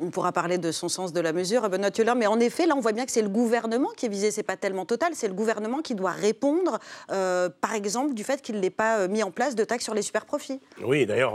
On 0.00 0.10
pourra 0.10 0.32
parler 0.32 0.58
de 0.58 0.72
son 0.72 0.88
sens 0.88 1.12
de 1.12 1.20
la 1.20 1.32
mesure, 1.32 1.68
Benoît 1.68 1.90
Tuller, 1.90 2.12
mais 2.16 2.26
en 2.26 2.40
effet, 2.40 2.66
là, 2.66 2.74
on 2.76 2.80
voit 2.80 2.92
bien 2.92 3.06
que 3.06 3.12
c'est 3.12 3.22
le 3.22 3.28
gouvernement 3.28 3.88
qui 3.96 4.06
est 4.06 4.08
visé. 4.08 4.30
C'est 4.30 4.42
pas 4.42 4.56
tellement 4.56 4.84
total, 4.84 5.10
c'est 5.14 5.28
le 5.28 5.34
gouvernement 5.34 5.80
qui 5.80 5.94
doit 5.94 6.10
répondre, 6.10 6.78
euh, 7.10 7.48
par 7.60 7.74
exemple, 7.74 8.14
du 8.14 8.24
fait 8.24 8.42
qu'il 8.42 8.60
n'ait 8.60 8.70
pas 8.70 9.00
euh, 9.00 9.08
mis 9.08 9.22
en 9.22 9.30
place 9.30 9.54
de 9.54 9.64
taxes 9.64 9.84
sur 9.84 9.94
les 9.94 10.02
super 10.02 10.24
profits. 10.24 10.60
Oui, 10.82 11.06
d'ailleurs, 11.06 11.34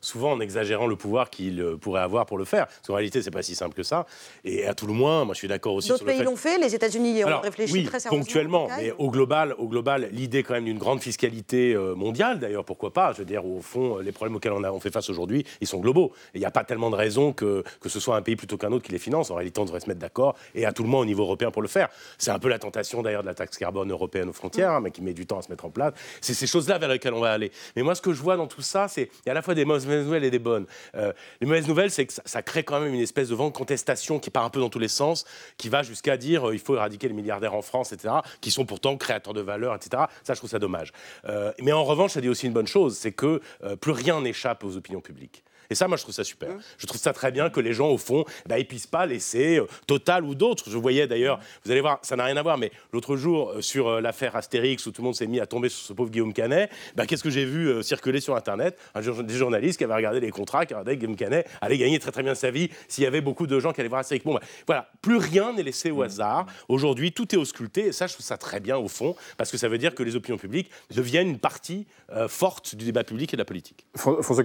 souvent 0.00 0.32
en 0.32 0.40
exagérant 0.40 0.86
le 0.86 0.96
pouvoir 0.96 1.30
qu'il 1.30 1.60
euh, 1.60 1.76
pourrait 1.76 2.02
avoir 2.02 2.26
pour 2.26 2.38
le 2.38 2.44
faire. 2.44 2.66
Parce 2.66 2.86
qu'en 2.86 2.94
réalité, 2.94 3.22
c'est 3.22 3.30
pas 3.30 3.42
si 3.42 3.54
simple 3.54 3.74
que 3.74 3.82
ça. 3.82 4.06
Et 4.44 4.66
à 4.66 4.74
tout 4.74 4.86
le 4.86 4.92
moins, 4.92 5.24
moi, 5.24 5.34
je 5.34 5.38
suis 5.38 5.48
d'accord 5.48 5.74
aussi. 5.74 5.88
D'autres 5.88 6.04
pays 6.04 6.22
l'ont 6.22 6.36
fait, 6.36 6.58
les 6.58 6.74
États-Unis 6.74 7.24
ont 7.24 7.40
réfléchi 7.40 7.84
très 7.84 8.00
sérieusement. 8.00 8.24
Ponctuellement, 8.24 8.68
mais 8.78 8.92
au 8.98 9.10
global, 9.10 9.54
au 9.58 9.68
global, 9.68 10.08
l'idée 10.12 10.42
quand 10.42 10.54
même 10.54 10.64
d'une 10.64 10.78
grande 10.78 11.00
fiscalité 11.00 11.76
mondiale, 11.96 12.38
d'ailleurs, 12.38 12.64
pourquoi 12.64 12.92
pas 12.92 13.12
Je 13.12 13.18
veux 13.18 13.24
dire, 13.24 13.44
au 13.46 13.60
fond, 13.60 13.98
les 13.98 14.12
problèmes 14.12 14.36
auxquels 14.36 14.52
on, 14.52 14.64
a, 14.64 14.70
on 14.70 14.80
fait 14.80 14.90
face 14.90 15.10
aujourd'hui, 15.10 15.44
ils 15.60 15.66
sont 15.66 15.80
globaux. 15.80 16.12
Il 16.34 16.40
n'y 16.40 16.46
a 16.46 16.50
pas 16.50 16.64
tellement 16.64 16.90
de 16.90 16.96
raisons 16.96 17.32
que, 17.32 17.41
que 17.80 17.88
ce 17.88 18.00
soit 18.00 18.16
un 18.16 18.22
pays 18.22 18.36
plutôt 18.36 18.56
qu'un 18.56 18.72
autre 18.72 18.84
qui 18.84 18.92
les 18.92 18.98
finance. 18.98 19.30
En 19.30 19.34
réalité, 19.34 19.60
on 19.60 19.64
devrait 19.64 19.80
se 19.80 19.88
mettre 19.88 20.00
d'accord 20.00 20.36
et 20.54 20.64
à 20.66 20.72
tout 20.72 20.82
le 20.82 20.88
monde 20.88 21.02
au 21.02 21.06
niveau 21.06 21.22
européen 21.22 21.50
pour 21.50 21.62
le 21.62 21.68
faire. 21.68 21.88
C'est 22.18 22.30
un 22.30 22.38
peu 22.38 22.48
la 22.48 22.58
tentation 22.58 23.02
d'ailleurs 23.02 23.22
de 23.22 23.28
la 23.28 23.34
taxe 23.34 23.56
carbone 23.56 23.90
européenne 23.90 24.28
aux 24.28 24.32
frontières, 24.32 24.72
hein, 24.72 24.80
mais 24.80 24.90
qui 24.90 25.02
met 25.02 25.14
du 25.14 25.26
temps 25.26 25.38
à 25.38 25.42
se 25.42 25.50
mettre 25.50 25.64
en 25.64 25.70
place. 25.70 25.92
C'est 26.20 26.34
ces 26.34 26.46
choses-là 26.46 26.78
vers 26.78 26.88
lesquelles 26.88 27.14
on 27.14 27.20
va 27.20 27.32
aller. 27.32 27.52
Mais 27.76 27.82
moi, 27.82 27.94
ce 27.94 28.02
que 28.02 28.12
je 28.12 28.22
vois 28.22 28.36
dans 28.36 28.46
tout 28.46 28.62
ça, 28.62 28.88
c'est 28.88 29.10
il 29.24 29.26
y 29.26 29.28
a 29.28 29.32
à 29.32 29.34
la 29.34 29.42
fois 29.42 29.54
des 29.54 29.64
mauvaises 29.64 29.86
nouvelles 29.86 30.24
et 30.24 30.30
des 30.30 30.38
bonnes. 30.38 30.66
Euh, 30.94 31.12
les 31.40 31.46
mauvaises 31.46 31.68
nouvelles, 31.68 31.90
c'est 31.90 32.06
que 32.06 32.12
ça, 32.12 32.42
crée 32.42 32.64
quand 32.64 32.80
même 32.80 32.94
une 32.94 33.00
espèce 33.00 33.28
de 33.28 33.34
vent 33.34 33.48
de 33.48 33.52
contestation 33.52 34.18
qui 34.18 34.30
part 34.30 34.44
un 34.44 34.50
peu 34.50 34.60
dans 34.60 34.70
tous 34.70 34.78
les 34.78 34.88
sens, 34.88 35.24
qui 35.56 35.68
va 35.68 35.82
jusqu'à 35.82 36.16
dire 36.16 36.48
euh, 36.48 36.54
il 36.54 36.60
faut 36.60 36.74
éradiquer 36.76 37.08
les 37.08 37.14
milliardaires 37.14 37.54
en 37.54 37.62
France, 37.62 37.92
etc., 37.92 38.14
qui 38.40 38.50
sont 38.50 38.64
pourtant 38.64 38.96
créateurs 38.96 39.34
de 39.34 39.40
valeur, 39.40 39.74
etc. 39.74 40.04
Ça, 40.22 40.34
je 40.34 40.38
trouve 40.38 40.50
ça 40.50 40.58
dommage. 40.58 40.92
Euh, 41.26 41.52
mais 41.60 41.72
en 41.72 41.84
revanche, 41.84 42.12
ça 42.12 42.20
dit 42.20 42.28
aussi 42.28 42.46
une 42.46 42.52
bonne 42.52 42.66
chose, 42.66 42.96
c'est 42.96 43.12
que 43.12 43.40
plus 43.80 43.92
rien 43.92 44.20
n'échappe 44.20 44.64
aux 44.64 44.76
opinions 44.76 45.00
publiques. 45.00 45.44
Et 45.72 45.74
ça, 45.74 45.88
moi, 45.88 45.96
je 45.96 46.02
trouve 46.02 46.14
ça 46.14 46.22
super. 46.22 46.50
Mmh. 46.50 46.60
Je 46.76 46.86
trouve 46.86 47.00
ça 47.00 47.14
très 47.14 47.32
bien 47.32 47.48
que 47.48 47.58
les 47.58 47.72
gens, 47.72 47.88
au 47.88 47.96
fond, 47.96 48.26
bah, 48.46 48.58
ils 48.58 48.68
puissent 48.68 48.86
pas 48.86 49.06
laisser 49.06 49.56
euh, 49.56 49.66
Total 49.86 50.22
ou 50.22 50.34
d'autres. 50.34 50.68
Je 50.68 50.76
voyais 50.76 51.06
d'ailleurs, 51.06 51.40
vous 51.64 51.70
allez 51.70 51.80
voir, 51.80 51.98
ça 52.02 52.14
n'a 52.14 52.24
rien 52.24 52.36
à 52.36 52.42
voir, 52.42 52.58
mais 52.58 52.70
l'autre 52.92 53.16
jour, 53.16 53.52
euh, 53.52 53.62
sur 53.62 53.88
euh, 53.88 54.00
l'affaire 54.02 54.36
Astérix, 54.36 54.84
où 54.84 54.92
tout 54.92 55.00
le 55.00 55.06
monde 55.06 55.14
s'est 55.14 55.26
mis 55.26 55.40
à 55.40 55.46
tomber 55.46 55.70
sur 55.70 55.82
ce 55.82 55.94
pauvre 55.94 56.10
Guillaume 56.10 56.34
Canet, 56.34 56.70
bah, 56.94 57.06
qu'est-ce 57.06 57.22
que 57.22 57.30
j'ai 57.30 57.46
vu 57.46 57.82
circuler 57.82 58.20
sur 58.20 58.36
Internet? 58.36 58.78
Un, 58.94 59.00
Des 59.00 59.34
journalistes 59.34 59.78
qui 59.78 59.84
avaient 59.84 59.94
regardé 59.94 60.20
les 60.20 60.30
contrats, 60.30 60.66
qui 60.66 60.74
regardaient 60.74 60.96
que 60.96 61.00
Guillaume 61.00 61.16
Canet 61.16 61.48
allait 61.62 61.78
gagner 61.78 61.98
très 61.98 62.12
très 62.12 62.22
bien 62.22 62.34
sa 62.34 62.50
vie 62.50 62.68
s'il 62.86 63.04
y 63.04 63.06
avait 63.06 63.22
beaucoup 63.22 63.46
de 63.46 63.58
gens 63.58 63.72
qui 63.72 63.80
allaient 63.80 63.88
voir 63.88 64.00
Astérix. 64.00 64.26
Bon, 64.26 64.34
bah, 64.34 64.42
voilà, 64.66 64.90
plus 65.00 65.16
rien 65.16 65.54
n'est 65.54 65.62
laissé 65.62 65.90
au 65.90 66.02
mmh. 66.02 66.02
hasard. 66.02 66.46
Aujourd'hui, 66.68 67.12
tout 67.12 67.34
est 67.34 67.38
ausculté, 67.38 67.86
et 67.86 67.92
ça, 67.92 68.06
je 68.06 68.12
trouve 68.12 68.26
ça 68.26 68.36
très 68.36 68.60
bien, 68.60 68.76
au 68.76 68.88
fond, 68.88 69.16
parce 69.38 69.50
que 69.50 69.56
ça 69.56 69.68
veut 69.68 69.78
dire 69.78 69.94
que 69.94 70.02
les 70.02 70.16
opinions 70.16 70.36
publiques 70.36 70.70
deviennent 70.94 71.28
une 71.28 71.38
partie 71.38 71.86
forte 72.28 72.74
du 72.74 72.84
débat 72.84 73.04
public 73.04 73.32
et 73.32 73.36
de 73.36 73.40
la 73.40 73.46
politique. 73.46 73.86
François 73.96 74.44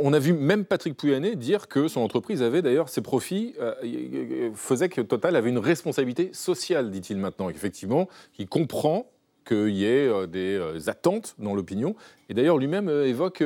on 0.00 0.12
a 0.12 0.18
vu 0.18 0.32
même 0.32 0.64
Patrick 0.68 0.96
Pouyanné 0.96 1.36
dire 1.36 1.68
que 1.68 1.88
son 1.88 2.00
entreprise 2.00 2.42
avait 2.42 2.62
d'ailleurs 2.62 2.88
ses 2.88 3.00
profits, 3.00 3.54
euh, 3.60 4.50
faisait 4.54 4.88
que 4.88 5.00
Total 5.00 5.36
avait 5.36 5.48
une 5.50 5.58
responsabilité 5.58 6.30
sociale, 6.32 6.90
dit-il 6.90 7.18
maintenant. 7.18 7.48
Effectivement, 7.48 8.08
il 8.38 8.48
comprend 8.48 9.10
qu'il 9.44 9.70
y 9.70 9.84
ait 9.84 10.08
euh, 10.08 10.26
des 10.26 10.56
euh, 10.56 10.78
attentes 10.88 11.34
dans 11.38 11.54
l'opinion. 11.54 11.96
Et 12.28 12.34
d'ailleurs, 12.34 12.58
lui-même 12.58 12.88
évoque 12.88 13.42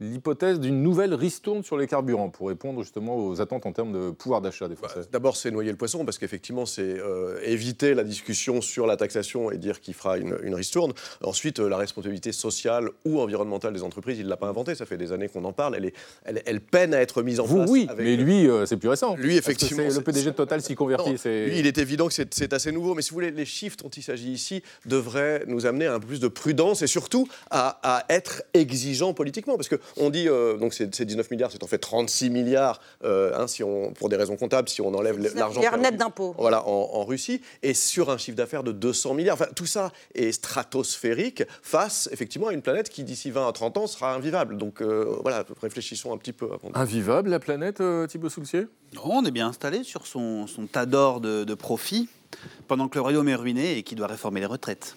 l'hypothèse 0.00 0.60
d'une 0.60 0.82
nouvelle 0.82 1.12
ristourne 1.12 1.64
sur 1.64 1.76
les 1.76 1.88
carburants 1.88 2.28
pour 2.28 2.48
répondre 2.48 2.82
justement 2.82 3.16
aux 3.16 3.40
attentes 3.40 3.66
en 3.66 3.72
termes 3.72 3.92
de 3.92 4.10
pouvoir 4.10 4.40
d'achat 4.40 4.68
des 4.68 4.76
bah, 4.76 4.88
Français 4.88 5.08
D'abord, 5.10 5.36
c'est 5.36 5.50
noyer 5.50 5.70
le 5.70 5.76
poisson 5.76 6.04
parce 6.04 6.18
qu'effectivement, 6.18 6.66
c'est 6.66 6.82
euh, 6.82 7.40
éviter 7.42 7.94
la 7.94 8.04
discussion 8.04 8.60
sur 8.60 8.86
la 8.86 8.96
taxation 8.96 9.50
et 9.50 9.58
dire 9.58 9.80
qu'il 9.80 9.94
fera 9.94 10.16
une, 10.18 10.54
ristourne. 10.54 10.92
Ensuite, 11.22 11.58
euh, 11.58 11.68
la 11.68 11.76
responsabilité 11.76 12.32
sociale 12.32 12.90
ou 13.04 13.20
environnementale 13.20 13.72
des 13.72 13.82
entreprises, 13.82 14.18
il 14.18 14.24
ne 14.24 14.30
l'a 14.30 14.36
pas 14.36 14.46
inventée. 14.46 14.74
Ça 14.74 14.86
fait 14.86 14.96
des 14.96 15.12
années 15.12 15.28
qu'on 15.28 15.44
en 15.44 15.52
parle. 15.52 15.74
Elle, 15.76 15.86
est, 15.86 15.94
elle, 16.46 16.60
peine 16.60 16.94
à 16.94 17.00
être 17.00 17.22
mise 17.22 17.40
en 17.40 17.44
Vous, 17.44 17.56
place. 17.56 17.70
Oui, 17.70 17.88
mais 17.96 18.16
lui, 18.16 18.48
euh, 18.48 18.66
c'est 18.66 18.76
plus 18.76 18.88
récent. 18.88 19.16
Lui, 19.16 19.36
effectivement. 19.36 19.82
le 19.82 20.00
PDG 20.00 20.26
de 20.26 20.36
Total 20.36 20.62
s'y 20.62 20.76
convertit. 20.76 21.16
lui, 21.24 21.58
il 21.58 21.66
est 21.66 21.78
évident 21.78 22.06
que 22.06 22.14
c'est 22.14 22.52
assez 22.52 22.70
nouveau. 22.70 22.94
Mais 22.94 23.02
si 23.02 23.10
vous 23.10 23.14
voulez, 23.14 23.32
les 23.32 23.44
chiffres 23.44 23.76
dont 23.82 23.88
il 23.88 24.02
s'agit 24.02 24.30
ici 24.30 24.62
devraient 24.86 25.42
nous 25.48 25.66
amener 25.66 25.86
à 25.86 25.94
un 25.94 26.00
peu 26.00 26.06
plus 26.06 26.20
de 26.20 26.28
prudence 26.28 26.82
et 26.82 26.86
surtout 26.86 27.28
à, 27.50 27.80
à 27.82 28.04
être 28.08 28.42
exigeants 28.54 29.12
politiquement. 29.12 29.56
Parce 29.56 29.68
qu'on 29.96 30.10
dit 30.10 30.28
donc 30.58 30.74
ces 30.74 30.86
19 30.86 31.30
milliards, 31.30 31.50
c'est 31.52 31.62
en 31.62 31.66
fait 31.66 31.78
36 31.78 32.30
milliards 32.30 32.80
euh, 33.04 33.32
hein, 33.34 33.46
si 33.46 33.62
on, 33.62 33.92
pour 33.92 34.08
des 34.08 34.16
raisons 34.16 34.36
comptables, 34.36 34.68
si 34.68 34.80
on 34.80 34.94
enlève 34.94 35.18
l'argent. 35.34 35.60
net 35.78 35.96
d'impôts. 35.96 36.34
Voilà, 36.38 36.66
en, 36.66 37.04
Russie, 37.04 37.40
et 37.62 37.74
sur 37.74 38.10
un 38.10 38.18
chiffre 38.18 38.36
d'affaires 38.36 38.62
de 38.62 38.72
200 38.72 39.14
milliards. 39.14 39.34
Enfin, 39.34 39.48
tout 39.54 39.66
ça 39.66 39.92
est 40.14 40.32
stratosphérique 40.32 41.44
face 41.62 42.08
effectivement 42.12 42.48
à 42.48 42.52
une 42.52 42.62
planète 42.62 42.88
qui 42.90 43.04
d'ici 43.04 43.30
20 43.30 43.48
à 43.48 43.52
30 43.52 43.76
ans 43.78 43.86
sera 43.86 44.14
invivable. 44.14 44.58
Donc 44.58 44.82
euh, 44.82 45.16
voilà, 45.22 45.44
réfléchissons 45.60 46.12
un 46.12 46.18
petit 46.18 46.32
peu 46.32 46.46
avant. 46.46 46.70
Invivable 46.74 47.30
la 47.30 47.38
planète, 47.38 47.80
euh, 47.80 48.06
Thibaut 48.06 48.28
Soulcier 48.28 48.66
On 49.04 49.24
est 49.24 49.30
bien 49.30 49.48
installé 49.48 49.84
sur 49.84 50.06
son, 50.06 50.46
son 50.46 50.66
tas 50.66 50.86
d'or 50.86 51.20
de, 51.20 51.44
de 51.44 51.54
profit 51.54 52.08
pendant 52.66 52.88
que 52.88 52.96
le 52.96 53.02
royaume 53.02 53.28
est 53.28 53.34
ruiné 53.34 53.78
et 53.78 53.82
qui 53.82 53.94
doit 53.94 54.06
réformer 54.06 54.40
les 54.40 54.46
retraites. 54.46 54.96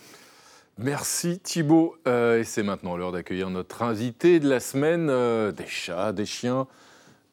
Merci 0.78 1.40
Thibault. 1.40 1.96
Euh, 2.08 2.40
et 2.40 2.44
c'est 2.44 2.64
maintenant 2.64 2.96
l'heure 2.96 3.12
d'accueillir 3.12 3.50
notre 3.50 3.82
invité 3.84 4.40
de 4.40 4.50
la 4.50 4.60
semaine. 4.60 5.10
Euh, 5.10 5.52
des 5.52 5.68
chats, 5.68 6.14
des 6.14 6.26
chiens, 6.26 6.68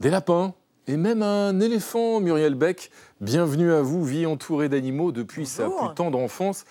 des 0.01 0.11
lapins 0.11 0.55
et 0.87 0.97
même 0.97 1.23
un 1.23 1.61
éléphant, 1.61 2.21
Muriel 2.21 2.55
Beck. 2.55 2.91
Bienvenue 3.21 3.73
à 3.73 3.83
vous, 3.83 4.05
vie 4.05 4.27
entourée 4.27 4.69
d'animaux 4.69 5.13
depuis 5.13 5.47
sa 5.47 5.65
plus 5.69 5.95
tendre 5.95 6.19
enfance. 6.19 6.65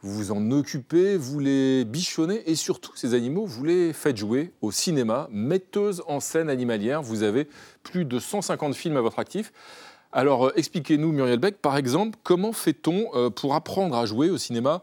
Vous 0.00 0.12
vous 0.12 0.32
en 0.32 0.50
occupez, 0.50 1.16
vous 1.16 1.40
les 1.40 1.84
bichonnez 1.84 2.42
et 2.48 2.54
surtout 2.54 2.92
ces 2.94 3.14
animaux, 3.14 3.46
vous 3.46 3.64
les 3.64 3.92
faites 3.92 4.16
jouer 4.16 4.52
au 4.60 4.70
cinéma. 4.70 5.28
Metteuse 5.30 6.02
en 6.06 6.20
scène 6.20 6.50
animalière, 6.50 7.02
vous 7.02 7.22
avez 7.22 7.48
plus 7.82 8.04
de 8.04 8.18
150 8.18 8.74
films 8.74 8.96
à 8.96 9.00
votre 9.00 9.18
actif. 9.18 9.52
Alors 10.12 10.46
euh, 10.46 10.52
expliquez-nous, 10.56 11.12
Muriel 11.12 11.38
Beck, 11.38 11.56
par 11.56 11.76
exemple, 11.76 12.18
comment 12.22 12.52
fait-on 12.52 13.30
pour 13.32 13.54
apprendre 13.54 13.96
à 13.96 14.06
jouer 14.06 14.30
au 14.30 14.38
cinéma 14.38 14.82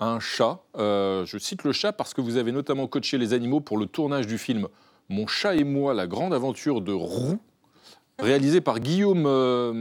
un 0.00 0.20
chat. 0.20 0.60
Euh, 0.76 1.24
je 1.26 1.38
cite 1.38 1.64
le 1.64 1.72
chat 1.72 1.92
parce 1.92 2.14
que 2.14 2.20
vous 2.20 2.36
avez 2.36 2.52
notamment 2.52 2.86
coaché 2.86 3.18
les 3.18 3.32
animaux 3.32 3.60
pour 3.60 3.78
le 3.78 3.86
tournage 3.86 4.26
du 4.26 4.38
film 4.38 4.68
Mon 5.08 5.26
chat 5.26 5.56
et 5.56 5.64
moi, 5.64 5.94
la 5.94 6.06
grande 6.06 6.34
aventure 6.34 6.80
de 6.80 6.92
Roux, 6.92 7.38
réalisé 8.18 8.60
par 8.60 8.80
Guillaume 8.80 9.24
euh, 9.26 9.72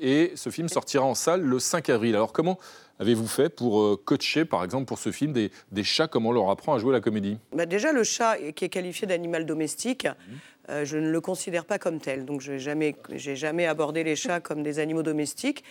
Et 0.00 0.32
ce 0.34 0.50
film 0.50 0.68
sortira 0.68 1.04
en 1.04 1.14
salle 1.14 1.42
le 1.42 1.58
5 1.58 1.88
avril. 1.90 2.14
Alors 2.14 2.32
comment 2.32 2.58
avez-vous 2.98 3.26
fait 3.26 3.48
pour 3.48 3.80
euh, 3.80 4.00
coacher, 4.04 4.44
par 4.44 4.62
exemple, 4.62 4.84
pour 4.84 4.98
ce 4.98 5.10
film, 5.10 5.32
des, 5.32 5.50
chats? 5.82 6.06
Comment 6.06 6.30
on 6.30 6.32
leur 6.32 6.50
apprend 6.50 6.74
à 6.74 6.78
jouer 6.78 6.92
la 6.92 7.00
comédie? 7.00 7.38
Bah 7.54 7.66
Déjà, 7.66 7.92
le 7.92 8.04
chat, 8.04 8.36
qui 8.54 8.64
est 8.64 8.68
qualifié 8.68 9.06
d'animal 9.06 9.46
domestique, 9.46 10.06
mmh. 10.06 10.34
Euh, 10.68 10.84
je 10.84 10.98
ne 10.98 11.10
le 11.10 11.20
considère 11.20 11.64
pas 11.64 11.78
comme 11.78 11.98
tel. 11.98 12.24
Donc, 12.24 12.42
je 12.42 12.52
n'ai 12.52 12.58
jamais, 12.60 12.94
jamais 13.16 13.66
abordé 13.66 14.04
les 14.04 14.14
chats 14.14 14.38
comme 14.40 14.62
des 14.62 14.78
animaux 14.78 15.02
domestiques 15.02 15.64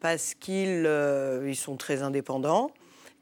parce 0.00 0.34
qu'ils 0.34 0.88
ils 1.46 1.56
sont 1.56 1.76
très 1.76 2.02
indépendants 2.02 2.70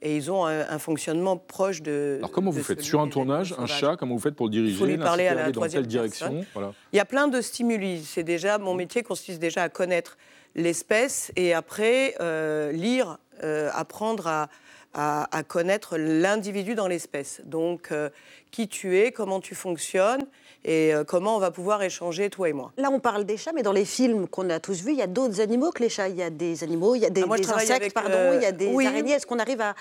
et 0.05 0.17
ils 0.17 0.31
ont 0.31 0.45
un, 0.45 0.79
fonctionnement 0.79 1.37
proche 1.38 1.83
de. 1.83 2.17
Alors 2.19 2.31
comment 2.31 2.51
vous 2.51 2.62
faites 2.62 2.83
sur 2.83 3.01
un 3.01 3.09
tournage 3.09 3.55
un 3.59 3.67
chat 3.67 3.97
Comment 3.97 4.14
vous 4.14 4.21
faites 4.21 4.37
pour 4.37 4.47
le 4.47 4.53
diriger 4.53 4.75
Il 4.75 4.79
faut 4.79 4.87
lui 4.87 4.99
parler 4.99 5.27
à 5.27 5.35
la 5.35 5.51
quelle 5.51 5.87
direction 5.87 6.45
Il 6.93 6.97
y 6.97 7.01
a 7.01 7.05
plein 7.07 7.27
de 7.27 7.40
stimuli. 7.40 8.05
C'est 8.05 8.23
déjà 8.23 8.59
mon 8.59 8.75
métier 8.75 9.03
consiste 9.03 9.40
déjà 9.40 9.62
à 9.62 9.69
connaître 9.71 10.19
l'espèce 10.55 11.33
et 11.37 11.55
après 11.55 12.14
euh, 12.21 12.71
lire, 12.71 13.19
euh, 13.43 13.71
apprendre 13.73 14.27
à, 14.27 14.49
à, 14.95 15.43
connaître 15.43 15.97
l'individu 15.97 16.75
dans 16.75 16.87
l'espèce. 16.87 17.40
Donc 17.45 17.90
euh, 17.90 18.11
qui 18.51 18.69
tu 18.69 18.99
es, 18.99 19.11
comment 19.11 19.40
tu 19.40 19.55
fonctionnes 19.55 20.27
et 20.64 20.94
euh, 20.94 21.05
comment 21.05 21.37
on 21.37 21.38
va 21.38 21.50
pouvoir 21.50 21.83
échanger, 21.83 22.31
toi 22.31 22.48
et 22.48 22.55
moi? 22.55 22.72
Là, 22.79 22.90
on 22.90 22.98
parle 22.98 23.24
des 23.24 23.37
chats, 23.37 23.53
mais 23.55 23.62
dans 23.62 23.72
les 23.72 23.85
films 23.85 24.27
qu'on 24.27 24.48
a 24.48 24.61
tous 24.61 24.83
vus, 24.83 24.92
il 24.92 24.98
y 24.98 25.03
a 25.03 25.07
d'autres 25.07 25.40
animaux 25.40 25.70
que 25.72 25.83
les 25.83 25.90
chats. 25.90 26.09
Il 26.09 26.16
y 26.16 26.22
a 26.22 26.31
des 26.31 26.64
animaux, 26.64 26.94
il 26.94 27.03
y 27.03 27.07
a 27.07 27.11
des, 27.11 27.22
ah, 27.22 27.55
insectes, 27.55 27.92
pardon, 27.92 28.11
euh, 28.14 28.37
il 28.37 28.42
y 28.42 28.46
a 28.46 28.53
des 28.53 28.87
araignées. 28.87 29.12
Est-ce 29.12 29.27
qu'on 29.27 29.38
arrive 29.38 29.61
à, 29.61 29.74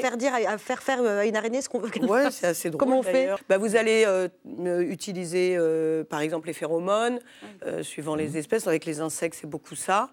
faire 0.00 0.16
dire, 0.16 0.32
à 0.34 0.56
faire 0.56 0.82
faire 0.82 1.02
à 1.02 1.26
une 1.26 1.36
araignée 1.36 1.60
ce 1.60 1.68
qu'on 1.68 1.78
veut 1.78 1.90
qu'elle 1.90 2.06
Oui, 2.06 2.20
c'est 2.30 2.46
assez 2.46 2.70
drôle. 2.70 2.78
Comment 2.78 3.00
on 3.00 3.02
fait? 3.02 3.28
bah, 3.48 3.58
Vous 3.58 3.76
allez 3.76 4.04
euh, 4.06 4.28
utiliser, 4.80 5.58
par 6.08 6.20
exemple, 6.20 6.46
les 6.46 6.54
phéromones, 6.54 7.18
suivant 7.82 8.14
les 8.14 8.38
espèces. 8.38 8.66
Avec 8.66 8.86
les 8.86 9.00
insectes, 9.00 9.36
c'est 9.40 9.50
beaucoup 9.50 9.74
ça. 9.74 10.10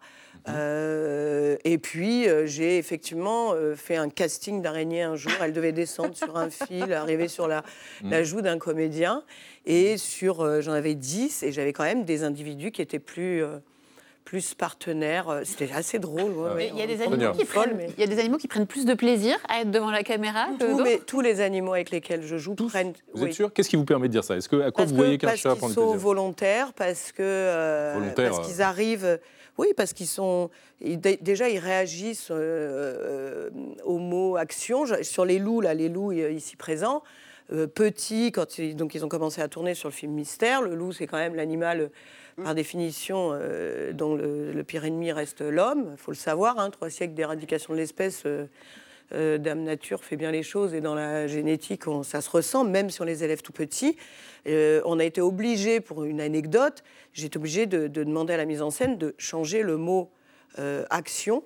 Euh, 0.50 1.58
et 1.64 1.78
puis, 1.78 2.28
euh, 2.28 2.46
j'ai 2.46 2.78
effectivement 2.78 3.54
euh, 3.54 3.76
fait 3.76 3.96
un 3.96 4.10
casting 4.10 4.62
d'araignée 4.62 5.02
un 5.02 5.16
jour. 5.16 5.32
Elle 5.42 5.54
devait 5.54 5.72
descendre 5.72 6.16
sur 6.16 6.38
un 6.38 6.50
fil, 6.68 6.94
arriver 6.94 7.28
sur 7.28 7.48
la, 7.48 7.64
mm. 8.04 8.10
la 8.10 8.24
joue 8.24 8.42
d'un 8.42 8.58
comédien. 8.58 9.24
Et 9.66 9.98
sur, 9.98 10.62
j'en 10.62 10.72
avais 10.72 10.96
10, 10.96 11.44
et 11.44 11.52
j'avais 11.52 11.74
quand 11.74 11.84
même 11.84 12.06
des 12.06 12.24
individus 12.24 12.72
qui 12.72 12.82
étaient 12.82 13.00
plus 13.00 13.44
plus 14.24 14.54
partenaires. 14.54 15.42
C'était 15.44 15.72
assez 15.74 16.00
drôle. 16.00 16.34
il, 16.60 16.78
y 16.78 16.82
a 16.82 16.88
des 16.88 17.02
animaux 17.02 17.32
qui 17.32 17.46
prennent, 17.46 17.80
il 17.98 18.00
y 18.00 18.04
a 18.04 18.08
des 18.08 18.20
animaux 18.20 18.38
qui 18.38 18.50
prennent 18.50 18.68
plus 18.68 18.86
de 18.86 18.94
plaisir 18.94 19.38
à 19.48 19.62
être 19.62 19.72
devant 19.72 19.90
la 19.90 20.04
caméra 20.04 20.48
tous, 20.60 20.84
mais, 20.84 21.00
tous 21.06 21.22
les 21.22 21.40
animaux 21.40 21.74
avec 21.74 21.92
lesquels 21.92 22.24
je 22.24 22.38
joue 22.38 22.54
prennent. 22.54 22.94
Vous 23.14 23.26
êtes 23.26 23.34
sûr? 23.34 23.54
Qu'est-ce 23.54 23.70
qui 23.70 23.78
vous 23.78 23.86
permet 23.86 24.08
de 24.08 24.14
dire 24.14 24.26
ça? 24.26 24.36
Est-ce 24.36 24.50
que 24.50 24.62
à 24.62 24.72
quoi 24.72 24.84
vous 24.84 24.96
voyez 24.96 25.18
qu'un 25.18 25.36
chat 25.36 25.56
prend 25.56 25.70
du 25.70 25.74
plaisir? 25.74 25.76
Parce 25.76 25.92
qu'ils 25.92 25.94
sont 25.94 25.98
volontaires, 25.98 26.74
parce 26.74 27.12
que 27.14 28.14
parce 28.16 28.48
qu'ils 28.48 28.62
arrivent 28.62 29.20
oui, 29.58 29.68
parce 29.76 29.94
qu'ils 29.94 30.08
sont. 30.08 30.50
Déjà, 30.82 31.50
ils 31.50 31.60
réagissent 31.60 32.30
euh, 32.32 32.36
euh, 32.36 33.50
aux 33.84 33.98
mots 33.98 34.38
action. 34.38 34.86
Sur 35.02 35.26
les 35.26 35.40
loups, 35.40 35.62
là, 35.62 35.74
les 35.74 35.90
loups 35.90 36.12
euh, 36.12 36.32
ici 36.32 36.56
présents, 36.56 37.02
petits, 37.76 38.32
quand 38.32 38.58
ils, 38.60 38.76
donc 38.76 38.94
ils 38.94 39.06
ont 39.06 39.10
commencé 39.10 39.42
à 39.42 39.48
tourner 39.48 39.74
sur 39.74 39.90
le 39.90 39.94
film 39.94 40.14
Mystère. 40.14 40.62
Le 40.62 40.76
loup, 40.76 40.92
c'est 40.92 41.08
quand 41.08 41.18
même 41.18 41.34
l'animal, 41.34 41.90
par 42.44 42.54
définition, 42.54 43.32
dont 43.94 44.16
le, 44.16 44.62
pire 44.64 44.86
ennemi 44.86 45.12
reste 45.12 45.42
l'homme. 45.42 45.90
Il 45.94 45.98
faut 45.98 46.12
le 46.12 46.18
savoir, 46.18 46.60
hein, 46.60 46.70
trois 46.70 46.90
siècles 46.90 47.14
d'éradication 47.14 47.74
de 47.74 47.80
l'espèce. 47.80 48.26
Dame 49.12 49.64
Nature 49.64 50.04
fait 50.04 50.18
bien 50.18 50.32
les 50.32 50.44
choses 50.44 50.74
et 50.74 50.82
dans 50.82 50.96
la 50.96 51.28
génétique, 51.28 51.84
ça 52.04 52.22
se 52.22 52.30
ressent, 52.30 52.64
même 52.64 52.90
si 52.90 53.02
on 53.02 53.06
les 53.06 53.24
élève 53.24 53.42
tout 53.42 53.54
petits. 53.54 53.96
on 54.46 55.00
a 55.00 55.04
été 55.04 55.22
obligé, 55.22 55.80
pour 55.80 56.04
une 56.04 56.20
anecdote, 56.20 56.84
j'ai 57.14 57.28
été 57.28 57.38
obligée 57.38 57.66
de, 57.66 57.88
demander 57.88 58.34
à 58.34 58.38
la 58.38 58.46
mise 58.46 58.62
en 58.62 58.70
scène 58.70 58.98
de 58.98 59.16
changer 59.18 59.64
le 59.64 59.78
mot 59.78 60.12
euh, 60.60 60.86
action 60.90 61.44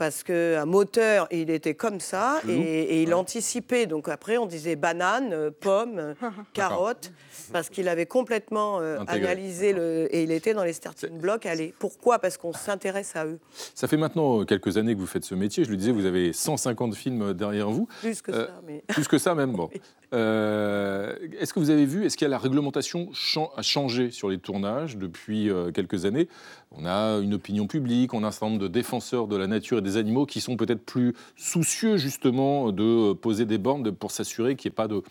parce 0.00 0.22
qu'un 0.22 0.64
moteur, 0.64 1.28
il 1.30 1.50
était 1.50 1.74
comme 1.74 2.00
ça 2.00 2.40
et, 2.48 3.02
il 3.02 3.12
anticipait. 3.12 3.84
Donc 3.84 4.08
après, 4.08 4.38
on 4.38 4.46
disait 4.46 4.74
banane, 4.74 5.34
euh, 5.34 5.50
pomme, 5.50 5.98
euh, 5.98 6.14
carotte, 6.54 7.12
parce 7.52 7.68
qu'il 7.68 7.86
avait 7.86 8.06
complètement 8.06 8.80
euh, 8.80 8.98
analysé 9.08 9.74
le, 9.74 10.08
et 10.10 10.22
il 10.22 10.30
était 10.30 10.54
dans 10.54 10.64
les 10.64 10.72
starting 10.72 11.18
blocks. 11.18 11.44
Allez, 11.44 11.74
pourquoi? 11.78 12.18
Parce 12.18 12.38
qu'on 12.38 12.54
s'intéresse 12.54 13.14
à 13.14 13.26
eux. 13.26 13.38
Ça 13.74 13.88
fait 13.88 13.98
maintenant 13.98 14.42
quelques 14.46 14.78
années 14.78 14.94
que 14.94 15.00
vous 15.00 15.06
faites 15.06 15.26
ce 15.26 15.34
métier. 15.34 15.64
Je 15.64 15.70
le 15.70 15.76
disais, 15.76 15.92
vous 15.92 16.06
avez 16.06 16.32
150 16.32 16.94
films 16.94 17.34
derrière 17.34 17.68
vous. 17.68 17.86
Plus 18.00 18.22
que 18.22 18.32
ça, 18.32 18.48
mais... 18.66 18.82
Plus 18.88 19.06
que 19.06 19.18
ça 19.18 19.34
même, 19.34 19.52
bon. 19.52 19.68
est-ce 20.12 21.52
que 21.52 21.60
vous 21.60 21.68
avez 21.68 21.84
vu, 21.84 22.06
est-ce 22.06 22.16
qu'il 22.16 22.24
y 22.24 22.26
a 22.26 22.30
la 22.30 22.38
réglementation 22.38 23.10
a 23.54 23.60
changé 23.60 24.10
sur 24.10 24.30
les 24.30 24.38
tournages 24.38 24.96
depuis 24.96 25.50
quelques 25.74 26.06
années? 26.06 26.26
On 26.72 26.86
a 26.86 27.18
une 27.18 27.34
opinion 27.34 27.66
publique, 27.66 28.14
on 28.14 28.22
a 28.22 28.28
un 28.28 28.30
certain 28.30 28.50
nombre 28.50 28.60
de 28.60 28.68
défenseurs 28.68 29.26
de 29.26 29.36
la 29.36 29.48
nature 29.48 29.78
et 29.78 29.82
des 29.82 29.96
animaux 29.96 30.24
qui 30.24 30.40
sont 30.40 30.56
peut-être 30.56 30.84
plus 30.84 31.14
soucieux 31.36 31.96
justement 31.96 32.70
de 32.70 33.12
poser 33.12 33.44
des 33.44 33.58
bornes 33.58 33.90
pour 33.90 34.12
s'assurer 34.12 34.54
qu'il 34.54 34.68
n'y 34.68 34.74
ait 34.74 34.76
pas 34.76 34.86
de, 34.86 35.02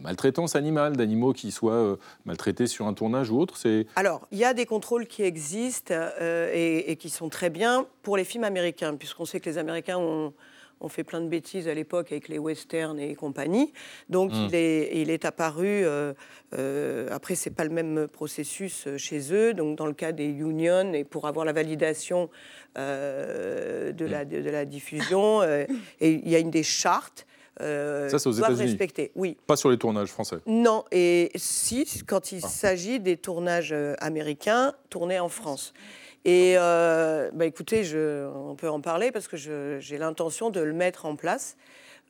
maltraitance 0.00 0.56
animale, 0.56 0.96
d'animaux 0.96 1.32
qui 1.32 1.50
soient 1.50 1.72
euh, 1.72 1.96
maltraités 2.24 2.66
sur 2.66 2.86
un 2.86 2.94
tournage 2.94 3.30
ou 3.30 3.38
autre. 3.38 3.56
Alors, 3.96 4.26
il 4.32 4.38
y 4.38 4.44
a 4.44 4.54
des 4.54 4.66
contrôles 4.66 5.06
qui 5.06 5.22
existent 5.22 5.94
euh, 5.94 6.50
et, 6.52 6.96
qui 6.96 7.10
sont 7.10 7.28
très 7.28 7.50
bien 7.50 7.86
pour 8.02 8.16
les 8.16 8.24
films 8.24 8.44
américains, 8.44 8.96
puisqu'on 8.96 9.24
sait 9.24 9.40
que 9.40 9.48
les 9.48 9.58
Américains 9.58 9.98
ont, 9.98 10.32
on 10.84 10.88
fait 10.88 11.02
plein 11.04 11.20
de 11.20 11.28
bêtises 11.28 11.66
à 11.66 11.74
l'époque 11.74 12.12
avec 12.12 12.28
les 12.28 12.38
westerns 12.38 13.00
et 13.00 13.14
compagnie. 13.14 13.72
Donc 14.10 14.32
hmm. 14.32 14.46
il, 14.48 14.54
est, 14.54 14.90
il 15.00 15.10
est 15.10 15.24
apparu, 15.24 15.66
euh, 15.66 16.12
euh, 16.56 17.08
après 17.10 17.34
c'est 17.34 17.50
pas 17.50 17.64
le 17.64 17.70
même 17.70 18.06
processus 18.06 18.86
euh, 18.86 18.98
chez 18.98 19.32
eux, 19.32 19.54
donc 19.54 19.78
dans 19.78 19.86
le 19.86 19.94
cas 19.94 20.12
des 20.12 20.28
unions 20.28 20.92
et 20.92 21.04
pour 21.04 21.26
avoir 21.26 21.46
la 21.46 21.52
validation 21.52 22.28
de, 22.76 24.04
la, 24.04 24.24
de, 24.24 24.50
la 24.50 24.64
diffusion, 24.64 25.44
et 25.44 25.68
il 26.00 26.28
y 26.28 26.34
a 26.34 26.40
une 26.40 26.50
des 26.50 26.64
chartes. 26.64 27.24
ça, 27.60 28.18
c'est 28.18 28.26
aux 28.26 28.32
États-Unis. 28.32 28.76
oui. 29.14 29.36
Pas 29.46 29.54
sur 29.54 29.70
les 29.70 29.78
tournages 29.78 30.08
français. 30.08 30.38
Non, 30.46 30.84
et 30.90 31.30
si, 31.36 31.86
quand 32.04 32.32
il 32.32 32.40
ah. 32.42 32.48
s'agit 32.48 32.98
des 32.98 33.16
tournages 33.16 33.74
américains 34.00 34.74
tournés 34.90 35.20
en 35.20 35.28
France. 35.28 35.72
Et 36.24 36.54
euh, 36.56 37.30
bah, 37.32 37.44
écoutez, 37.46 37.84
je, 37.84 38.26
on 38.28 38.54
peut 38.54 38.68
en 38.68 38.80
parler 38.80 39.12
parce 39.12 39.28
que 39.28 39.36
j'ai 39.36 39.98
l'intention 39.98 40.50
de 40.50 40.60
le 40.60 40.72
mettre 40.72 41.06
en 41.06 41.16
place 41.16 41.56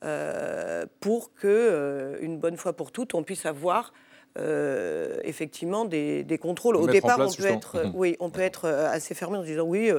euh, 0.03 0.85
pour 0.99 1.33
que, 1.33 1.47
euh, 1.47 2.17
une 2.21 2.37
bonne 2.37 2.57
fois 2.57 2.73
pour 2.73 2.91
toutes, 2.91 3.13
on 3.13 3.23
puisse 3.23 3.45
avoir 3.45 3.93
effectivement 5.23 5.85
des, 5.85 6.39
contrôles. 6.41 6.75
Au 6.75 6.87
départ, 6.87 7.19
on 7.19 7.31
peut 7.31 7.45
être, 7.45 7.85
oui, 7.93 8.17
on 8.19 8.29
peut 8.29 8.41
être 8.41 8.67
assez 8.67 9.15
fermé 9.15 9.37
en 9.37 9.43
disant 9.43 9.63
oui, 9.63 9.89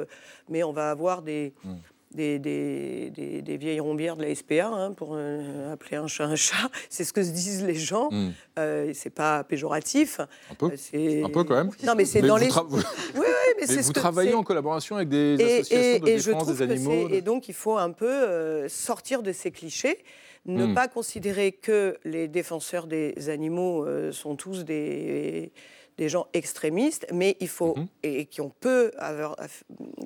mais 0.51 0.63
on 0.63 0.73
va 0.73 0.91
avoir 0.91 1.23
des, 1.23 1.55
mmh 1.65 1.73
des, 2.17 2.39
des, 2.39 3.43
des, 3.43 3.57
vieilles 3.57 3.81
rombières 3.81 4.17
de 4.17 4.23
la 4.23 4.35
SPA, 4.35 4.67
hein, 4.67 4.93
pour 4.93 5.11
euh, 5.13 5.73
appeler 5.73 5.97
un 5.97 6.07
chat 6.07 6.25
un 6.25 6.37
chat. 6.37 6.71
C'est 6.91 7.05
ce 7.05 7.13
que 7.13 7.23
se 7.23 7.31
disent 7.31 7.65
les 7.65 7.75
gens. 7.75 8.09
Mm. 8.11 8.31
Euh, 8.59 8.91
c'est 8.95 9.11
pas 9.11 9.45
péjoratif. 9.45 10.21
Un 10.51 10.55
peu. 10.55 10.71
Euh, 10.95 11.25
un 11.25 11.29
peu 11.29 11.45
quand 11.45 11.55
même. 11.55 11.71
Non, 11.85 11.95
mais 11.95 12.05
c'est 12.05 12.23
dans 12.23 12.37
les. 12.37 12.49
oui, 12.71 12.81
oui, 13.15 13.25
mais, 13.61 13.67
c'est 13.67 13.83
vous 13.83 13.93
travaillez 13.93 14.35
en 14.35 14.43
collaboration 14.43 14.97
avec 14.97 15.09
des 15.09 15.35
associations 15.35 15.99
de 16.01 16.05
défense 16.05 16.47
des 16.49 16.63
animaux. 16.63 17.09
Et 17.11 17.21
donc, 17.21 17.49
il 17.49 17.55
faut 17.55 17.77
un 17.77 17.91
peu 17.91 18.11
euh, 18.11 18.69
sortir 18.69 19.23
de 19.23 19.33
ces 19.33 19.51
clichés. 19.51 19.99
Ne 20.47 20.67
mm. 20.67 20.75
pas 20.75 20.89
considérer 20.89 21.53
que 21.53 21.99
les 22.05 22.29
défenseurs 22.29 22.87
des 22.87 23.29
animaux 23.29 23.87
sont 24.13 24.37
tous 24.37 24.65
des 24.65 25.53
des 25.99 26.09
gens 26.09 26.27
extrémistes, 26.35 27.07
mais 27.13 27.37
il 27.41 27.49
faut, 27.49 27.77
mhm. 27.77 27.89
et, 28.03 28.27
qui 28.27 28.41
ont 28.41 28.53
peut 28.61 28.91
avoir, 28.99 29.37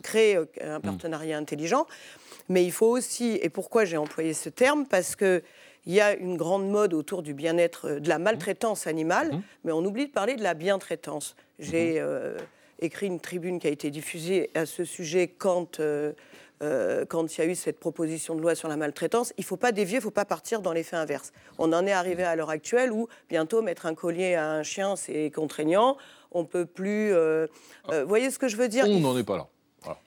créer 0.02 0.36
un 0.36 0.76
mhm. 0.76 0.82
partenariat 0.82 1.36
intelligent, 1.36 1.86
mais 2.48 2.64
il 2.64 2.72
faut 2.72 2.86
aussi, 2.86 3.38
et 3.42 3.48
pourquoi 3.48 3.84
j'ai 3.84 3.96
employé 3.96 4.34
ce 4.34 4.48
terme, 4.48 4.86
parce 4.86 5.16
que 5.16 5.42
il 5.86 5.94
y 5.94 6.00
a 6.00 6.14
une 6.14 6.36
grande 6.36 6.68
mode 6.68 6.92
autour 6.94 7.22
du 7.22 7.34
bien-être, 7.34 7.88
euh, 7.88 8.00
de 8.00 8.08
la 8.08 8.18
maltraitance 8.18 8.86
animale, 8.86 9.32
mhm. 9.32 9.42
mais 9.64 9.72
on 9.72 9.84
oublie 9.84 10.06
de 10.06 10.12
parler 10.12 10.36
de 10.36 10.42
la 10.42 10.54
bientraitance. 10.54 11.36
J'ai 11.58 11.98
euh, 11.98 12.36
écrit 12.80 13.06
une 13.06 13.20
tribune 13.20 13.58
qui 13.58 13.66
a 13.66 13.70
été 13.70 13.90
diffusée 13.90 14.50
à 14.54 14.66
ce 14.66 14.84
sujet 14.84 15.28
quand 15.28 15.80
euh, 15.80 16.12
euh, 16.62 17.04
quand 17.06 17.36
il 17.36 17.40
y 17.40 17.44
a 17.44 17.46
eu 17.46 17.54
cette 17.54 17.80
proposition 17.80 18.34
de 18.34 18.40
loi 18.40 18.54
sur 18.54 18.68
la 18.68 18.76
maltraitance, 18.76 19.32
il 19.38 19.42
ne 19.42 19.46
faut 19.46 19.56
pas 19.56 19.72
dévier, 19.72 19.94
il 19.94 20.00
ne 20.00 20.02
faut 20.02 20.10
pas 20.10 20.24
partir 20.24 20.60
dans 20.60 20.72
l'effet 20.72 20.96
inverse. 20.96 21.32
On 21.58 21.72
en 21.72 21.86
est 21.86 21.92
arrivé 21.92 22.22
à 22.22 22.36
l'heure 22.36 22.50
actuelle 22.50 22.92
où 22.92 23.08
bientôt 23.28 23.62
mettre 23.62 23.86
un 23.86 23.94
collier 23.94 24.34
à 24.34 24.50
un 24.50 24.62
chien, 24.62 24.96
c'est 24.96 25.30
contraignant. 25.30 25.96
On 26.32 26.44
peut 26.44 26.66
plus. 26.66 27.12
Euh, 27.12 27.46
euh, 27.90 28.02
vous 28.02 28.08
voyez 28.08 28.30
ce 28.30 28.38
que 28.38 28.48
je 28.48 28.56
veux 28.56 28.68
dire? 28.68 28.84
On 28.86 29.00
n'en 29.00 29.16
est 29.16 29.24
pas 29.24 29.36
là. 29.36 29.48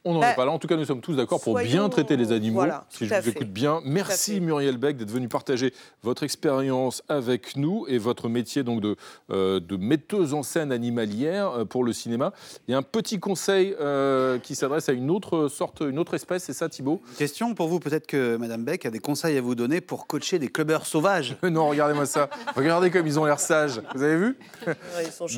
On 0.05 0.13
n'en 0.13 0.19
est 0.19 0.21
bah, 0.21 0.33
pas 0.33 0.45
là. 0.45 0.51
En 0.51 0.59
tout 0.59 0.67
cas, 0.67 0.75
nous 0.75 0.85
sommes 0.85 1.01
tous 1.01 1.15
d'accord 1.15 1.41
pour 1.41 1.59
bien 1.59 1.89
traiter 1.89 2.15
les 2.15 2.31
animaux. 2.31 2.63
si 2.89 3.05
je 3.05 3.13
vous 3.13 3.29
écoute 3.29 3.49
bien. 3.49 3.81
Merci 3.85 4.39
Muriel 4.41 4.77
Beck 4.77 4.97
d'être 4.97 5.11
venue 5.11 5.27
partager 5.27 5.73
votre 6.03 6.23
expérience 6.23 7.03
avec 7.09 7.55
nous 7.55 7.85
et 7.87 7.97
votre 7.97 8.29
métier 8.29 8.63
donc 8.63 8.81
de, 8.81 8.95
euh, 9.31 9.59
de 9.59 9.77
metteuse 9.77 10.33
en 10.33 10.43
scène 10.43 10.71
animalière 10.71 11.51
euh, 11.51 11.65
pour 11.65 11.83
le 11.83 11.93
cinéma. 11.93 12.33
Il 12.67 12.71
y 12.71 12.75
a 12.75 12.77
un 12.77 12.83
petit 12.83 13.19
conseil 13.19 13.75
euh, 13.79 14.39
qui 14.39 14.55
s'adresse 14.55 14.89
à 14.89 14.93
une 14.93 15.09
autre 15.09 15.47
sorte, 15.47 15.81
une 15.81 15.99
autre 15.99 16.13
espèce, 16.13 16.43
c'est 16.43 16.53
ça 16.53 16.69
Thibault? 16.69 17.01
Question 17.17 17.53
pour 17.55 17.67
vous, 17.67 17.79
peut-être 17.79 18.07
que 18.07 18.37
Madame 18.37 18.63
Beck 18.63 18.85
a 18.85 18.91
des 18.91 18.99
conseils 18.99 19.37
à 19.37 19.41
vous 19.41 19.55
donner 19.55 19.81
pour 19.81 20.07
coacher 20.07 20.39
des 20.39 20.49
clubbers 20.49 20.85
sauvages. 20.85 21.37
non, 21.43 21.67
regardez-moi 21.69 22.05
ça. 22.05 22.29
Regardez 22.55 22.91
comme 22.91 23.07
ils 23.07 23.19
ont 23.19 23.25
l'air 23.25 23.39
sages. 23.39 23.81
Vous 23.95 24.03
avez 24.03 24.17
vu? 24.17 24.37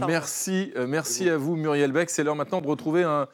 Merci, 0.07 0.73
merci 0.87 1.29
à 1.29 1.37
vous 1.37 1.55
Muriel 1.55 1.91
Beck. 1.91 2.09
C'est 2.09 2.23
l'heure 2.23 2.35
maintenant 2.35 2.61
de 2.61 2.67
retrouver 2.67 3.03
un 3.03 3.27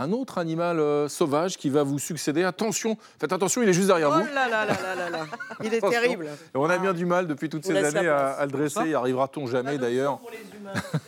un 0.00 0.12
autre 0.12 0.38
animal 0.38 0.80
euh, 0.80 1.08
sauvage 1.08 1.58
qui 1.58 1.68
va 1.68 1.82
vous 1.82 1.98
succéder. 1.98 2.42
Attention, 2.42 2.96
faites 3.18 3.32
attention, 3.32 3.62
il 3.62 3.68
est 3.68 3.74
juste 3.74 3.88
derrière 3.88 4.10
vous. 4.10 4.20
Oh 4.20 4.34
là 4.34 4.48
là 4.48 4.64
là 4.64 4.74
là 4.96 5.10
là 5.10 5.26
Il 5.62 5.74
est 5.74 5.80
terrible. 5.80 6.26
on 6.54 6.70
a 6.70 6.78
bien 6.78 6.94
du 6.94 7.04
mal 7.04 7.26
depuis 7.26 7.48
toutes 7.48 7.66
ces 7.66 7.76
années 7.76 8.08
à, 8.08 8.44
le 8.46 8.50
dresser. 8.50 8.88
Y 8.88 8.94
arrivera-t-on 8.94 9.46
jamais 9.46 9.76
d'ailleurs 9.78 10.20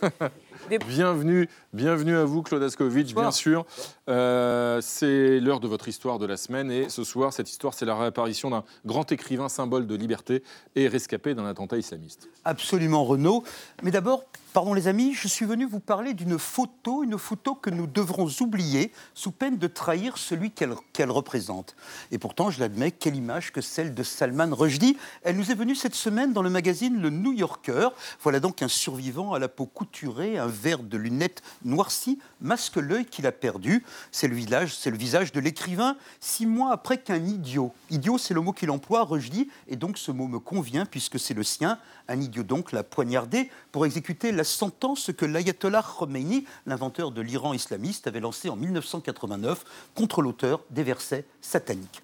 Bienvenue, 0.69 1.49
bienvenue 1.73 2.15
à 2.15 2.23
vous, 2.23 2.41
Claude 2.41 2.63
Askovitch, 2.63 3.13
bien 3.13 3.31
sûr. 3.31 3.65
Euh, 4.09 4.79
c'est 4.81 5.39
l'heure 5.41 5.59
de 5.59 5.67
votre 5.67 5.89
histoire 5.89 6.19
de 6.19 6.25
la 6.25 6.37
semaine 6.37 6.71
et 6.71 6.87
ce 6.87 7.03
soir, 7.03 7.33
cette 7.33 7.49
histoire, 7.49 7.73
c'est 7.73 7.85
la 7.85 7.95
réapparition 7.95 8.49
d'un 8.49 8.63
grand 8.85 9.11
écrivain 9.11 9.49
symbole 9.49 9.87
de 9.87 9.95
liberté 9.95 10.41
et 10.75 10.87
rescapé 10.87 11.35
d'un 11.35 11.45
attentat 11.45 11.77
islamiste. 11.77 12.29
Absolument, 12.45 13.03
Renaud. 13.03 13.43
Mais 13.83 13.91
d'abord, 13.91 14.23
Pardon 14.53 14.75
les 14.75 14.87
amis, 14.87 15.15
je 15.15 15.27
suis 15.27 15.45
venu 15.45 15.65
vous 15.65 15.79
parler 15.79 16.13
d'une 16.13 16.37
photo, 16.37 17.03
une 17.03 17.17
photo 17.17 17.55
que 17.55 17.71
nous 17.71 17.87
devrons 17.87 18.29
oublier 18.39 18.91
sous 19.15 19.31
peine 19.31 19.57
de 19.57 19.65
trahir 19.65 20.19
celui 20.19 20.51
qu'elle 20.51 21.09
représente. 21.09 21.75
Et 22.11 22.19
pourtant, 22.19 22.51
je 22.51 22.59
l'admets, 22.59 22.91
quelle 22.91 23.15
image 23.15 23.51
que 23.51 23.61
celle 23.61 23.95
de 23.95 24.03
Salman 24.03 24.49
Rushdie. 24.51 24.95
Elle 25.23 25.37
nous 25.37 25.49
est 25.49 25.55
venue 25.55 25.73
cette 25.73 25.95
semaine 25.95 26.33
dans 26.33 26.43
le 26.43 26.51
magazine 26.51 27.01
Le 27.01 27.09
New 27.09 27.33
Yorker. 27.33 27.89
Voilà 28.21 28.39
donc 28.39 28.61
un 28.61 28.67
survivant 28.67 29.33
à 29.33 29.39
la 29.39 29.47
peau 29.47 29.65
couturée, 29.65 30.37
un 30.37 30.45
verre 30.53 30.83
de 30.83 30.97
lunettes 30.97 31.41
noircies, 31.65 32.19
masque 32.41 32.77
l'œil 32.77 33.05
qu'il 33.05 33.27
a 33.27 33.31
perdu. 33.31 33.83
C'est 34.11 34.27
le, 34.27 34.35
le 34.35 34.97
visage 34.97 35.31
de 35.31 35.39
l'écrivain, 35.39 35.97
six 36.19 36.45
mois 36.45 36.71
après 36.71 36.97
qu'un 36.97 37.23
idiot, 37.23 37.73
idiot 37.89 38.17
c'est 38.17 38.33
le 38.33 38.41
mot 38.41 38.53
qu'il 38.53 38.71
emploie, 38.71 39.03
Rushdie, 39.03 39.49
et 39.67 39.75
donc 39.75 39.97
ce 39.97 40.11
mot 40.11 40.27
me 40.27 40.39
convient 40.39 40.85
puisque 40.85 41.19
c'est 41.19 41.33
le 41.33 41.43
sien, 41.43 41.79
un 42.07 42.19
idiot 42.19 42.43
donc 42.43 42.71
l'a 42.71 42.83
poignardé 42.83 43.49
pour 43.71 43.85
exécuter 43.85 44.31
la 44.31 44.43
sentence 44.43 45.11
que 45.17 45.25
l'ayatollah 45.25 45.83
Khomeini, 45.83 46.45
l'inventeur 46.65 47.11
de 47.11 47.21
l'Iran 47.21 47.53
islamiste, 47.53 48.07
avait 48.07 48.19
lancée 48.19 48.49
en 48.49 48.55
1989 48.55 49.63
contre 49.95 50.21
l'auteur 50.21 50.61
des 50.69 50.83
versets 50.83 51.25
sataniques. 51.41 52.03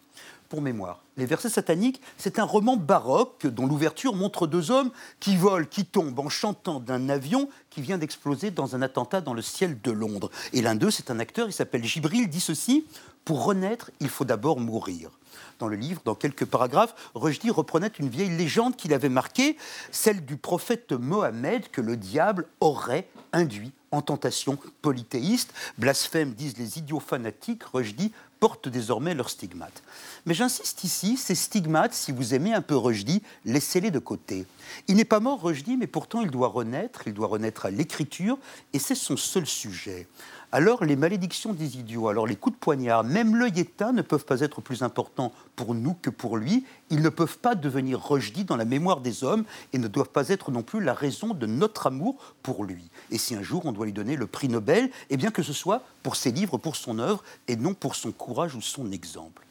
Pour 0.49 0.63
mémoire, 0.63 1.03
les 1.15 1.27
versets 1.27 1.49
sataniques, 1.49 2.01
c'est 2.17 2.39
un 2.39 2.43
roman 2.43 2.75
baroque 2.75 3.45
dont 3.45 3.67
l'ouverture 3.67 4.15
montre 4.15 4.47
deux 4.47 4.71
hommes 4.71 4.89
qui 5.19 5.37
volent, 5.37 5.67
qui 5.69 5.85
tombent 5.85 6.19
en 6.19 6.29
chantant 6.29 6.79
d'un 6.79 7.07
avion 7.07 7.49
qui 7.69 7.81
vient 7.81 7.99
d'exploser 7.99 8.49
dans 8.49 8.75
un 8.75 8.81
attentat 8.81 9.21
dans 9.21 9.35
le 9.35 9.43
ciel 9.43 9.79
de 9.79 9.91
Londres. 9.91 10.31
Et 10.53 10.63
l'un 10.63 10.73
d'eux, 10.73 10.89
c'est 10.89 11.11
un 11.11 11.19
acteur, 11.19 11.47
il 11.47 11.53
s'appelle 11.53 11.83
Gibril, 11.83 12.29
dit 12.29 12.39
ceci 12.39 12.87
Pour 13.25 13.45
renaître, 13.45 13.91
il 13.99 14.09
faut 14.09 14.25
d'abord 14.25 14.59
mourir 14.59 15.11
dans 15.59 15.67
le 15.67 15.75
livre, 15.75 16.01
dans 16.05 16.15
quelques 16.15 16.45
paragraphes, 16.45 16.95
Rushdie 17.13 17.51
reprenait 17.51 17.91
une 17.99 18.09
vieille 18.09 18.35
légende 18.35 18.75
qu'il 18.75 18.93
avait 18.93 19.09
marquée, 19.09 19.57
celle 19.91 20.25
du 20.25 20.37
prophète 20.37 20.93
Mohammed 20.93 21.69
que 21.69 21.81
le 21.81 21.97
diable 21.97 22.47
aurait 22.61 23.07
induit 23.33 23.73
en 23.91 24.01
tentation 24.01 24.57
polythéiste. 24.81 25.53
Blasphème, 25.77 26.33
disent 26.33 26.57
les 26.57 26.77
idiots 26.77 26.99
fanatiques, 26.99 27.63
Rushdie 27.63 28.11
portent 28.39 28.69
désormais 28.69 29.13
leurs 29.13 29.29
stigmates. 29.29 29.83
Mais 30.25 30.33
j'insiste 30.33 30.83
ici, 30.83 31.17
ces 31.17 31.35
stigmates, 31.35 31.93
si 31.93 32.11
vous 32.11 32.33
aimez 32.33 32.53
un 32.53 32.61
peu 32.61 32.75
Rushdie, 32.75 33.21
laissez-les 33.45 33.91
de 33.91 33.99
côté. 33.99 34.45
Il 34.87 34.95
n'est 34.95 35.05
pas 35.05 35.19
mort, 35.19 35.41
Rushdie, 35.41 35.77
mais 35.77 35.87
pourtant 35.87 36.21
il 36.21 36.31
doit 36.31 36.47
renaître, 36.47 37.03
il 37.05 37.13
doit 37.13 37.27
renaître 37.27 37.65
à 37.65 37.71
l'écriture, 37.71 38.37
et 38.73 38.79
c'est 38.79 38.95
son 38.95 39.17
seul 39.17 39.45
sujet 39.45 40.07
alors 40.51 40.83
les 40.83 40.95
malédictions 40.95 41.53
des 41.53 41.77
idiots, 41.77 42.07
alors 42.07 42.25
les 42.25 42.35
coups 42.35 42.55
de 42.55 42.59
poignard, 42.59 43.03
même 43.03 43.35
l'œil 43.35 43.59
éteint 43.59 43.91
ne 43.91 44.01
peuvent 44.01 44.25
pas 44.25 44.39
être 44.41 44.61
plus 44.61 44.81
importants 44.81 45.31
pour 45.55 45.75
nous 45.75 45.95
que 46.01 46.09
pour 46.09 46.37
lui. 46.37 46.65
Ils 46.89 47.03
ne 47.03 47.09
peuvent 47.09 47.37
pas 47.37 47.53
devenir 47.53 48.01
rejetés 48.01 48.43
dans 48.43 48.55
la 48.55 48.65
mémoire 48.65 49.01
des 49.01 49.23
hommes 49.23 49.45
et 49.73 49.77
ne 49.77 49.87
doivent 49.87 50.09
pas 50.09 50.29
être 50.29 50.49
non 50.51 50.63
plus 50.63 50.81
la 50.81 50.95
raison 50.95 51.35
de 51.35 51.45
notre 51.45 51.85
amour 51.85 52.15
pour 52.41 52.63
lui. 52.63 52.89
Et 53.11 53.19
si 53.19 53.35
un 53.35 53.43
jour 53.43 53.65
on 53.65 53.71
doit 53.71 53.85
lui 53.85 53.93
donner 53.93 54.15
le 54.15 54.25
prix 54.25 54.49
Nobel, 54.49 54.89
eh 55.11 55.17
bien 55.17 55.29
que 55.29 55.43
ce 55.43 55.53
soit 55.53 55.83
pour 56.01 56.15
ses 56.15 56.31
livres, 56.31 56.57
pour 56.57 56.75
son 56.75 56.97
œuvre, 56.97 57.23
et 57.47 57.55
non 57.55 57.75
pour 57.75 57.95
son 57.95 58.11
courage 58.11 58.55
ou 58.55 58.61
son 58.61 58.91
exemple. 58.91 59.45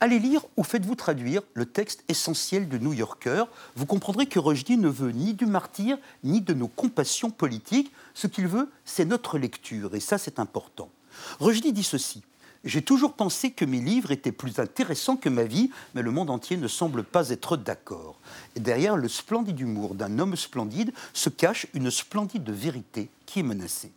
Allez 0.00 0.18
lire 0.18 0.42
ou 0.56 0.64
faites-vous 0.64 0.94
traduire 0.94 1.42
le 1.54 1.66
texte 1.66 2.04
essentiel 2.08 2.68
de 2.68 2.78
New 2.78 2.92
Yorker. 2.92 3.44
Vous 3.76 3.86
comprendrez 3.86 4.26
que 4.26 4.38
Rushdie 4.38 4.76
ne 4.76 4.88
veut 4.88 5.12
ni 5.12 5.34
du 5.34 5.46
martyr, 5.46 5.98
ni 6.24 6.40
de 6.40 6.54
nos 6.54 6.68
compassions 6.68 7.30
politiques. 7.30 7.92
Ce 8.14 8.26
qu'il 8.26 8.48
veut, 8.48 8.68
c'est 8.84 9.04
notre 9.04 9.38
lecture, 9.38 9.94
et 9.94 10.00
ça 10.00 10.18
c'est 10.18 10.38
important. 10.38 10.88
Rushdie 11.40 11.72
dit 11.72 11.84
ceci. 11.84 12.22
J'ai 12.64 12.82
toujours 12.82 13.14
pensé 13.14 13.50
que 13.50 13.64
mes 13.64 13.80
livres 13.80 14.12
étaient 14.12 14.30
plus 14.30 14.60
intéressants 14.60 15.16
que 15.16 15.28
ma 15.28 15.42
vie, 15.42 15.70
mais 15.94 16.02
le 16.02 16.12
monde 16.12 16.30
entier 16.30 16.56
ne 16.56 16.68
semble 16.68 17.02
pas 17.02 17.30
être 17.30 17.56
d'accord. 17.56 18.20
Derrière 18.54 18.96
le 18.96 19.08
splendide 19.08 19.58
humour 19.58 19.96
d'un 19.96 20.20
homme 20.20 20.36
splendide 20.36 20.92
se 21.12 21.28
cache 21.28 21.66
une 21.74 21.90
splendide 21.90 22.48
vérité 22.50 23.08
qui 23.26 23.40
est 23.40 23.44
menacée. 23.44 23.90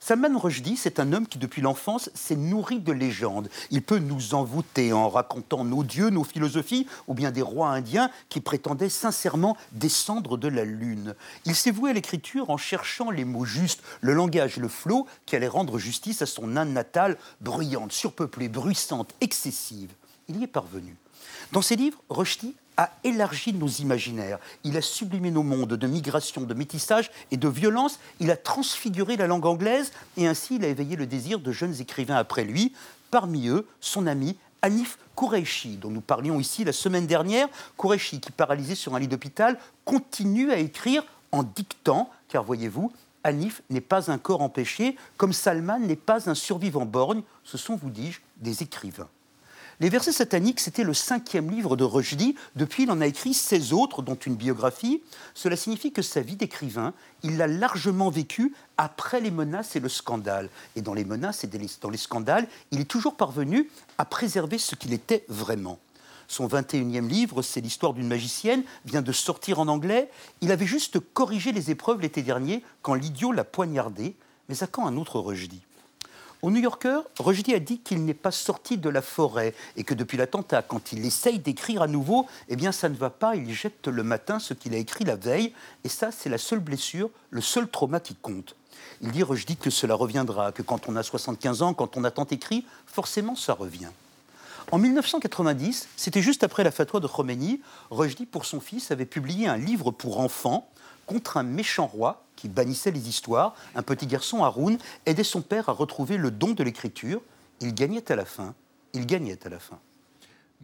Salman 0.00 0.38
Rushdie, 0.38 0.76
c'est 0.76 1.00
un 1.00 1.12
homme 1.12 1.26
qui, 1.26 1.38
depuis 1.38 1.60
l'enfance, 1.60 2.08
s'est 2.14 2.36
nourri 2.36 2.80
de 2.80 2.92
légendes. 2.92 3.48
Il 3.70 3.82
peut 3.82 3.98
nous 3.98 4.34
envoûter 4.34 4.92
en 4.92 5.08
racontant 5.08 5.64
nos 5.64 5.82
dieux, 5.82 6.10
nos 6.10 6.24
philosophies, 6.24 6.86
ou 7.08 7.14
bien 7.14 7.30
des 7.30 7.42
rois 7.42 7.70
indiens 7.70 8.10
qui 8.28 8.40
prétendaient 8.40 8.88
sincèrement 8.88 9.56
descendre 9.72 10.38
de 10.38 10.48
la 10.48 10.64
lune. 10.64 11.14
Il 11.44 11.54
s'est 11.54 11.72
voué 11.72 11.90
à 11.90 11.92
l'écriture 11.92 12.48
en 12.50 12.56
cherchant 12.56 13.10
les 13.10 13.24
mots 13.24 13.44
justes, 13.44 13.82
le 14.00 14.14
langage, 14.14 14.56
le 14.56 14.68
flot, 14.68 15.06
qui 15.26 15.36
allait 15.36 15.48
rendre 15.48 15.78
justice 15.78 16.22
à 16.22 16.26
son 16.26 16.56
âne 16.56 16.72
natale, 16.72 17.18
bruyante, 17.40 17.92
surpeuplée, 17.92 18.48
bruissante, 18.48 19.14
excessive. 19.20 19.92
Il 20.28 20.38
y 20.38 20.44
est 20.44 20.46
parvenu. 20.46 20.96
Dans 21.52 21.62
ses 21.62 21.76
livres, 21.76 22.02
Rushdie 22.08 22.54
a 22.78 22.90
élargi 23.02 23.52
nos 23.52 23.68
imaginaires, 23.68 24.38
il 24.62 24.76
a 24.76 24.80
sublimé 24.80 25.32
nos 25.32 25.42
mondes 25.42 25.74
de 25.74 25.86
migration, 25.86 26.42
de 26.42 26.54
métissage 26.54 27.10
et 27.32 27.36
de 27.36 27.48
violence, 27.48 27.98
il 28.20 28.30
a 28.30 28.36
transfiguré 28.36 29.16
la 29.16 29.26
langue 29.26 29.46
anglaise 29.46 29.92
et 30.16 30.28
ainsi 30.28 30.56
il 30.56 30.64
a 30.64 30.68
éveillé 30.68 30.94
le 30.94 31.06
désir 31.06 31.40
de 31.40 31.52
jeunes 31.52 31.80
écrivains 31.80 32.16
après 32.16 32.44
lui, 32.44 32.72
parmi 33.10 33.48
eux 33.48 33.66
son 33.80 34.06
ami 34.06 34.36
Anif 34.62 34.98
Koureichi, 35.16 35.76
dont 35.76 35.90
nous 35.90 36.00
parlions 36.00 36.38
ici 36.38 36.64
la 36.64 36.72
semaine 36.72 37.06
dernière. 37.06 37.48
Koureichi, 37.76 38.20
qui 38.20 38.30
paralysé 38.30 38.76
sur 38.76 38.94
un 38.94 39.00
lit 39.00 39.08
d'hôpital, 39.08 39.58
continue 39.84 40.52
à 40.52 40.58
écrire 40.58 41.02
en 41.32 41.42
dictant, 41.42 42.10
car 42.28 42.44
voyez-vous, 42.44 42.92
Anif 43.24 43.62
n'est 43.70 43.80
pas 43.80 44.10
un 44.10 44.18
corps 44.18 44.42
empêché, 44.42 44.96
comme 45.16 45.32
Salman 45.32 45.80
n'est 45.80 45.96
pas 45.96 46.30
un 46.30 46.34
survivant 46.34 46.86
borgne, 46.86 47.22
ce 47.42 47.58
sont, 47.58 47.76
vous 47.76 47.90
dis-je, 47.90 48.20
des 48.36 48.62
écrivains. 48.62 49.08
Les 49.80 49.90
versets 49.90 50.10
sataniques, 50.10 50.58
c'était 50.58 50.82
le 50.82 50.92
cinquième 50.92 51.52
livre 51.52 51.76
de 51.76 51.84
Rushdie. 51.84 52.34
Depuis, 52.56 52.82
il 52.82 52.90
en 52.90 53.00
a 53.00 53.06
écrit 53.06 53.32
16 53.32 53.72
autres, 53.72 54.02
dont 54.02 54.16
une 54.16 54.34
biographie. 54.34 55.02
Cela 55.34 55.54
signifie 55.54 55.92
que 55.92 56.02
sa 56.02 56.20
vie 56.20 56.34
d'écrivain, 56.34 56.94
il 57.22 57.36
l'a 57.36 57.46
largement 57.46 58.10
vécue 58.10 58.56
après 58.76 59.20
les 59.20 59.30
menaces 59.30 59.76
et 59.76 59.80
le 59.80 59.88
scandale. 59.88 60.50
Et 60.74 60.82
dans 60.82 60.94
les 60.94 61.04
menaces 61.04 61.44
et 61.44 61.50
dans 61.80 61.90
les 61.90 61.96
scandales, 61.96 62.48
il 62.72 62.80
est 62.80 62.90
toujours 62.90 63.14
parvenu 63.14 63.70
à 63.98 64.04
préserver 64.04 64.58
ce 64.58 64.74
qu'il 64.74 64.92
était 64.92 65.24
vraiment. 65.28 65.78
Son 66.26 66.48
21e 66.48 67.06
livre, 67.06 67.42
c'est 67.42 67.60
l'histoire 67.60 67.94
d'une 67.94 68.08
magicienne, 68.08 68.64
vient 68.84 69.00
de 69.00 69.12
sortir 69.12 69.60
en 69.60 69.68
anglais. 69.68 70.10
Il 70.40 70.50
avait 70.50 70.66
juste 70.66 70.98
corrigé 70.98 71.52
les 71.52 71.70
épreuves 71.70 72.00
l'été 72.00 72.22
dernier 72.22 72.64
quand 72.82 72.94
l'idiot 72.94 73.30
l'a 73.30 73.44
poignardé. 73.44 74.16
Mais 74.48 74.60
à 74.60 74.66
quand 74.66 74.88
un 74.88 74.96
autre 74.96 75.20
Rushdie 75.20 75.62
au 76.40 76.50
New 76.50 76.60
Yorker, 76.60 77.00
Rushdie 77.18 77.54
a 77.54 77.58
dit 77.58 77.78
qu'il 77.80 78.04
n'est 78.04 78.14
pas 78.14 78.30
sorti 78.30 78.78
de 78.78 78.88
la 78.88 79.02
forêt 79.02 79.54
et 79.76 79.82
que 79.82 79.94
depuis 79.94 80.16
l'attentat, 80.16 80.62
quand 80.62 80.92
il 80.92 81.04
essaye 81.04 81.40
d'écrire 81.40 81.82
à 81.82 81.88
nouveau, 81.88 82.26
eh 82.48 82.54
bien 82.54 82.70
ça 82.70 82.88
ne 82.88 82.94
va 82.94 83.10
pas, 83.10 83.34
il 83.34 83.52
jette 83.52 83.88
le 83.88 84.04
matin 84.04 84.38
ce 84.38 84.54
qu'il 84.54 84.72
a 84.74 84.78
écrit 84.78 85.04
la 85.04 85.16
veille, 85.16 85.52
et 85.82 85.88
ça 85.88 86.12
c'est 86.12 86.28
la 86.28 86.38
seule 86.38 86.60
blessure, 86.60 87.10
le 87.30 87.40
seul 87.40 87.68
trauma 87.68 87.98
qui 87.98 88.14
compte. 88.14 88.54
Il 89.00 89.10
dit 89.10 89.24
Rushdie 89.24 89.56
que 89.56 89.70
cela 89.70 89.94
reviendra, 89.94 90.52
que 90.52 90.62
quand 90.62 90.88
on 90.88 90.94
a 90.94 91.02
75 91.02 91.62
ans, 91.62 91.74
quand 91.74 91.96
on 91.96 92.04
a 92.04 92.10
tant 92.10 92.26
écrit, 92.26 92.64
forcément 92.86 93.34
ça 93.34 93.54
revient. 93.54 93.90
En 94.70 94.78
1990, 94.78 95.88
c'était 95.96 96.22
juste 96.22 96.44
après 96.44 96.62
la 96.62 96.70
fatwa 96.70 97.00
de 97.00 97.06
Khomeini, 97.06 97.60
Rushdie, 97.90 98.26
pour 98.26 98.44
son 98.44 98.60
fils, 98.60 98.90
avait 98.90 99.06
publié 99.06 99.48
un 99.48 99.56
livre 99.56 99.90
pour 99.90 100.20
enfants 100.20 100.68
contre 101.08 101.38
un 101.38 101.42
méchant 101.42 101.86
roi 101.86 102.24
qui 102.36 102.48
bannissait 102.48 102.92
les 102.92 103.08
histoires, 103.08 103.54
un 103.74 103.82
petit 103.82 104.06
garçon, 104.06 104.44
Haroun, 104.44 104.78
aidait 105.06 105.24
son 105.24 105.40
père 105.40 105.68
à 105.68 105.72
retrouver 105.72 106.16
le 106.16 106.30
don 106.30 106.52
de 106.52 106.62
l'écriture. 106.62 107.20
Il 107.60 107.74
gagnait 107.74 108.12
à 108.12 108.16
la 108.16 108.24
fin. 108.24 108.54
Il 108.92 109.06
gagnait 109.06 109.44
à 109.44 109.48
la 109.48 109.58
fin. 109.58 109.80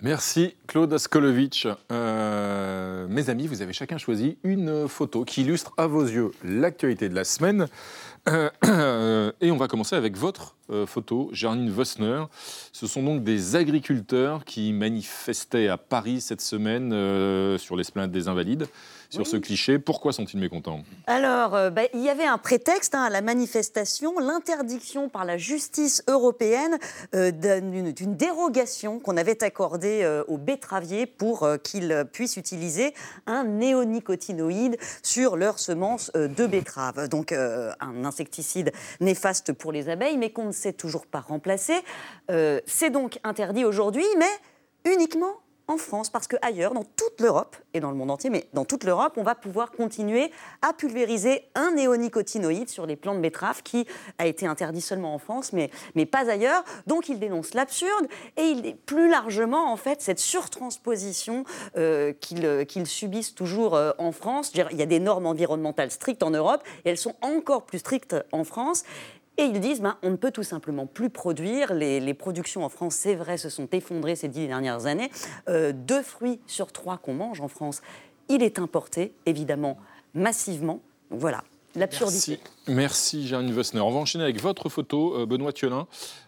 Merci 0.03 0.57
Claude 0.66 0.92
Askolovitch. 0.92 1.68
Euh, 1.92 3.07
mes 3.09 3.30
amis, 3.30 3.47
vous 3.47 3.62
avez 3.62 3.72
chacun 3.72 3.97
choisi 3.97 4.38
une 4.42 4.88
photo 4.88 5.24
qui 5.24 5.42
illustre 5.42 5.72
à 5.76 5.86
vos 5.86 6.03
yeux 6.03 6.32
l'actualité 6.42 7.09
de 7.09 7.14
la 7.14 7.24
semaine. 7.24 7.68
Euh, 8.28 9.30
et 9.40 9.53
on 9.53 9.57
va 9.57 9.68
commencer 9.68 9.95
avec 9.95 10.16
votre 10.16 10.57
euh, 10.70 10.84
photo, 10.84 11.30
Jarnine 11.32 11.70
Vossner. 11.70 12.24
Ce 12.72 12.88
sont 12.88 13.05
donc 13.05 13.22
des 13.22 13.55
agriculteurs 13.55 14.45
qui 14.45 14.72
manifestaient 14.72 15.68
à 15.68 15.78
Paris 15.78 16.20
cette 16.20 16.40
semaine 16.40 16.90
sur 17.59 17.76
l'esplanade 17.76 18.11
des 18.11 18.26
Invalides 18.26 18.66
sur 19.14 19.26
ce 19.26 19.36
cliché. 19.36 19.78
Pourquoi 19.78 20.12
sont-ils 20.12 20.38
mécontents? 20.38 20.80
Alors, 21.06 21.54
euh, 21.54 21.70
bah, 21.70 21.82
il 21.94 22.00
y 22.00 22.08
avait 22.08 22.24
un 22.24 22.38
prétexte 22.38 22.94
hein, 22.94 23.04
à 23.04 23.10
la 23.10 23.20
manifestation, 23.20 24.18
l'interdiction 24.18 25.08
par 25.08 25.24
la 25.24 25.38
justice 25.38 26.02
européenne 26.08 26.78
euh, 27.14 27.30
d'une 27.30 28.16
dérogation 28.16 28.98
qu'on 28.98 29.16
avait 29.16 29.42
accordée 29.42 30.00
euh, 30.02 30.24
aux 30.28 30.38
betteraviers 30.38 31.06
pour 31.06 31.46
qu'ils 31.62 32.04
puissent 32.12 32.36
utiliser 32.36 32.94
un 33.26 33.44
néonicotinoïde 33.44 34.76
sur 35.02 35.36
leurs 35.36 35.58
semences 35.58 36.10
de 36.14 36.46
betterave. 36.46 37.08
Donc, 37.08 37.32
un 37.32 38.04
insecticide 38.04 38.72
néfaste 39.00 39.52
pour 39.52 39.72
les 39.72 39.88
abeilles, 39.88 40.16
mais 40.16 40.30
qu'on 40.30 40.46
ne 40.46 40.52
sait 40.52 40.72
toujours 40.72 41.06
pas 41.06 41.20
remplacer. 41.20 41.74
C'est 42.66 42.90
donc 42.90 43.18
interdit 43.22 43.64
aujourd'hui, 43.64 44.04
mais 44.18 44.92
uniquement 44.92 45.34
en 45.66 45.76
France, 45.78 46.10
parce 46.10 46.26
qu'ailleurs, 46.26 46.74
dans 46.74 46.84
toute 46.84 47.20
l'Europe, 47.20 47.56
et 47.72 47.80
dans 47.80 47.90
le 47.90 47.96
monde 47.96 48.10
entier, 48.10 48.30
mais 48.30 48.46
dans 48.52 48.64
toute 48.64 48.84
l'Europe, 48.84 49.14
on 49.16 49.22
va 49.22 49.34
pouvoir 49.34 49.70
continuer 49.70 50.30
à 50.62 50.72
pulvériser 50.72 51.44
un 51.54 51.72
néonicotinoïde 51.72 52.68
sur 52.68 52.86
les 52.86 52.96
plants 52.96 53.14
de 53.14 53.20
betterave 53.20 53.62
qui 53.62 53.86
a 54.18 54.26
été 54.26 54.46
interdit 54.46 54.80
seulement 54.80 55.14
en 55.14 55.18
France, 55.18 55.52
mais, 55.52 55.70
mais 55.94 56.06
pas 56.06 56.30
ailleurs. 56.30 56.64
Donc 56.86 57.08
il 57.08 57.18
dénonce 57.18 57.54
l'absurde 57.54 58.06
et 58.36 58.42
il 58.42 58.76
plus 58.76 59.08
largement, 59.08 59.72
en 59.72 59.76
fait, 59.76 60.02
cette 60.02 60.18
surtransposition 60.18 61.44
euh, 61.76 62.12
qu'ils 62.12 62.66
qu'ils 62.66 62.86
subissent 62.86 63.34
toujours 63.34 63.74
euh, 63.74 63.92
en 63.98 64.12
France. 64.12 64.52
Il 64.54 64.76
y 64.76 64.82
a 64.82 64.86
des 64.86 65.00
normes 65.00 65.26
environnementales 65.26 65.90
strictes 65.90 66.22
en 66.22 66.30
Europe 66.30 66.62
et 66.84 66.90
elles 66.90 66.98
sont 66.98 67.14
encore 67.22 67.64
plus 67.64 67.78
strictes 67.78 68.16
en 68.32 68.44
France. 68.44 68.84
Et 69.37 69.43
ils 69.45 69.61
disent, 69.61 69.80
ben, 69.80 69.97
on 70.03 70.11
ne 70.11 70.16
peut 70.16 70.30
tout 70.30 70.43
simplement 70.43 70.87
plus 70.87 71.11
produire. 71.11 71.74
Les, 71.74 72.14
productions 72.14 72.64
en 72.64 72.68
France, 72.68 72.95
c'est 72.95 73.14
vrai, 73.14 73.37
se 73.37 73.49
sont 73.49 73.68
effondrées 73.72 74.14
ces 74.14 74.28
dix 74.28 74.47
dernières 74.47 74.87
années. 74.87 75.11
Euh, 75.49 75.72
deux 75.74 76.03
fruits 76.03 76.41
sur 76.47 76.70
trois 76.72 76.99
qu'on 76.99 77.14
mange 77.14 77.41
en 77.41 77.49
France, 77.49 77.82
il 78.28 78.43
est 78.43 78.59
importé, 78.59 79.12
évidemment, 79.26 79.76
massivement. 80.14 80.80
Donc 81.11 81.20
voilà, 81.20 81.43
l'absurdité. 81.74 82.39
Merci, 82.68 82.74
Merci 82.74 83.26
Jeanne 83.26 83.53
Wessner. 83.53 83.80
On 83.80 83.91
va 83.91 83.99
enchaîner 83.99 84.24
avec 84.24 84.41
votre 84.41 84.68
photo, 84.68 85.16
euh, 85.16 85.26
Benoît 85.26 85.53
Thiolin. 85.53 85.87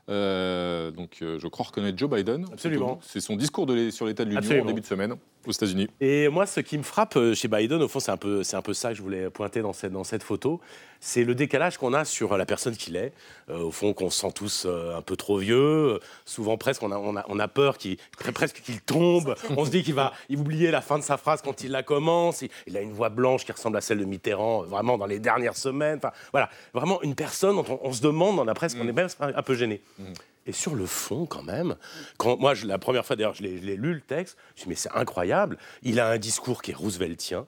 Euh, 0.08 0.90
donc, 0.90 1.18
je 1.20 1.46
crois 1.48 1.66
reconnaître 1.66 1.98
Joe 1.98 2.10
Biden. 2.10 2.46
Absolument. 2.52 3.00
C'est 3.02 3.20
son 3.20 3.36
discours 3.36 3.66
de 3.66 3.90
sur 3.90 4.06
l'état 4.06 4.24
de 4.24 4.30
l'Union 4.30 4.62
en 4.62 4.66
début 4.66 4.80
de 4.80 4.86
semaine 4.86 5.14
aux 5.46 5.52
États-Unis. 5.52 5.88
Et 6.00 6.28
moi, 6.28 6.46
ce 6.46 6.60
qui 6.60 6.76
me 6.76 6.82
frappe 6.82 7.18
chez 7.34 7.48
Biden, 7.48 7.82
au 7.82 7.88
fond, 7.88 8.00
c'est 8.00 8.10
un 8.10 8.16
peu, 8.16 8.42
c'est 8.42 8.56
un 8.56 8.62
peu 8.62 8.74
ça 8.74 8.90
que 8.90 8.96
je 8.96 9.02
voulais 9.02 9.30
pointer 9.30 9.62
dans 9.62 9.72
cette, 9.72 9.92
dans 9.92 10.04
cette 10.04 10.22
photo 10.22 10.60
c'est 11.00 11.24
le 11.24 11.34
décalage 11.34 11.78
qu'on 11.78 11.94
a 11.94 12.04
sur 12.04 12.36
la 12.36 12.46
personne 12.46 12.76
qu'il 12.76 12.96
est. 12.96 13.12
Euh, 13.48 13.60
au 13.60 13.70
fond, 13.70 13.92
qu'on 13.92 14.10
se 14.10 14.20
sent 14.20 14.32
tous 14.34 14.66
euh, 14.66 14.96
un 14.96 15.02
peu 15.02 15.16
trop 15.16 15.38
vieux. 15.38 16.00
souvent, 16.24 16.56
presque, 16.56 16.82
on 16.82 16.90
a, 16.90 16.98
on 16.98 17.16
a, 17.16 17.24
on 17.28 17.38
a 17.38 17.48
peur 17.48 17.78
qu'il, 17.78 17.96
presque 18.34 18.60
qu'il 18.60 18.80
tombe. 18.80 19.34
On 19.56 19.64
se 19.64 19.70
dit 19.70 19.82
qu'il 19.82 19.94
va 19.94 20.12
oublier 20.30 20.70
la 20.70 20.80
fin 20.80 20.98
de 20.98 21.04
sa 21.04 21.16
phrase 21.16 21.42
quand 21.42 21.62
il 21.62 21.70
la 21.70 21.82
commence. 21.82 22.42
Il, 22.66 22.76
a 22.76 22.80
une 22.80 22.92
voix 22.92 23.08
blanche 23.08 23.44
qui 23.44 23.52
ressemble 23.52 23.76
à 23.76 23.80
celle 23.80 23.98
de 23.98 24.04
Mitterrand, 24.04 24.62
vraiment 24.62 24.98
dans 24.98 25.06
les 25.06 25.18
dernières 25.18 25.56
semaines. 25.56 25.98
Enfin, 25.98 26.12
voilà, 26.32 26.50
vraiment 26.74 27.00
une 27.02 27.14
personne 27.14 27.56
dont 27.56 27.78
on, 27.82 27.92
se 27.92 28.02
demande, 28.02 28.38
on 28.38 28.48
a 28.48 28.54
presque, 28.54 28.76
on 28.80 28.88
est 28.88 28.92
même 28.92 29.08
un 29.20 29.42
peu 29.42 29.54
gêné. 29.54 29.80
Et 30.46 30.52
sur 30.52 30.76
le 30.76 30.86
fond, 30.86 31.26
quand 31.26 31.42
même, 31.42 31.74
quand 32.18 32.38
moi, 32.38 32.54
la 32.64 32.78
première 32.78 33.04
fois 33.04 33.16
d'ailleurs, 33.16 33.34
je 33.34 33.42
l'ai 33.42 33.76
lu 33.76 33.94
le 33.94 34.00
texte, 34.00 34.36
je 34.38 34.52
me 34.52 34.56
suis 34.56 34.64
dit, 34.64 34.68
mais 34.68 34.74
c'est 34.76 34.92
incroyable. 34.92 35.58
Il 35.82 35.98
a 35.98 36.08
un 36.08 36.18
discours 36.18 36.62
qui 36.62 36.70
est 36.70 36.74
rooseveltien. 36.74 37.46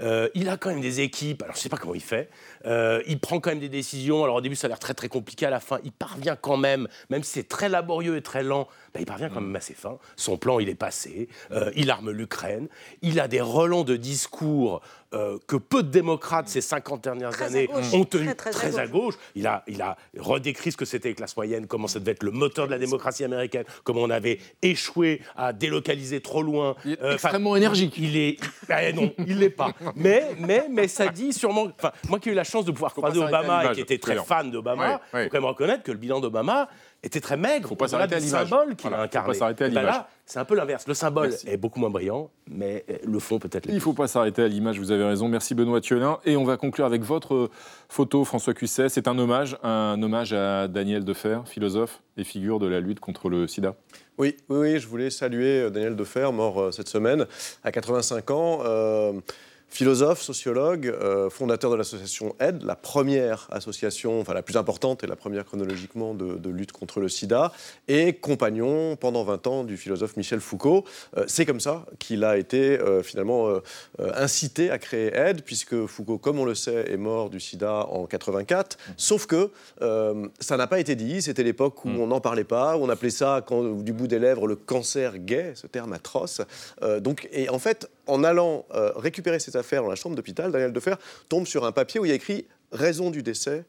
Euh, 0.00 0.28
il 0.34 0.48
a 0.48 0.56
quand 0.56 0.70
même 0.70 0.80
des 0.80 1.00
équipes, 1.00 1.42
alors 1.42 1.54
je 1.54 1.58
ne 1.58 1.62
sais 1.62 1.68
pas 1.68 1.76
comment 1.76 1.94
il 1.94 2.02
fait. 2.02 2.30
Euh, 2.64 3.02
il 3.08 3.18
prend 3.18 3.40
quand 3.40 3.50
même 3.50 3.58
des 3.58 3.68
décisions. 3.68 4.22
Alors 4.22 4.36
au 4.36 4.40
début, 4.40 4.54
ça 4.54 4.66
a 4.66 4.68
l'air 4.68 4.78
très 4.78 4.94
très 4.94 5.08
compliqué. 5.08 5.44
À 5.44 5.50
la 5.50 5.58
fin, 5.58 5.80
il 5.82 5.90
parvient 5.90 6.36
quand 6.36 6.56
même, 6.56 6.86
même 7.10 7.24
si 7.24 7.32
c'est 7.32 7.48
très 7.48 7.68
laborieux 7.68 8.16
et 8.16 8.22
très 8.22 8.44
lent, 8.44 8.68
bah, 8.94 9.00
il 9.00 9.06
parvient 9.06 9.28
quand 9.28 9.40
même 9.40 9.56
assez 9.56 9.74
fin. 9.74 9.98
Son 10.14 10.36
plan, 10.36 10.60
il 10.60 10.68
est 10.68 10.76
passé. 10.76 11.28
Euh, 11.50 11.72
il 11.74 11.90
arme 11.90 12.12
l'Ukraine. 12.12 12.68
Il 13.02 13.18
a 13.18 13.26
des 13.26 13.40
relents 13.40 13.84
de 13.84 13.96
discours 13.96 14.82
euh, 15.14 15.38
que 15.46 15.56
peu 15.56 15.82
de 15.82 15.88
démocrates 15.88 16.48
ces 16.48 16.60
50 16.60 17.04
dernières 17.04 17.40
années 17.42 17.68
ont 17.92 18.04
tenu 18.04 18.34
très, 18.34 18.78
à, 18.78 18.86
gauche. 18.86 19.14
Il 19.34 19.46
a, 19.46 19.62
il 19.68 19.80
a 19.82 19.96
redécrit 20.18 20.72
ce 20.72 20.76
que 20.76 20.84
c'était 20.84 21.10
les 21.10 21.14
classes 21.14 21.36
moyennes, 21.36 21.66
comment 21.66 21.86
ça 21.86 22.00
devait 22.00 22.12
être 22.12 22.22
le 22.22 22.32
moteur 22.32 22.66
de 22.66 22.72
la 22.72 22.78
démocratie 22.78 23.24
américaine, 23.24 23.64
comment 23.84 24.02
on 24.02 24.10
avait 24.10 24.40
échoué 24.62 25.22
à 25.36 25.52
délocaliser 25.52 26.20
trop 26.20 26.42
loin. 26.42 26.74
Il 26.84 26.92
est 26.92 27.12
extrêmement 27.12 27.56
énergique. 27.56 27.94
Il 27.98 28.16
est, 28.16 28.38
eh 28.68 28.92
non, 28.92 29.12
il 29.18 29.38
l'est 29.38 29.50
pas. 29.50 29.72
Mais, 29.96 30.34
mais, 30.38 30.66
mais 30.70 30.88
ça 30.88 31.08
dit 31.08 31.32
sûrement. 31.32 31.68
Enfin, 31.78 31.92
moi 32.08 32.18
qui 32.18 32.28
ai 32.28 32.32
eu 32.32 32.34
la 32.34 32.44
chance 32.44 32.64
de 32.64 32.72
pouvoir 32.72 32.92
croiser 32.92 33.18
Obama 33.18 33.70
et 33.70 33.74
qui 33.74 33.80
était 33.80 33.98
très 33.98 34.16
fan 34.16 34.50
d'Obama, 34.50 35.00
il 35.14 35.24
faut 35.24 35.28
quand 35.30 35.40
même 35.40 35.44
reconnaître 35.44 35.82
que 35.82 35.92
le 35.92 35.98
bilan 35.98 36.20
d'Obama 36.20 36.68
était 37.06 37.20
très 37.20 37.36
maigre. 37.36 37.68
Faut 37.68 37.76
pas 37.76 37.88
s'arrêter 37.88 38.16
à 38.16 38.18
l'image. 38.18 38.48
symbole 38.48 38.76
qu'il 38.76 38.92
a 38.92 39.02
incarné. 39.02 39.26
Faut 39.26 39.32
pas 39.32 39.38
s'arrêter 39.38 39.64
à 39.64 39.68
ben 39.68 39.80
l'image. 39.80 40.04
c'est 40.24 40.38
un 40.38 40.44
peu 40.44 40.54
l'inverse. 40.54 40.86
Le 40.86 40.94
symbole 40.94 41.30
est 41.46 41.56
beaucoup 41.56 41.80
moins 41.80 41.90
brillant, 41.90 42.30
mais 42.48 42.84
euh, 42.90 42.96
le 43.04 43.18
fond 43.18 43.38
peut-être. 43.38 43.66
Il 43.68 43.74
ne 43.74 43.80
faut 43.80 43.92
pas 43.92 44.08
s'arrêter 44.08 44.42
à 44.42 44.48
l'image. 44.48 44.78
Vous 44.78 44.92
avez 44.92 45.04
raison. 45.04 45.28
Merci 45.28 45.54
Benoît 45.54 45.80
Thiolin. 45.80 46.18
Et 46.24 46.36
on 46.36 46.44
va 46.44 46.56
conclure 46.56 46.84
avec 46.84 47.02
votre 47.02 47.50
photo, 47.88 48.24
François 48.24 48.54
Cusset. 48.54 48.88
C'est 48.88 49.08
un 49.08 49.18
hommage, 49.18 49.56
un 49.62 50.02
hommage 50.02 50.32
à 50.32 50.68
Daniel 50.68 51.04
Defer, 51.04 51.40
philosophe 51.46 52.02
et 52.16 52.24
figure 52.24 52.58
de 52.58 52.66
la 52.66 52.80
lutte 52.80 53.00
contre 53.00 53.28
le 53.28 53.46
SIDA. 53.46 53.74
Oui, 54.18 54.36
oui, 54.48 54.58
oui 54.58 54.78
je 54.78 54.88
voulais 54.88 55.10
saluer 55.10 55.62
euh, 55.62 55.70
Daniel 55.70 55.96
Defer, 55.96 56.30
mort 56.32 56.60
euh, 56.60 56.70
cette 56.70 56.88
semaine, 56.88 57.26
à 57.64 57.72
85 57.72 58.30
ans. 58.30 58.62
Philosophe, 59.68 60.22
sociologue, 60.22 60.86
euh, 60.86 61.28
fondateur 61.28 61.70
de 61.70 61.76
l'association 61.76 62.34
AID, 62.40 62.62
la 62.62 62.76
première 62.76 63.48
association, 63.50 64.20
enfin 64.20 64.32
la 64.32 64.42
plus 64.42 64.56
importante 64.56 65.04
et 65.04 65.06
la 65.06 65.16
première 65.16 65.44
chronologiquement 65.44 66.14
de, 66.14 66.48
lutte 66.48 66.72
contre 66.72 67.00
le 67.00 67.08
sida, 67.08 67.52
et 67.88 68.14
compagnon 68.14 68.96
pendant 68.96 69.24
20 69.24 69.46
ans 69.48 69.64
du 69.64 69.76
philosophe 69.76 70.16
Michel 70.16 70.40
Foucault. 70.40 70.84
Euh, 71.16 71.24
c'est 71.26 71.44
comme 71.44 71.60
ça 71.60 71.84
qu'il 71.98 72.24
a 72.24 72.38
été 72.38 72.78
euh, 72.78 73.02
finalement 73.02 73.60
incité 73.98 74.70
à 74.70 74.78
créer 74.78 75.14
AID, 75.14 75.42
puisque 75.42 75.86
Foucault, 75.86 76.18
comme 76.18 76.38
on 76.38 76.44
le 76.44 76.54
sait, 76.54 76.90
est 76.90 76.96
mort 76.96 77.28
du 77.28 77.40
sida 77.40 77.86
en 77.90 78.06
84, 78.06 78.78
sauf 78.96 79.26
que 79.26 79.50
ça 80.40 80.56
n'a 80.56 80.66
pas 80.66 80.80
été 80.80 80.94
dit, 80.94 81.20
c'était 81.20 81.42
l'époque 81.42 81.84
où 81.84 81.88
mm. 81.88 82.00
on 82.00 82.06
n'en 82.06 82.20
parlait 82.20 82.44
pas, 82.44 82.76
où 82.76 82.84
on 82.84 82.88
appelait 82.88 83.10
ça 83.10 83.42
quand, 83.46 83.82
du 83.82 83.92
bout 83.92 84.06
des 84.06 84.18
lèvres 84.18 84.46
le 84.46 84.56
cancer 84.56 85.18
gay, 85.18 85.52
ce 85.54 85.66
terme 85.66 85.92
atroce. 85.92 86.40
donc, 87.00 87.28
et 87.32 87.48
en 87.50 87.58
fait, 87.58 87.90
en 88.06 88.24
allant 88.24 88.66
récupérer 88.70 89.38
cette 89.38 89.56
affaire 89.56 89.82
dans 89.82 89.88
la 89.88 89.96
chambre 89.96 90.16
d'hôpital, 90.16 90.52
Daniel 90.52 90.72
Defer 90.72 90.94
tombe 91.28 91.46
sur 91.46 91.64
un 91.64 91.72
papier 91.72 92.00
où 92.00 92.04
il 92.04 92.08
y 92.08 92.12
a 92.12 92.14
écrit 92.14 92.46
raison 92.72 93.10
du 93.10 93.22
décès, 93.22 93.64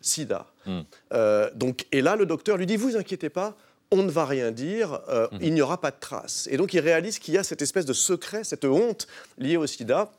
sida. 0.00 0.46
Hmm. 0.66 0.80
Euh, 1.12 1.50
donc, 1.54 1.86
et 1.92 2.02
là, 2.02 2.16
le 2.16 2.26
docteur 2.26 2.56
lui 2.56 2.66
dit 2.66 2.76
Vous 2.76 2.96
inquiétez 2.96 3.30
pas, 3.30 3.56
on 3.90 4.02
ne 4.02 4.10
va 4.10 4.24
rien 4.24 4.50
dire, 4.50 5.00
euh, 5.08 5.26
hmm. 5.32 5.38
il 5.40 5.54
n'y 5.54 5.62
aura 5.62 5.80
pas 5.80 5.90
de 5.90 5.96
traces. 5.98 6.48
Et 6.50 6.56
donc 6.56 6.74
il 6.74 6.80
réalise 6.80 7.18
qu'il 7.18 7.34
y 7.34 7.38
a 7.38 7.44
cette 7.44 7.62
espèce 7.62 7.86
de 7.86 7.92
secret, 7.92 8.44
cette 8.44 8.64
honte 8.64 9.06
liée 9.38 9.56
au 9.56 9.66
sida. 9.66 10.10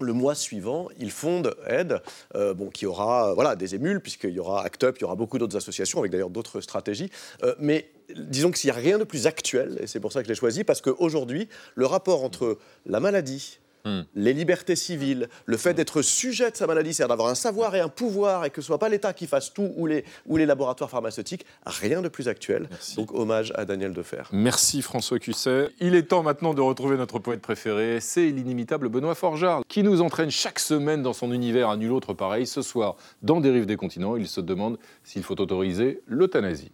Le 0.00 0.12
mois 0.12 0.34
suivant, 0.34 0.88
il 0.98 1.10
fonde 1.10 1.56
Aide, 1.66 2.00
euh, 2.34 2.54
bon, 2.54 2.68
qui 2.68 2.86
aura 2.86 3.34
voilà, 3.34 3.56
des 3.56 3.74
émules, 3.74 4.00
puisqu'il 4.00 4.30
y 4.30 4.40
aura 4.40 4.64
ACT 4.64 4.82
UP, 4.84 4.96
il 4.98 5.02
y 5.02 5.04
aura 5.04 5.16
beaucoup 5.16 5.38
d'autres 5.38 5.56
associations, 5.56 5.98
avec 5.98 6.12
d'ailleurs 6.12 6.30
d'autres 6.30 6.60
stratégies. 6.60 7.10
mais 7.58 7.90
disons 8.16 8.50
qu'il 8.50 8.70
n'y 8.70 8.76
a 8.76 8.80
rien 8.80 8.98
de 8.98 9.04
plus 9.04 9.26
actuel, 9.26 9.78
et 9.80 9.86
c'est 9.86 10.00
pour 10.00 10.12
ça 10.12 10.20
que 10.20 10.26
je 10.26 10.32
l'ai 10.32 10.38
choisi, 10.38 10.64
parce 10.64 10.80
qu'aujourd'hui, 10.80 11.48
le 11.74 11.86
rapport 11.86 12.24
entre 12.24 12.58
la 12.86 13.00
maladie, 13.00 13.58
Hmm. 13.84 14.02
les 14.14 14.32
libertés 14.32 14.76
civiles, 14.76 15.28
le 15.46 15.56
fait 15.56 15.74
d'être 15.74 16.02
sujet 16.02 16.50
de 16.50 16.56
sa 16.56 16.66
maladie, 16.66 16.92
c'est-à-dire 16.92 17.10
d'avoir 17.10 17.28
un 17.28 17.34
savoir 17.34 17.74
et 17.74 17.80
un 17.80 17.88
pouvoir 17.88 18.44
et 18.44 18.50
que 18.50 18.60
ce 18.60 18.66
soit 18.66 18.78
pas 18.78 18.88
l'État 18.88 19.12
qui 19.12 19.26
fasse 19.26 19.52
tout 19.52 19.72
ou 19.76 19.86
les, 19.86 20.04
ou 20.26 20.36
les 20.36 20.46
laboratoires 20.46 20.90
pharmaceutiques, 20.90 21.46
rien 21.64 22.02
de 22.02 22.08
plus 22.08 22.28
actuel. 22.28 22.68
Donc 22.96 23.14
hommage 23.14 23.52
à 23.56 23.64
Daniel 23.64 23.92
Defer. 23.92 24.22
Merci 24.32 24.82
François 24.82 25.18
Cusset. 25.18 25.68
Il 25.80 25.94
est 25.94 26.02
temps 26.04 26.22
maintenant 26.22 26.54
de 26.54 26.60
retrouver 26.60 26.96
notre 26.96 27.18
poète 27.18 27.40
préféré, 27.40 28.00
c'est 28.00 28.26
l'inimitable 28.26 28.88
Benoît 28.88 29.14
Forgeard, 29.14 29.62
qui 29.68 29.82
nous 29.82 30.02
entraîne 30.02 30.30
chaque 30.30 30.58
semaine 30.58 31.02
dans 31.02 31.12
son 31.12 31.32
univers 31.32 31.68
à 31.70 31.76
nul 31.76 31.92
autre 31.92 32.14
pareil. 32.14 32.46
Ce 32.46 32.62
soir, 32.62 32.96
dans 33.22 33.40
Dérive 33.40 33.66
des 33.66 33.76
continents, 33.76 34.16
il 34.16 34.26
se 34.28 34.40
demande 34.40 34.78
s'il 35.04 35.22
faut 35.22 35.40
autoriser 35.40 36.02
l'euthanasie. 36.06 36.72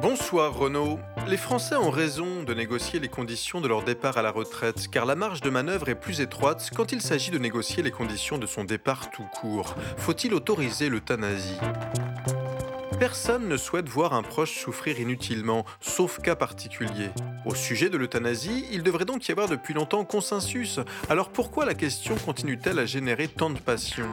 Bonsoir 0.00 0.54
Renaud. 0.54 1.00
Les 1.26 1.36
Français 1.36 1.74
ont 1.74 1.90
raison 1.90 2.44
de 2.44 2.54
négocier 2.54 3.00
les 3.00 3.08
conditions 3.08 3.60
de 3.60 3.66
leur 3.66 3.82
départ 3.82 4.16
à 4.16 4.22
la 4.22 4.30
retraite, 4.30 4.86
car 4.92 5.06
la 5.06 5.16
marge 5.16 5.40
de 5.40 5.50
manœuvre 5.50 5.88
est 5.88 5.96
plus 5.96 6.20
étroite 6.20 6.70
quand 6.76 6.92
il 6.92 7.02
s'agit 7.02 7.32
de 7.32 7.38
négocier 7.38 7.82
les 7.82 7.90
conditions 7.90 8.38
de 8.38 8.46
son 8.46 8.62
départ 8.62 9.10
tout 9.10 9.26
court. 9.40 9.74
Faut-il 9.96 10.34
autoriser 10.34 10.88
l'euthanasie? 10.88 11.58
Personne 13.00 13.48
ne 13.48 13.56
souhaite 13.56 13.88
voir 13.88 14.12
un 14.12 14.22
proche 14.22 14.56
souffrir 14.58 15.00
inutilement, 15.00 15.64
sauf 15.80 16.20
cas 16.20 16.36
particulier. 16.36 17.10
Au 17.44 17.56
sujet 17.56 17.90
de 17.90 17.96
l'euthanasie, 17.96 18.66
il 18.70 18.84
devrait 18.84 19.04
donc 19.04 19.26
y 19.26 19.32
avoir 19.32 19.48
depuis 19.48 19.74
longtemps 19.74 20.04
consensus. 20.04 20.78
Alors 21.08 21.30
pourquoi 21.30 21.64
la 21.64 21.74
question 21.74 22.14
continue-t-elle 22.16 22.78
à 22.78 22.86
générer 22.86 23.26
tant 23.26 23.50
de 23.50 23.58
passion? 23.58 24.06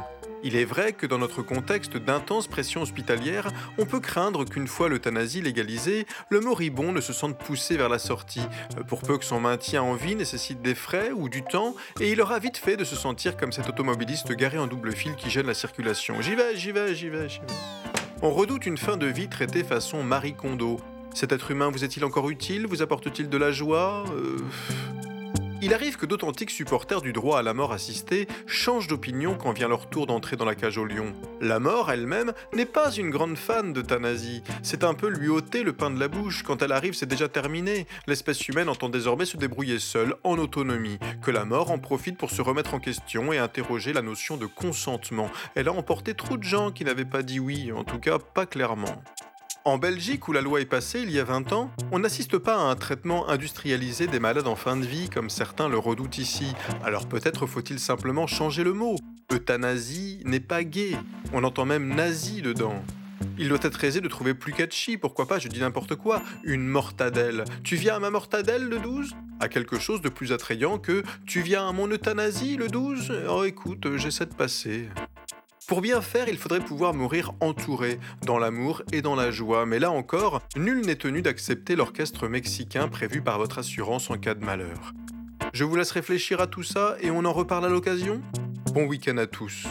Il 0.43 0.55
est 0.55 0.65
vrai 0.65 0.93
que 0.93 1.05
dans 1.05 1.17
notre 1.17 1.41
contexte 1.41 1.97
d'intense 1.97 2.47
pression 2.47 2.81
hospitalière, 2.81 3.49
on 3.77 3.85
peut 3.85 3.99
craindre 3.99 4.45
qu'une 4.45 4.67
fois 4.67 4.89
l'euthanasie 4.89 5.41
légalisée, 5.41 6.05
le 6.29 6.39
moribond 6.39 6.91
ne 6.91 7.01
se 7.01 7.13
sente 7.13 7.37
poussé 7.37 7.77
vers 7.77 7.89
la 7.89 7.99
sortie, 7.99 8.43
euh, 8.77 8.83
pour 8.83 9.01
peu 9.01 9.17
que 9.17 9.25
son 9.25 9.39
maintien 9.39 9.81
en 9.81 9.93
vie 9.93 10.15
nécessite 10.15 10.61
des 10.61 10.75
frais 10.75 11.11
ou 11.11 11.29
du 11.29 11.43
temps, 11.43 11.75
et 11.99 12.11
il 12.11 12.21
aura 12.21 12.39
vite 12.39 12.57
fait 12.57 12.77
de 12.77 12.83
se 12.83 12.95
sentir 12.95 13.37
comme 13.37 13.51
cet 13.51 13.67
automobiliste 13.69 14.31
garé 14.33 14.57
en 14.57 14.67
double 14.67 14.91
fil 14.93 15.15
qui 15.15 15.29
gêne 15.29 15.47
la 15.47 15.53
circulation. 15.53 16.21
J'y 16.21 16.35
vais, 16.35 16.55
j'y 16.55 16.71
vais, 16.71 16.95
j'y 16.95 17.09
vais, 17.09 17.29
j'y 17.29 17.39
vais. 17.39 17.45
On 18.21 18.31
redoute 18.31 18.65
une 18.65 18.77
fin 18.77 18.97
de 18.97 19.07
vie 19.07 19.27
traitée 19.27 19.63
façon 19.63 20.03
Marie 20.03 20.35
Kondo. 20.35 20.79
Cet 21.13 21.31
être 21.31 21.51
humain 21.51 21.69
vous 21.69 21.83
est-il 21.83 22.03
encore 22.03 22.29
utile? 22.29 22.67
Vous 22.67 22.81
apporte-t-il 22.81 23.29
de 23.29 23.37
la 23.37 23.51
joie? 23.51 24.03
Euh, 24.11 24.37
il 25.65 25.73
arrive 25.73 25.97
que 25.97 26.05
d'authentiques 26.05 26.51
supporters 26.51 27.01
du 27.01 27.11
droit 27.11 27.39
à 27.39 27.41
la 27.41 27.55
mort 27.55 27.73
assistée 27.73 28.27
changent 28.45 28.85
d'opinion 28.85 29.35
quand 29.35 29.51
vient 29.51 29.67
leur 29.67 29.89
tour 29.89 30.05
d'entrer 30.05 30.35
dans 30.35 30.45
la 30.45 30.53
cage 30.53 30.77
au 30.77 30.85
lion. 30.85 31.11
La 31.41 31.59
mort 31.59 31.91
elle-même 31.91 32.33
n'est 32.53 32.67
pas 32.67 32.91
une 32.91 33.09
grande 33.09 33.35
fan 33.35 33.73
d'euthanasie. 33.73 34.43
C'est 34.61 34.83
un 34.83 34.93
peu 34.93 35.07
lui 35.07 35.27
ôter 35.27 35.63
le 35.63 35.73
pain 35.73 35.89
de 35.89 35.99
la 35.99 36.07
bouche. 36.07 36.43
Quand 36.43 36.61
elle 36.61 36.71
arrive, 36.71 36.93
c'est 36.93 37.07
déjà 37.07 37.29
terminé. 37.29 37.87
L'espèce 38.05 38.47
humaine 38.47 38.69
entend 38.69 38.89
désormais 38.89 39.25
se 39.25 39.37
débrouiller 39.37 39.79
seule, 39.79 40.13
en 40.23 40.37
autonomie. 40.37 40.99
Que 41.23 41.31
la 41.31 41.45
mort 41.45 41.71
en 41.71 41.79
profite 41.79 42.19
pour 42.19 42.29
se 42.29 42.43
remettre 42.43 42.75
en 42.75 42.79
question 42.79 43.33
et 43.33 43.39
interroger 43.39 43.91
la 43.91 44.03
notion 44.03 44.37
de 44.37 44.45
consentement. 44.45 45.31
Elle 45.55 45.67
a 45.67 45.73
emporté 45.73 46.13
trop 46.13 46.37
de 46.37 46.43
gens 46.43 46.69
qui 46.69 46.85
n'avaient 46.85 47.05
pas 47.05 47.23
dit 47.23 47.39
oui, 47.39 47.71
en 47.71 47.83
tout 47.83 47.97
cas 47.97 48.19
pas 48.19 48.45
clairement. 48.45 49.01
En 49.67 49.79
Belgique, 49.79 50.27
où 50.27 50.31
la 50.31 50.41
loi 50.41 50.61
est 50.61 50.65
passée 50.65 51.01
il 51.01 51.09
y 51.09 51.19
a 51.19 51.23
20 51.23 51.51
ans, 51.51 51.71
on 51.91 51.97
n'assiste 51.97 52.37
pas 52.37 52.55
à 52.55 52.59
un 52.59 52.75
traitement 52.75 53.27
industrialisé 53.27 54.05
des 54.05 54.19
malades 54.19 54.45
en 54.45 54.55
fin 54.55 54.77
de 54.77 54.85
vie 54.85 55.09
comme 55.09 55.31
certains 55.31 55.69
le 55.69 55.79
redoutent 55.79 56.19
ici. 56.19 56.53
Alors 56.83 57.07
peut-être 57.07 57.47
faut-il 57.47 57.79
simplement 57.79 58.27
changer 58.27 58.63
le 58.63 58.73
mot. 58.73 58.95
Euthanasie 59.33 60.21
n'est 60.23 60.39
pas 60.39 60.63
gay. 60.63 60.91
On 61.33 61.43
entend 61.43 61.65
même 61.65 61.95
nazi 61.95 62.43
dedans. 62.43 62.79
Il 63.39 63.49
doit 63.49 63.57
être 63.63 63.83
aisé 63.83 64.01
de 64.01 64.07
trouver 64.07 64.35
plus 64.35 64.53
catchy, 64.53 64.97
pourquoi 64.97 65.27
pas, 65.27 65.39
je 65.39 65.47
dis 65.47 65.59
n'importe 65.59 65.95
quoi, 65.95 66.21
une 66.43 66.67
mortadelle. 66.67 67.43
Tu 67.63 67.75
viens 67.75 67.95
à 67.95 67.99
ma 67.99 68.11
mortadelle 68.11 68.69
le 68.69 68.77
12 68.77 69.15
À 69.39 69.47
quelque 69.47 69.79
chose 69.79 69.99
de 70.01 70.09
plus 70.09 70.31
attrayant 70.31 70.77
que 70.77 71.01
Tu 71.25 71.41
viens 71.41 71.67
à 71.67 71.71
mon 71.71 71.89
euthanasie 71.89 72.55
le 72.55 72.67
12 72.67 73.11
Oh 73.31 73.43
écoute, 73.43 73.97
j'essaie 73.97 74.27
de 74.27 74.35
passer. 74.35 74.89
Pour 75.67 75.81
bien 75.81 75.99
faire, 75.99 76.29
il 76.29 76.37
faudrait 76.37 76.59
pouvoir 76.59 76.93
mourir 76.93 77.33
entouré, 77.39 77.99
dans 78.23 78.37
l'amour 78.37 78.83
et 78.93 79.01
dans 79.01 79.15
la 79.15 79.31
joie, 79.31 79.65
mais 79.65 79.79
là 79.79 79.89
encore, 79.89 80.43
nul 80.55 80.85
n'est 80.85 80.95
tenu 80.95 81.23
d'accepter 81.23 81.75
l'orchestre 81.75 82.27
mexicain 82.27 82.87
prévu 82.87 83.23
par 83.23 83.39
votre 83.39 83.57
assurance 83.57 84.11
en 84.11 84.17
cas 84.19 84.35
de 84.35 84.45
malheur. 84.45 84.93
Je 85.53 85.63
vous 85.63 85.75
laisse 85.75 85.89
réfléchir 85.89 86.39
à 86.39 86.45
tout 86.45 86.61
ça 86.61 86.97
et 87.01 87.09
on 87.09 87.25
en 87.25 87.33
reparle 87.33 87.65
à 87.65 87.69
l'occasion 87.69 88.21
Bon 88.73 88.85
week-end 88.85 89.17
à 89.17 89.25
tous. 89.25 89.65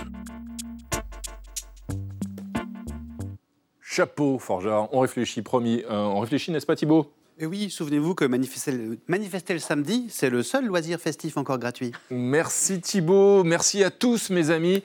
Chapeau, 3.80 4.40
Forgeard. 4.40 4.88
On 4.92 4.99
réfléchit, 4.99 5.42
promis. 5.42 5.84
Euh, 5.88 5.95
on 5.95 6.18
réfléchit, 6.18 6.51
n'est-ce 6.51 6.66
pas, 6.66 6.74
Thibault 6.74 7.12
et 7.36 7.47
oui, 7.47 7.68
souvenez-vous 7.68 8.14
que 8.14 8.24
manifester, 8.24 8.78
manifester, 9.09 9.55
le 9.55 9.59
samedi, 9.59 10.07
c'est 10.09 10.30
le 10.30 10.45
seul 10.45 10.66
loisir 10.66 11.01
festif 11.01 11.36
encore 11.36 11.59
gratuit. 11.59 11.90
Merci 12.11 12.80
Thibault, 12.80 13.42
merci 13.42 13.82
à 13.82 13.90
tous 13.90 14.30
mes 14.30 14.51
amis. 14.51 14.84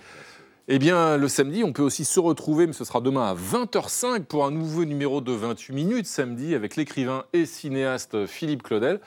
Eh 0.71 0.77
bien, 0.77 1.17
le 1.17 1.27
samedi, 1.27 1.63
on 1.63 1.73
peut 1.73 1.81
aussi 1.81 2.05
se 2.05 2.19
retrouver, 2.19 2.67
mais 2.67 2.73
ce 2.73 2.85
sera 2.85 3.01
demain 3.01 3.25
à 3.25 3.33
20h05 3.33 4.25
pour 4.25 4.45
un 4.45 4.51
nouveau 4.51 4.85
numéro 4.85 5.19
de 5.19 5.31
28 5.31 5.73
minutes 5.73 6.05
samedi 6.05 6.53
avec 6.53 6.75
l'écrivain 6.75 7.23
et 7.33 7.47
cinéaste 7.47 8.27
Philippe 8.27 8.61
Claudel. 8.61 8.99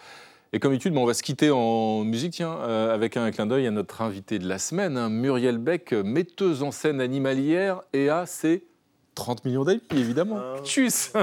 Et 0.53 0.59
comme 0.59 0.73
d'habitude, 0.73 0.93
on 0.97 1.07
va 1.07 1.15
se 1.15 1.23
quitter 1.23 1.53
en 1.53 2.03
musique, 2.03 2.33
tiens, 2.33 2.59
euh, 2.63 2.93
avec 2.93 3.17
un 3.17 3.31
clin 3.31 3.47
d'œil 3.47 3.69
à 3.69 3.71
notre 3.71 4.03
invité 4.03 4.41
de 4.41 4.49
la 4.49 4.59
semaine, 4.59 4.97
hein, 4.97 5.09
Muriel 5.09 5.59
Beck, 5.59 5.93
metteuse 5.93 6.65
en 6.65 6.73
scène 6.73 7.01
animalière 7.01 7.83
et 7.93 8.09
à 8.09 8.27
ses 8.27 8.65
30 9.15 9.45
millions 9.45 9.63
d'amis, 9.63 9.83
évidemment. 9.93 10.41
Ah. 10.41 10.57
Tchuss 10.65 11.13